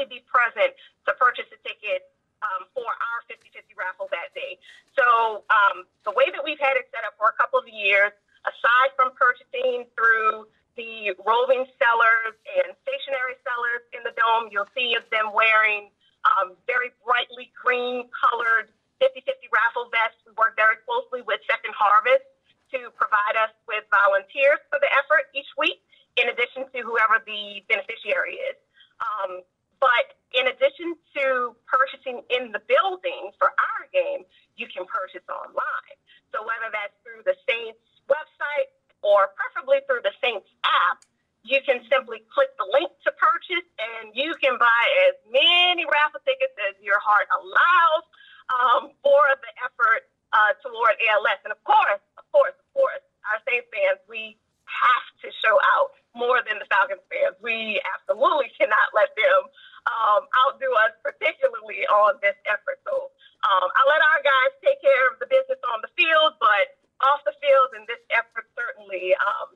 be 0.04 0.20
present 0.28 0.76
to 1.08 1.16
purchase 1.16 1.48
a 1.48 1.58
ticket 1.64 2.12
um, 2.44 2.68
for 2.76 2.84
our 2.84 3.18
50-50 3.30 3.72
raffle 3.78 4.08
that 4.12 4.34
day. 4.36 4.60
So 4.92 5.46
um, 5.48 5.88
the 6.04 6.12
way 6.12 6.28
that 6.32 6.44
we've 6.44 6.60
had 6.60 6.76
it 6.76 6.88
set 6.92 7.08
up 7.08 7.16
for 7.16 7.32
a 7.32 7.36
couple 7.40 7.56
of 7.56 7.68
years, 7.68 8.12
aside 8.44 8.92
from 8.96 9.16
purchasing 9.16 9.88
through 9.96 10.44
the 10.76 11.16
roving 11.24 11.64
sellers 11.80 12.36
and 12.60 12.76
stationary 12.84 13.40
sellers 13.40 13.82
in 13.96 14.04
the 14.04 14.12
dome, 14.12 14.52
you'll 14.52 14.68
see 14.76 14.92
them 15.08 15.32
wearing 15.32 15.88
um, 16.36 16.52
very 16.68 16.92
brightly 17.00 17.48
green 17.56 18.08
colored 18.12 18.68
50-50 19.00 19.48
raffle 19.52 19.88
vests. 19.88 20.20
We 20.28 20.36
work 20.36 20.56
very 20.56 20.76
closely 20.84 21.24
with 21.24 21.40
Second 21.48 21.72
Harvest 21.72 22.24
to 22.72 22.92
provide 22.98 23.36
us 23.40 23.52
with 23.64 23.84
volunteers 23.88 24.60
for 24.68 24.80
the 24.82 24.90
effort 25.00 25.32
each 25.32 25.48
week, 25.56 25.80
in 26.20 26.28
addition 26.28 26.68
to 26.72 26.78
whoever 26.84 27.22
the 27.24 27.62
beneficiary 27.68 28.40
is. 28.40 28.56
Um, 29.00 29.44
but 29.86 30.18
in 30.34 30.50
addition 30.50 30.98
to 31.14 31.54
purchasing 31.70 32.26
in 32.34 32.50
the 32.50 32.58
building 32.66 33.30
for 33.38 33.54
our 33.54 33.82
game, 33.94 34.26
you 34.58 34.66
can 34.66 34.82
purchase 34.82 35.22
online. 35.30 35.96
So 36.34 36.42
whether 36.42 36.74
that's 36.74 36.98
through 37.06 37.22
the 37.22 37.38
Saints 37.46 37.78
website 38.10 38.74
or 39.06 39.30
preferably 39.38 39.86
through 39.86 40.02
the 40.02 40.10
Saints 40.18 40.50
app, 40.66 41.06
you 41.46 41.62
can 41.62 41.86
simply 41.86 42.26
click 42.34 42.50
the 42.58 42.66
link 42.74 42.90
to 43.06 43.14
purchase 43.14 43.62
and 43.78 44.10
you 44.10 44.34
can 44.42 44.58
buy 44.58 44.82
as 45.06 45.14
many 45.30 45.86
raffle 45.86 46.18
tickets 46.26 46.58
as 46.66 46.74
your 46.82 46.98
heart 46.98 47.30
allows 47.30 48.04
um, 48.50 48.82
for 49.06 49.22
the 49.38 49.52
effort 49.62 50.10
uh, 50.34 50.58
toward 50.66 50.98
ALS. 51.14 51.38
And 51.46 51.54
of 51.54 51.62
course, 51.62 52.02
of 52.18 52.26
course, 52.34 52.58
of 52.58 52.66
course, 52.74 53.04
our 53.30 53.38
Saints 53.46 53.70
fans, 53.70 54.02
we 54.10 54.34
have 54.66 55.06
to 55.22 55.30
show 55.38 55.54
out 55.78 55.94
more 56.18 56.42
than 56.42 56.58
the 56.58 56.66
Falcons 56.66 57.06
fans. 57.06 57.38
We 57.38 57.78
absolutely 57.94 58.50
cannot 58.58 58.90
let 58.90 59.14
them 59.14 59.46
um, 59.86 60.26
outdo 60.46 60.68
us, 60.86 60.94
particularly 61.02 61.86
on 61.88 62.18
this 62.22 62.36
effort. 62.50 62.82
So 62.86 63.10
um, 63.46 63.68
I 63.70 63.80
let 63.86 64.02
our 64.02 64.20
guys 64.22 64.52
take 64.62 64.82
care 64.82 65.06
of 65.10 65.18
the 65.22 65.28
business 65.30 65.60
on 65.70 65.78
the 65.82 65.90
field, 65.94 66.34
but 66.42 66.74
off 67.04 67.22
the 67.22 67.36
field 67.38 67.76
in 67.78 67.84
this 67.86 68.02
effort, 68.10 68.50
certainly 68.56 69.14
um, 69.22 69.54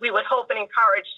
we 0.00 0.10
would 0.10 0.26
hope 0.28 0.50
and 0.50 0.58
encourage 0.58 1.08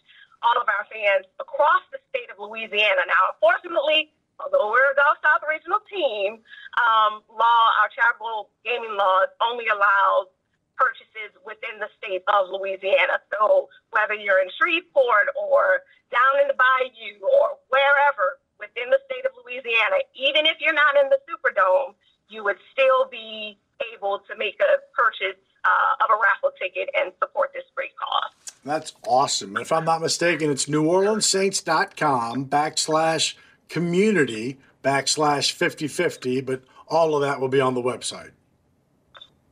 all 0.41 0.57
of 0.57 0.69
our 0.73 0.89
fans 0.89 1.29
across 1.37 1.85
the 1.93 2.01
state 2.09 2.33
of 2.33 2.41
Louisiana. 2.41 3.05
Now, 3.05 3.37
unfortunately, 3.37 4.09
although 4.41 4.73
we're 4.73 4.89
a 4.89 4.97
Gulf 4.97 5.21
South 5.21 5.45
regional 5.45 5.85
team, 5.85 6.41
um, 6.81 7.21
law, 7.29 7.63
our 7.85 7.93
charitable 7.93 8.49
gaming 8.65 8.97
laws 8.97 9.29
only 9.45 9.69
allows 9.69 10.33
purchases 10.81 11.37
within 11.45 11.77
the 11.77 11.93
state 12.01 12.25
of 12.33 12.49
Louisiana. 12.49 13.21
So 13.37 13.69
whether 13.93 14.17
you're 14.17 14.41
in 14.41 14.49
Shreveport 14.57 15.29
or 15.37 15.85
down 16.09 16.41
in 16.41 16.49
the 16.49 16.57
bayou 16.57 17.21
or 17.21 17.61
wherever 17.69 18.41
within 18.57 18.89
the 18.89 19.01
state 19.05 19.29
of 19.29 19.37
Louisiana, 19.65 19.97
even 20.15 20.47
if 20.47 20.57
you're 20.61 20.75
not 20.75 20.97
in 21.03 21.09
the 21.11 21.19
Superdome, 21.29 21.95
you 22.29 22.45
would 22.45 22.57
still 22.73 23.07
be 23.11 23.59
able 23.95 24.21
to 24.29 24.37
make 24.37 24.59
a 24.61 24.79
purchase 24.95 25.39
uh, 25.65 26.05
of 26.05 26.11
a 26.11 26.21
raffle 26.23 26.51
ticket 26.61 26.89
and 26.99 27.13
support 27.19 27.51
this 27.55 27.65
great 27.75 27.91
cause. 27.97 28.55
That's 28.65 28.95
awesome. 29.07 29.57
And 29.57 29.63
if 29.65 29.73
I'm 29.73 29.85
not 29.85 30.01
mistaken, 30.01 30.51
it's 30.51 30.67
neworleanssaints.com 30.67 32.47
backslash 32.47 33.35
community 33.69 34.59
backslash 34.85 35.53
5050, 35.53 36.41
but 36.43 36.63
all 36.89 37.15
of 37.15 37.23
that 37.23 37.41
will 37.41 37.49
be 37.49 37.61
on 37.61 37.75
the 37.75 37.83
website. 37.83 38.31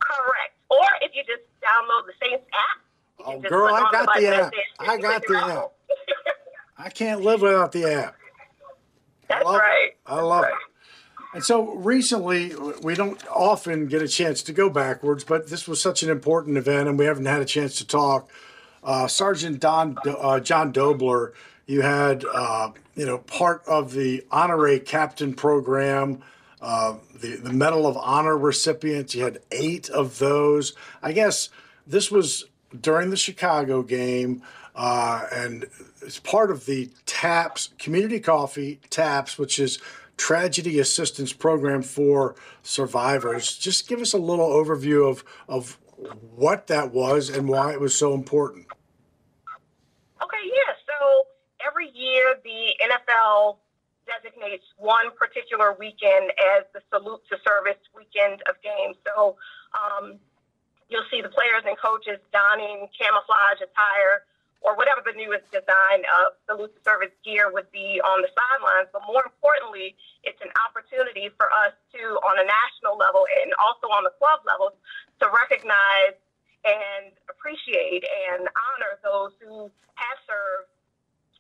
Correct. 0.00 0.54
Or 0.70 0.84
if 1.02 1.12
you 1.14 1.22
just 1.24 1.42
download 1.62 2.06
the 2.06 2.12
Saints 2.22 2.44
app, 2.52 2.82
Oh, 3.24 3.40
girl, 3.40 3.74
I 3.74 3.90
got 3.90 4.08
the 4.16 4.26
app. 4.28 4.52
I 4.78 4.96
got 4.96 5.22
the 5.26 5.36
app. 5.36 5.72
I 6.78 6.88
can't 6.88 7.20
live 7.20 7.42
without 7.42 7.72
the 7.72 7.92
app. 7.92 8.14
That's 9.28 9.44
love 9.44 9.56
it. 9.56 9.58
right. 9.58 9.90
I 10.06 10.20
love 10.20 10.44
it. 10.44 10.50
And 11.34 11.44
so 11.44 11.74
recently, 11.74 12.54
we 12.82 12.94
don't 12.94 13.22
often 13.28 13.86
get 13.86 14.00
a 14.00 14.08
chance 14.08 14.42
to 14.44 14.52
go 14.52 14.70
backwards, 14.70 15.24
but 15.24 15.50
this 15.50 15.68
was 15.68 15.80
such 15.80 16.02
an 16.02 16.08
important 16.10 16.56
event, 16.56 16.88
and 16.88 16.98
we 16.98 17.04
haven't 17.04 17.26
had 17.26 17.40
a 17.42 17.44
chance 17.44 17.76
to 17.78 17.86
talk. 17.86 18.30
uh, 18.82 19.06
Sergeant 19.06 19.60
Don 19.60 19.96
uh, 20.06 20.40
John 20.40 20.72
Dobler, 20.72 21.34
you 21.66 21.82
had 21.82 22.24
uh, 22.32 22.70
you 22.96 23.04
know 23.04 23.18
part 23.18 23.62
of 23.66 23.92
the 23.92 24.24
honorary 24.30 24.80
captain 24.80 25.34
program. 25.34 26.22
Uh, 26.60 26.94
the, 27.20 27.36
the 27.36 27.52
Medal 27.52 27.86
of 27.86 27.96
Honor 27.98 28.36
recipients, 28.36 29.14
you 29.14 29.22
had 29.22 29.38
eight 29.52 29.88
of 29.90 30.18
those. 30.18 30.74
I 31.02 31.12
guess 31.12 31.50
this 31.86 32.10
was 32.10 32.46
during 32.80 33.10
the 33.10 33.16
Chicago 33.16 33.82
game, 33.82 34.42
uh, 34.74 35.26
and 35.32 35.66
it's 36.02 36.18
part 36.18 36.50
of 36.50 36.66
the 36.66 36.90
TAPS, 37.06 37.70
Community 37.78 38.20
Coffee 38.20 38.80
TAPS, 38.90 39.38
which 39.38 39.58
is 39.58 39.78
Tragedy 40.16 40.78
Assistance 40.80 41.32
Program 41.32 41.82
for 41.82 42.34
Survivors. 42.62 43.56
Just 43.56 43.88
give 43.88 44.00
us 44.00 44.12
a 44.12 44.18
little 44.18 44.48
overview 44.48 45.08
of, 45.08 45.24
of 45.48 45.78
what 46.36 46.66
that 46.66 46.92
was 46.92 47.30
and 47.30 47.48
why 47.48 47.72
it 47.72 47.80
was 47.80 47.94
so 47.94 48.14
important. 48.14 48.66
Okay, 50.22 50.44
yeah. 50.44 50.74
So 50.86 51.26
every 51.66 51.90
year 51.90 52.36
the 52.44 52.74
NFL 52.82 53.58
designates 54.06 54.64
one 54.76 55.10
particular 55.16 55.76
weekend 55.78 56.32
as 56.56 56.64
the 56.74 56.80
salute 56.92 57.20
to 57.30 57.36
service 57.46 57.80
weekend 57.94 58.42
of 58.48 58.56
games. 58.62 58.96
So 59.06 59.36
um, 59.76 60.18
you'll 60.88 61.06
see 61.10 61.20
the 61.20 61.28
players 61.28 61.62
and 61.66 61.76
coaches 61.78 62.18
donning 62.32 62.88
camouflage 62.98 63.60
attire 63.62 64.24
or 64.60 64.74
whatever 64.74 65.00
the 65.06 65.14
newest 65.14 65.46
design 65.54 66.02
of 66.22 66.34
the 66.50 66.54
to 66.58 66.80
service 66.82 67.14
gear 67.24 67.50
would 67.52 67.70
be 67.70 68.02
on 68.02 68.22
the 68.22 68.30
sidelines. 68.34 68.90
But 68.92 69.06
more 69.06 69.22
importantly, 69.22 69.94
it's 70.26 70.40
an 70.42 70.50
opportunity 70.66 71.30
for 71.38 71.46
us 71.66 71.72
to, 71.94 72.18
on 72.26 72.42
a 72.42 72.46
national 72.46 72.98
level 72.98 73.22
and 73.42 73.54
also 73.62 73.86
on 73.94 74.02
the 74.02 74.14
club 74.18 74.42
level, 74.42 74.74
to 75.22 75.26
recognize 75.30 76.18
and 76.66 77.14
appreciate 77.30 78.02
and 78.02 78.50
honor 78.50 78.98
those 79.06 79.30
who 79.38 79.70
have 79.94 80.18
served 80.26 80.70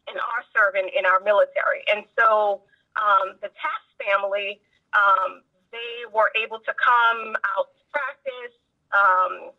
and 0.06 0.16
are 0.16 0.44
serving 0.54 0.88
in 0.94 1.04
our 1.04 1.20
military. 1.20 1.82
And 1.92 2.06
so 2.16 2.62
um, 2.96 3.36
the 3.42 3.50
TAPS 3.50 3.90
family, 3.98 4.62
um, 4.94 5.42
they 5.74 6.06
were 6.14 6.30
able 6.38 6.62
to 6.62 6.72
come 6.78 7.36
out 7.58 7.74
to 7.76 7.82
practice. 7.92 8.54
Um, 8.94 9.52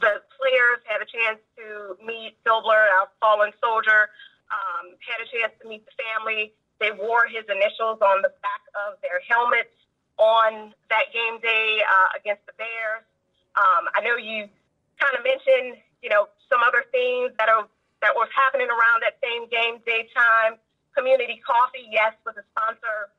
the 0.00 0.22
players 0.34 0.80
had 0.84 1.00
a 1.00 1.08
chance 1.08 1.38
to 1.56 1.96
meet 2.04 2.36
Dobler, 2.44 2.88
our 2.98 3.08
fallen 3.20 3.52
soldier, 3.62 4.10
um, 4.50 4.94
had 5.00 5.22
a 5.22 5.28
chance 5.30 5.52
to 5.62 5.68
meet 5.68 5.84
the 5.86 5.94
family. 5.94 6.52
They 6.80 6.90
wore 6.90 7.26
his 7.26 7.46
initials 7.46 8.02
on 8.02 8.22
the 8.22 8.32
back 8.42 8.62
of 8.86 8.98
their 9.00 9.22
helmets 9.26 9.72
on 10.18 10.74
that 10.90 11.10
game 11.14 11.40
day 11.40 11.82
uh, 11.82 12.18
against 12.18 12.46
the 12.46 12.54
Bears. 12.58 13.06
Um, 13.54 13.86
I 13.94 14.02
know 14.02 14.18
you 14.18 14.50
kind 14.98 15.14
of 15.14 15.22
mentioned, 15.22 15.78
you 16.02 16.10
know, 16.10 16.28
some 16.50 16.60
other 16.62 16.84
things 16.90 17.30
that 17.38 17.48
are 17.48 17.66
that 18.02 18.12
was 18.12 18.28
happening 18.36 18.68
around 18.68 19.00
that 19.00 19.16
same 19.22 19.48
game 19.48 19.80
day 19.86 20.10
time. 20.12 20.60
Community 20.92 21.40
Coffee, 21.42 21.88
yes, 21.90 22.14
was 22.26 22.36
a 22.36 22.44
sponsor 22.54 23.10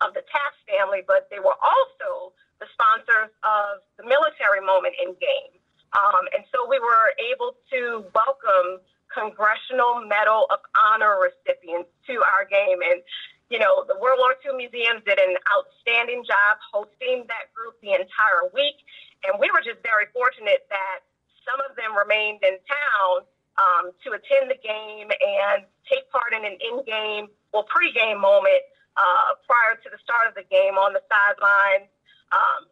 of 0.00 0.14
the 0.14 0.22
TAPS 0.24 0.60
family, 0.64 1.02
but 1.04 1.28
they 1.28 1.42
were 1.42 1.56
also 1.58 2.32
the 2.62 2.66
sponsors 2.72 3.34
of 3.42 3.82
the 3.98 4.06
military 4.06 4.62
moment 4.62 4.94
in 5.02 5.12
game. 5.18 5.52
Um, 5.92 6.24
and 6.32 6.44
so 6.48 6.64
we 6.68 6.80
were 6.80 7.12
able 7.20 7.56
to 7.72 8.04
welcome 8.16 8.80
Congressional 9.12 10.00
Medal 10.08 10.48
of 10.48 10.64
Honor 10.72 11.20
recipients 11.20 11.92
to 12.08 12.16
our 12.24 12.48
game. 12.48 12.80
And, 12.80 13.04
you 13.52 13.60
know, 13.60 13.84
the 13.84 13.96
World 14.00 14.16
War 14.18 14.32
II 14.40 14.56
Museum 14.56 15.04
did 15.04 15.20
an 15.20 15.36
outstanding 15.52 16.24
job 16.24 16.56
hosting 16.72 17.28
that 17.28 17.52
group 17.52 17.76
the 17.84 17.92
entire 17.92 18.48
week. 18.56 18.80
And 19.28 19.36
we 19.36 19.52
were 19.52 19.60
just 19.60 19.84
very 19.84 20.08
fortunate 20.16 20.64
that 20.72 21.04
some 21.44 21.60
of 21.68 21.76
them 21.76 21.92
remained 21.92 22.40
in 22.40 22.56
town 22.64 23.28
um, 23.60 23.92
to 24.08 24.16
attend 24.16 24.48
the 24.48 24.56
game 24.64 25.12
and 25.12 25.68
take 25.84 26.08
part 26.08 26.32
in 26.32 26.40
an 26.48 26.56
in-game 26.56 27.28
or 27.52 27.68
pre-game 27.68 28.16
moment 28.16 28.64
uh, 28.96 29.36
prior 29.44 29.76
to 29.76 29.88
the 29.92 30.00
start 30.00 30.24
of 30.24 30.34
the 30.34 30.46
game 30.48 30.80
on 30.80 30.96
the 30.96 31.04
sidelines. 31.04 31.92
Um, 32.32 32.64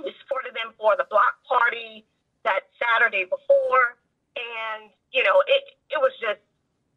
we 0.00 0.12
supported 0.24 0.56
them 0.56 0.72
for 0.80 0.96
the 0.96 1.04
block 1.08 1.36
party 1.44 2.08
that 2.46 2.70
Saturday 2.78 3.26
before, 3.26 3.98
and 4.38 4.88
you 5.12 5.22
know 5.26 5.42
it 5.46 5.62
it 5.90 6.00
was 6.00 6.14
just. 6.22 6.40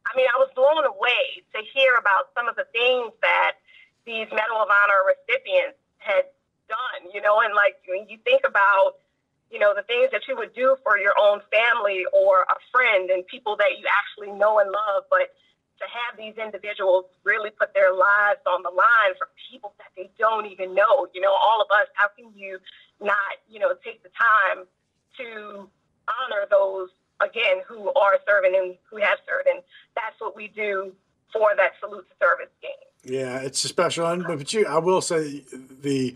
I 0.09 0.17
mean, 0.17 0.25
I 0.25 0.41
was 0.41 0.49
blown 0.57 0.89
away 0.89 1.45
to 1.53 1.61
hear 1.69 1.93
about 2.01 2.33
some 2.33 2.49
of 2.49 2.57
the 2.57 2.65
things 2.73 3.13
that 3.21 3.61
these 4.09 4.25
Medal 4.33 4.57
of 4.57 4.65
Honor 4.65 5.05
recipients 5.05 5.77
had 6.01 6.25
done. 6.65 7.11
You 7.13 7.21
know, 7.21 7.41
and 7.41 7.53
like 7.53 7.77
when 7.85 8.09
you 8.09 8.17
think 8.25 8.41
about 8.41 8.97
you 9.49 9.57
know, 9.57 9.73
the 9.73 9.81
things 9.83 10.09
that 10.13 10.21
you 10.27 10.37
would 10.37 10.53
do 10.53 10.77
for 10.85 10.97
your 10.97 11.13
own 11.19 11.41
family 11.49 12.05
or 12.13 12.45
a 12.49 12.57
friend 12.71 13.09
and 13.09 13.25
people 13.25 13.57
that 13.57 13.81
you 13.81 13.85
actually 13.89 14.31
know 14.37 14.59
and 14.59 14.69
love. 14.69 15.09
But 15.09 15.33
to 15.81 15.85
have 15.89 16.17
these 16.17 16.37
individuals 16.37 17.05
really 17.23 17.49
put 17.49 17.73
their 17.73 17.93
lives 17.93 18.43
on 18.45 18.61
the 18.61 18.69
line 18.69 19.17
for 19.17 19.29
people 19.49 19.73
that 19.79 19.89
they 19.97 20.09
don't 20.19 20.45
even 20.45 20.75
know, 20.75 21.07
you 21.13 21.21
know, 21.21 21.33
all 21.33 21.61
of 21.61 21.67
us, 21.71 21.87
how 21.95 22.07
can 22.13 22.29
you 22.35 22.59
not, 23.01 23.41
you 23.49 23.59
know, 23.59 23.73
take 23.83 24.03
the 24.03 24.13
time 24.13 24.67
to 25.19 25.69
honor 26.07 26.47
those, 26.49 26.89
again, 27.21 27.61
who 27.67 27.93
are 27.93 28.17
serving 28.27 28.55
and 28.55 28.75
who 28.89 28.97
have 28.97 29.19
served? 29.27 29.47
And 29.47 29.61
that's 29.95 30.19
what 30.19 30.35
we 30.35 30.47
do 30.47 30.93
for 31.31 31.51
that 31.55 31.73
salute 31.79 32.05
to 32.09 32.25
service 32.25 32.51
game. 32.61 32.71
Yeah, 33.03 33.39
it's 33.39 33.63
a 33.63 33.67
special 33.67 34.05
one, 34.05 34.23
but 34.23 34.53
you, 34.53 34.65
I 34.65 34.79
will 34.79 35.01
say 35.01 35.43
the 35.81 36.15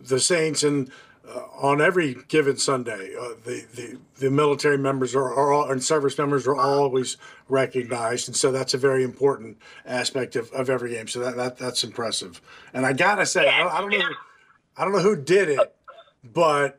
the 0.00 0.20
Saints 0.20 0.62
and 0.62 0.90
uh, 1.28 1.40
on 1.60 1.80
every 1.80 2.16
given 2.28 2.56
Sunday, 2.56 3.14
uh, 3.18 3.30
the, 3.44 3.64
the 3.74 3.98
the 4.18 4.30
military 4.30 4.78
members 4.78 5.14
are, 5.14 5.34
are 5.34 5.52
all, 5.52 5.70
and 5.70 5.82
service 5.82 6.16
members 6.16 6.46
are 6.46 6.56
always 6.56 7.16
recognized, 7.48 8.28
and 8.28 8.36
so 8.36 8.52
that's 8.52 8.74
a 8.74 8.78
very 8.78 9.02
important 9.02 9.58
aspect 9.84 10.36
of, 10.36 10.50
of 10.52 10.70
every 10.70 10.90
game. 10.90 11.08
So 11.08 11.20
that, 11.20 11.36
that 11.36 11.58
that's 11.58 11.82
impressive. 11.84 12.40
And 12.72 12.86
I 12.86 12.92
gotta 12.92 13.26
say, 13.26 13.48
I, 13.48 13.58
don't, 13.58 13.72
I 13.72 13.80
don't 13.80 13.90
know, 13.90 14.08
I 14.76 14.84
don't 14.84 14.92
know 14.92 15.00
who 15.00 15.16
did 15.16 15.48
it, 15.48 15.74
but 16.22 16.78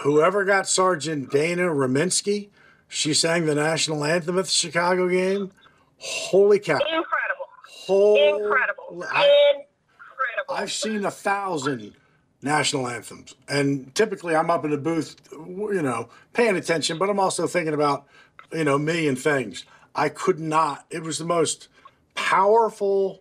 whoever 0.00 0.44
got 0.44 0.68
Sergeant 0.68 1.30
Dana 1.30 1.62
Rominsky, 1.62 2.48
she 2.88 3.14
sang 3.14 3.46
the 3.46 3.54
national 3.54 4.04
anthem 4.04 4.38
at 4.38 4.46
the 4.46 4.50
Chicago 4.50 5.08
game. 5.08 5.52
Holy 5.98 6.58
cow! 6.58 6.74
Incredible! 6.74 7.46
Holy, 7.68 8.28
Incredible! 8.28 9.04
I, 9.10 9.54
Incredible! 9.54 10.54
I've 10.54 10.72
seen 10.72 11.04
a 11.04 11.10
thousand 11.10 11.94
national 12.42 12.88
anthems. 12.88 13.34
And 13.48 13.94
typically 13.94 14.34
I'm 14.34 14.50
up 14.50 14.64
in 14.64 14.70
the 14.70 14.78
booth, 14.78 15.16
you 15.32 15.82
know, 15.82 16.08
paying 16.32 16.56
attention, 16.56 16.98
but 16.98 17.10
I'm 17.10 17.20
also 17.20 17.46
thinking 17.46 17.74
about, 17.74 18.06
you 18.52 18.64
know, 18.64 18.78
me 18.78 19.08
and 19.08 19.18
things. 19.18 19.64
I 19.94 20.08
could 20.08 20.40
not. 20.40 20.86
It 20.90 21.02
was 21.02 21.18
the 21.18 21.24
most 21.24 21.68
powerful 22.14 23.20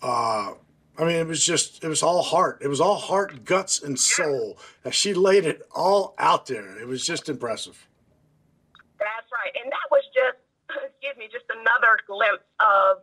uh 0.00 0.52
I 0.98 1.04
mean, 1.04 1.16
it 1.16 1.26
was 1.26 1.44
just, 1.44 1.82
it 1.82 1.88
was 1.88 2.02
all 2.02 2.22
heart. 2.22 2.58
It 2.60 2.68
was 2.68 2.80
all 2.80 2.96
heart, 2.96 3.44
guts, 3.44 3.82
and 3.82 3.98
soul. 3.98 4.58
As 4.84 4.94
she 4.94 5.14
laid 5.14 5.46
it 5.46 5.62
all 5.74 6.14
out 6.18 6.46
there. 6.46 6.78
It 6.78 6.86
was 6.86 7.04
just 7.04 7.28
impressive. 7.28 7.88
That's 8.98 9.28
right. 9.32 9.52
And 9.62 9.72
that 9.72 9.88
was 9.90 10.04
just, 10.12 10.38
excuse 10.84 11.16
me, 11.16 11.28
just 11.32 11.46
another 11.48 11.98
glimpse 12.06 12.44
of 12.60 13.02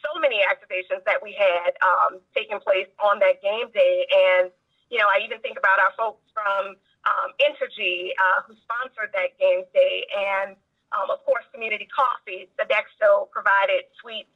so 0.00 0.20
many 0.20 0.40
activations 0.46 1.04
that 1.04 1.20
we 1.22 1.34
had 1.36 1.76
um, 1.82 2.20
taking 2.34 2.60
place 2.60 2.88
on 3.02 3.18
that 3.20 3.42
game 3.42 3.68
day. 3.74 4.06
And, 4.10 4.50
you 4.88 4.98
know, 4.98 5.06
I 5.06 5.20
even 5.24 5.38
think 5.40 5.58
about 5.58 5.78
our 5.78 5.92
folks 5.96 6.22
from 6.32 6.78
um, 7.04 7.28
Entergy 7.42 8.14
uh, 8.16 8.46
who 8.46 8.54
sponsored 8.64 9.10
that 9.12 9.36
game 9.38 9.64
day. 9.74 10.06
And, 10.14 10.56
um, 10.94 11.10
of 11.10 11.22
course, 11.24 11.44
Community 11.52 11.88
Coffee. 11.90 12.48
Sodexo 12.58 13.30
provided 13.30 13.86
suite, 14.00 14.28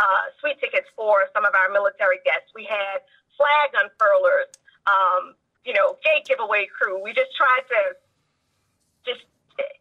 uh, 0.00 0.32
suite 0.40 0.58
tickets 0.58 0.88
for 0.96 1.28
some 1.36 1.44
of 1.44 1.52
our 1.54 1.68
military 1.68 2.18
guests. 2.24 2.50
We 2.56 2.64
had 2.64 3.04
flag 3.36 3.76
unfurlers, 3.76 4.48
um, 4.88 5.36
you 5.64 5.76
know, 5.76 6.00
gate 6.02 6.24
giveaway 6.24 6.66
crew. 6.66 6.98
We 6.98 7.12
just 7.12 7.36
tried 7.36 7.68
to 7.68 7.80
just 9.04 9.22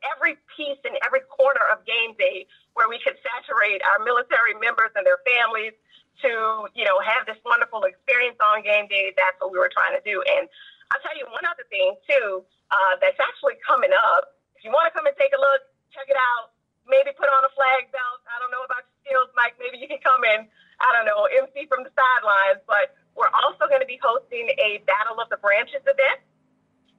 every 0.04 0.36
piece 0.56 0.80
and 0.84 1.00
every 1.08 1.24
corner 1.32 1.64
of 1.72 1.88
game 1.88 2.12
day 2.20 2.46
where 2.76 2.92
we 2.92 3.00
could 3.00 3.16
saturate 3.24 3.80
our 3.88 4.04
military 4.04 4.56
members 4.60 4.92
and 4.96 5.08
their 5.08 5.24
families 5.24 5.72
to, 6.20 6.68
you 6.76 6.84
know, 6.84 7.00
have 7.00 7.24
this 7.24 7.40
wonderful 7.48 7.88
experience 7.88 8.36
on 8.44 8.60
game 8.60 8.92
day. 8.92 9.16
That's 9.16 9.40
what 9.40 9.56
we 9.56 9.60
were 9.60 9.72
trying 9.72 9.96
to 9.96 10.04
do. 10.04 10.20
And 10.36 10.52
I'll 10.92 11.00
tell 11.00 11.16
you 11.16 11.24
one 11.32 11.48
other 11.48 11.64
thing 11.72 11.96
too, 12.04 12.44
uh, 12.72 13.00
that's 13.00 13.20
actually 13.24 13.56
coming 13.64 13.96
up. 13.96 14.36
If 14.60 14.68
you 14.68 14.72
want 14.76 14.92
to 14.92 14.94
come 14.96 15.08
and 15.08 15.16
take 15.16 15.32
a 15.32 15.40
look, 15.40 15.64
check 15.96 16.12
it 16.12 16.20
out. 16.20 16.52
Maybe 16.84 17.16
put 17.16 17.32
on 17.32 17.46
a 17.48 17.52
flag 17.56 17.88
belt. 17.96 18.20
I 18.28 18.36
don't 18.44 18.52
know 18.52 18.68
about 18.68 18.84
skills, 19.10 19.34
Mike. 19.34 19.58
Maybe 19.58 19.82
you 19.82 19.90
can 19.90 19.98
come 20.06 20.22
in, 20.22 20.46
I 20.78 20.94
don't 20.94 21.10
know, 21.10 21.26
MC 21.26 21.66
from 21.66 21.82
the 21.82 21.90
sidelines. 21.98 22.62
But 22.70 22.94
we're 23.18 23.34
also 23.42 23.66
going 23.66 23.82
to 23.82 23.90
be 23.90 23.98
hosting 23.98 24.54
a 24.62 24.86
Battle 24.86 25.18
of 25.18 25.34
the 25.34 25.42
Branches 25.42 25.82
event, 25.82 26.22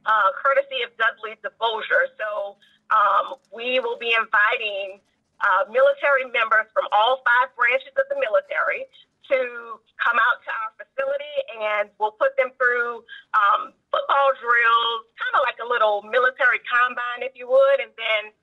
uh, 0.02 0.34
courtesy 0.34 0.82
of 0.82 0.90
Dudley 0.98 1.38
DeBosier. 1.46 2.10
So 2.18 2.58
um, 2.90 3.38
we 3.54 3.78
will 3.78 3.96
be 3.96 4.10
inviting 4.18 4.98
uh, 5.38 5.70
military 5.70 6.26
members 6.34 6.66
from 6.74 6.90
all 6.90 7.22
five 7.22 7.54
branches 7.54 7.94
of 7.94 8.10
the 8.10 8.18
military 8.18 8.90
to 9.30 9.78
come 10.02 10.18
out 10.18 10.42
to 10.42 10.50
our 10.50 10.70
facility 10.74 11.36
and 11.54 11.86
we'll 12.02 12.18
put 12.18 12.34
them 12.34 12.50
through 12.58 13.06
um, 13.38 13.70
football 13.94 14.34
drills, 14.42 15.06
kind 15.14 15.38
of 15.38 15.46
like 15.46 15.62
a 15.62 15.68
little 15.70 16.02
military 16.02 16.58
combine, 16.66 17.22
if 17.22 17.30
you 17.38 17.46
would, 17.46 17.78
and 17.78 17.94
then 17.94 18.34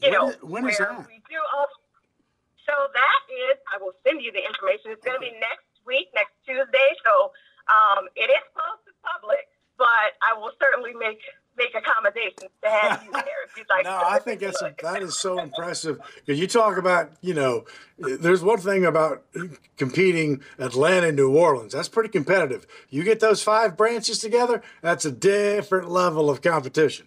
you 0.00 0.10
know, 0.10 0.32
when 0.42 0.68
is 0.68 0.78
that? 0.78 1.06
we 1.08 1.20
do 1.28 1.40
all. 1.54 1.66
So 2.66 2.74
that 2.74 3.20
is, 3.30 3.56
I 3.72 3.78
will 3.78 3.94
send 4.02 4.20
you 4.20 4.32
the 4.32 4.42
information. 4.42 4.90
It's 4.90 5.04
going 5.04 5.16
to 5.16 5.22
be 5.22 5.32
next 5.38 5.70
week, 5.86 6.10
next 6.14 6.34
Tuesday. 6.44 6.88
So 7.06 7.30
um, 7.70 8.10
it 8.18 8.26
is 8.26 8.44
closed 8.50 8.82
to 8.90 8.92
public, 9.06 9.46
but 9.78 10.18
I 10.18 10.34
will 10.34 10.50
certainly 10.58 10.92
make 10.92 11.22
make 11.56 11.74
accommodations 11.74 12.50
to 12.62 12.68
have 12.68 13.02
you 13.04 13.12
there 13.12 13.44
if 13.46 13.56
you'd 13.56 13.66
like. 13.70 13.84
No. 13.84 14.02
I 14.04 14.18
think 14.18 14.40
that's 14.40 14.62
that 14.82 15.02
is 15.02 15.18
so 15.18 15.38
impressive 15.38 15.98
because 16.16 16.38
you 16.38 16.46
talk 16.46 16.76
about 16.76 17.12
you 17.20 17.34
know, 17.34 17.64
there's 17.98 18.42
one 18.42 18.58
thing 18.58 18.84
about 18.84 19.24
competing 19.76 20.42
Atlanta 20.58 21.08
and 21.08 21.16
New 21.16 21.34
Orleans. 21.34 21.72
That's 21.72 21.88
pretty 21.88 22.10
competitive. 22.10 22.66
You 22.90 23.04
get 23.04 23.20
those 23.20 23.42
five 23.42 23.76
branches 23.76 24.18
together, 24.18 24.62
that's 24.82 25.04
a 25.04 25.12
different 25.12 25.88
level 25.88 26.28
of 26.30 26.42
competition. 26.42 27.06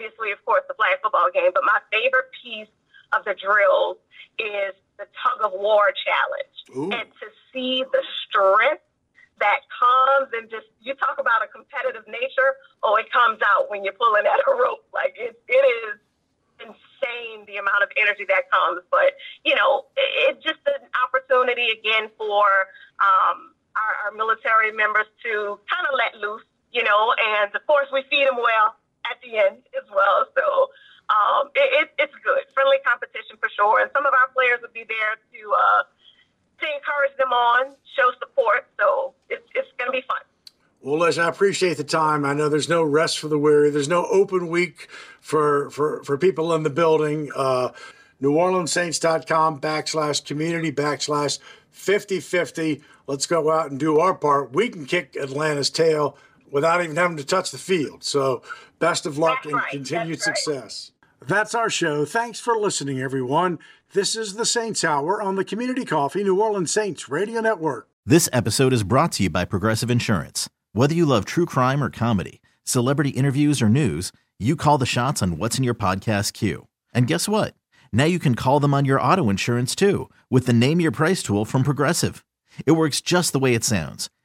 My 0.00 0.10
favorite 0.10 0.10
piece, 0.10 0.18
obviously, 0.18 0.30
of 0.32 0.44
course, 0.44 0.62
the 0.68 0.74
flag 0.74 0.98
football 1.02 1.30
game, 1.32 1.50
but 1.54 1.62
my 1.64 1.80
favorite 1.92 2.30
piece 2.42 2.68
of 3.12 3.24
the 3.24 3.34
drills 3.34 3.96
is 4.38 4.74
the 4.98 5.06
tug 5.22 5.38
of 5.44 5.52
war 5.58 5.92
challenge. 5.94 6.56
Ooh. 6.76 6.90
And 6.94 7.08
to 7.20 7.26
see 7.52 7.84
the 7.92 8.02
strength 8.26 8.82
that 9.40 9.60
comes 9.70 10.30
and 10.34 10.50
just, 10.50 10.66
you 10.80 10.94
talk 10.94 11.18
about 11.18 11.42
a 11.42 11.48
competitive 11.48 12.06
nature, 12.06 12.54
oh, 12.82 12.94
it 12.96 13.10
comes 13.10 13.38
out 13.44 13.70
when 13.70 13.82
you're 13.84 13.94
pulling 13.98 14.26
at 14.26 14.38
a 14.46 14.52
rope. 14.54 14.86
Like 14.94 15.14
it, 15.18 15.34
it 15.48 15.64
is 15.90 15.98
insane 16.62 17.44
the 17.46 17.56
amount 17.58 17.82
of 17.82 17.90
energy 17.98 18.24
that 18.28 18.46
comes. 18.50 18.82
But, 18.90 19.18
you 19.44 19.54
know, 19.54 19.86
it- 19.96 20.34
it's 20.38 20.42
just 20.44 20.60
an 20.66 20.86
opportunity 21.02 21.70
again 21.70 22.10
for 22.16 22.46
um, 23.02 23.54
our, 23.74 23.92
our 24.06 24.12
military 24.14 24.70
members 24.70 25.06
to 25.26 25.58
kind 25.66 25.86
of 25.90 25.98
let 25.98 26.14
loose, 26.22 26.46
you 26.70 26.82
know, 26.84 27.14
and 27.18 27.54
of 27.54 27.66
course 27.66 27.88
we 27.92 28.02
feed 28.10 28.26
them 28.28 28.36
well 28.38 28.76
at 29.10 29.20
the 29.22 29.38
end 29.38 29.62
as 29.76 29.86
well. 29.92 30.26
So 30.34 30.70
um, 31.10 31.50
it, 31.54 31.68
it, 31.84 31.88
it's 31.98 32.16
good. 32.24 32.44
Friendly 32.54 32.78
competition 32.84 33.36
for 33.40 33.48
sure. 33.52 33.80
And 33.80 33.90
some 33.92 34.06
of 34.06 34.12
our 34.12 34.28
players 34.32 34.60
will 34.62 34.74
be 34.74 34.84
there 34.88 35.14
to, 35.20 35.40
uh, 35.52 35.82
to 36.60 36.66
encourage 36.72 37.16
them 37.18 37.32
on, 37.32 37.76
show 37.96 38.10
support. 38.18 38.66
So 38.80 39.14
it's, 39.28 39.44
it's 39.54 39.68
going 39.78 39.92
to 39.92 39.96
be 39.96 40.04
fun. 40.06 40.22
Well, 40.84 40.98
Les, 40.98 41.16
I 41.16 41.28
appreciate 41.28 41.78
the 41.78 41.84
time. 41.84 42.26
I 42.26 42.34
know 42.34 42.50
there's 42.50 42.68
no 42.68 42.82
rest 42.82 43.18
for 43.18 43.28
the 43.28 43.38
weary. 43.38 43.70
There's 43.70 43.88
no 43.88 44.04
open 44.06 44.48
week 44.48 44.88
for 45.20 45.70
for, 45.70 46.02
for 46.04 46.18
people 46.18 46.54
in 46.54 46.62
the 46.62 46.68
building. 46.68 47.30
Uh, 47.34 47.70
NewOrleansSaints.com 48.22 49.60
backslash 49.60 50.24
community 50.24 50.70
backslash 50.70 51.38
5050. 51.70 52.82
Let's 53.06 53.26
go 53.26 53.50
out 53.50 53.70
and 53.70 53.80
do 53.80 53.98
our 53.98 54.14
part. 54.14 54.52
We 54.52 54.68
can 54.68 54.84
kick 54.84 55.16
Atlanta's 55.16 55.70
tail 55.70 56.16
without 56.50 56.82
even 56.82 56.96
having 56.96 57.16
to 57.16 57.24
touch 57.24 57.50
the 57.50 57.58
field. 57.58 58.04
So, 58.04 58.42
best 58.84 59.06
of 59.06 59.16
luck 59.16 59.46
and 59.46 59.58
continued 59.70 60.20
success. 60.20 60.92
That's 61.26 61.54
our 61.54 61.70
show. 61.70 62.04
Thanks 62.04 62.38
for 62.38 62.58
listening, 62.58 63.00
everyone. 63.00 63.58
This 63.94 64.14
is 64.14 64.34
the 64.34 64.44
Saints 64.44 64.84
Hour 64.84 65.22
on 65.22 65.36
the 65.36 65.44
Community 65.44 65.86
Coffee 65.86 66.22
New 66.22 66.38
Orleans 66.38 66.70
Saints 66.70 67.08
Radio 67.08 67.40
Network. 67.40 67.88
This 68.04 68.28
episode 68.30 68.74
is 68.74 68.82
brought 68.82 69.12
to 69.12 69.22
you 69.22 69.30
by 69.30 69.46
Progressive 69.46 69.90
Insurance. 69.90 70.50
Whether 70.74 70.94
you 70.94 71.06
love 71.06 71.24
true 71.24 71.46
crime 71.46 71.82
or 71.82 71.88
comedy, 71.88 72.42
celebrity 72.62 73.08
interviews 73.08 73.62
or 73.62 73.70
news, 73.70 74.12
you 74.38 74.54
call 74.54 74.76
the 74.76 74.84
shots 74.84 75.22
on 75.22 75.38
what's 75.38 75.56
in 75.56 75.64
your 75.64 75.74
podcast 75.74 76.34
queue. 76.34 76.68
And 76.92 77.06
guess 77.06 77.26
what? 77.26 77.54
Now 77.90 78.04
you 78.04 78.18
can 78.18 78.34
call 78.34 78.60
them 78.60 78.74
on 78.74 78.84
your 78.84 79.00
auto 79.00 79.30
insurance 79.30 79.74
too 79.74 80.10
with 80.28 80.44
the 80.44 80.52
Name 80.52 80.78
Your 80.78 80.92
Price 80.92 81.22
tool 81.22 81.46
from 81.46 81.62
Progressive. 81.62 82.22
It 82.66 82.72
works 82.72 83.00
just 83.00 83.32
the 83.32 83.38
way 83.38 83.54
it 83.54 83.64
sounds. 83.64 84.10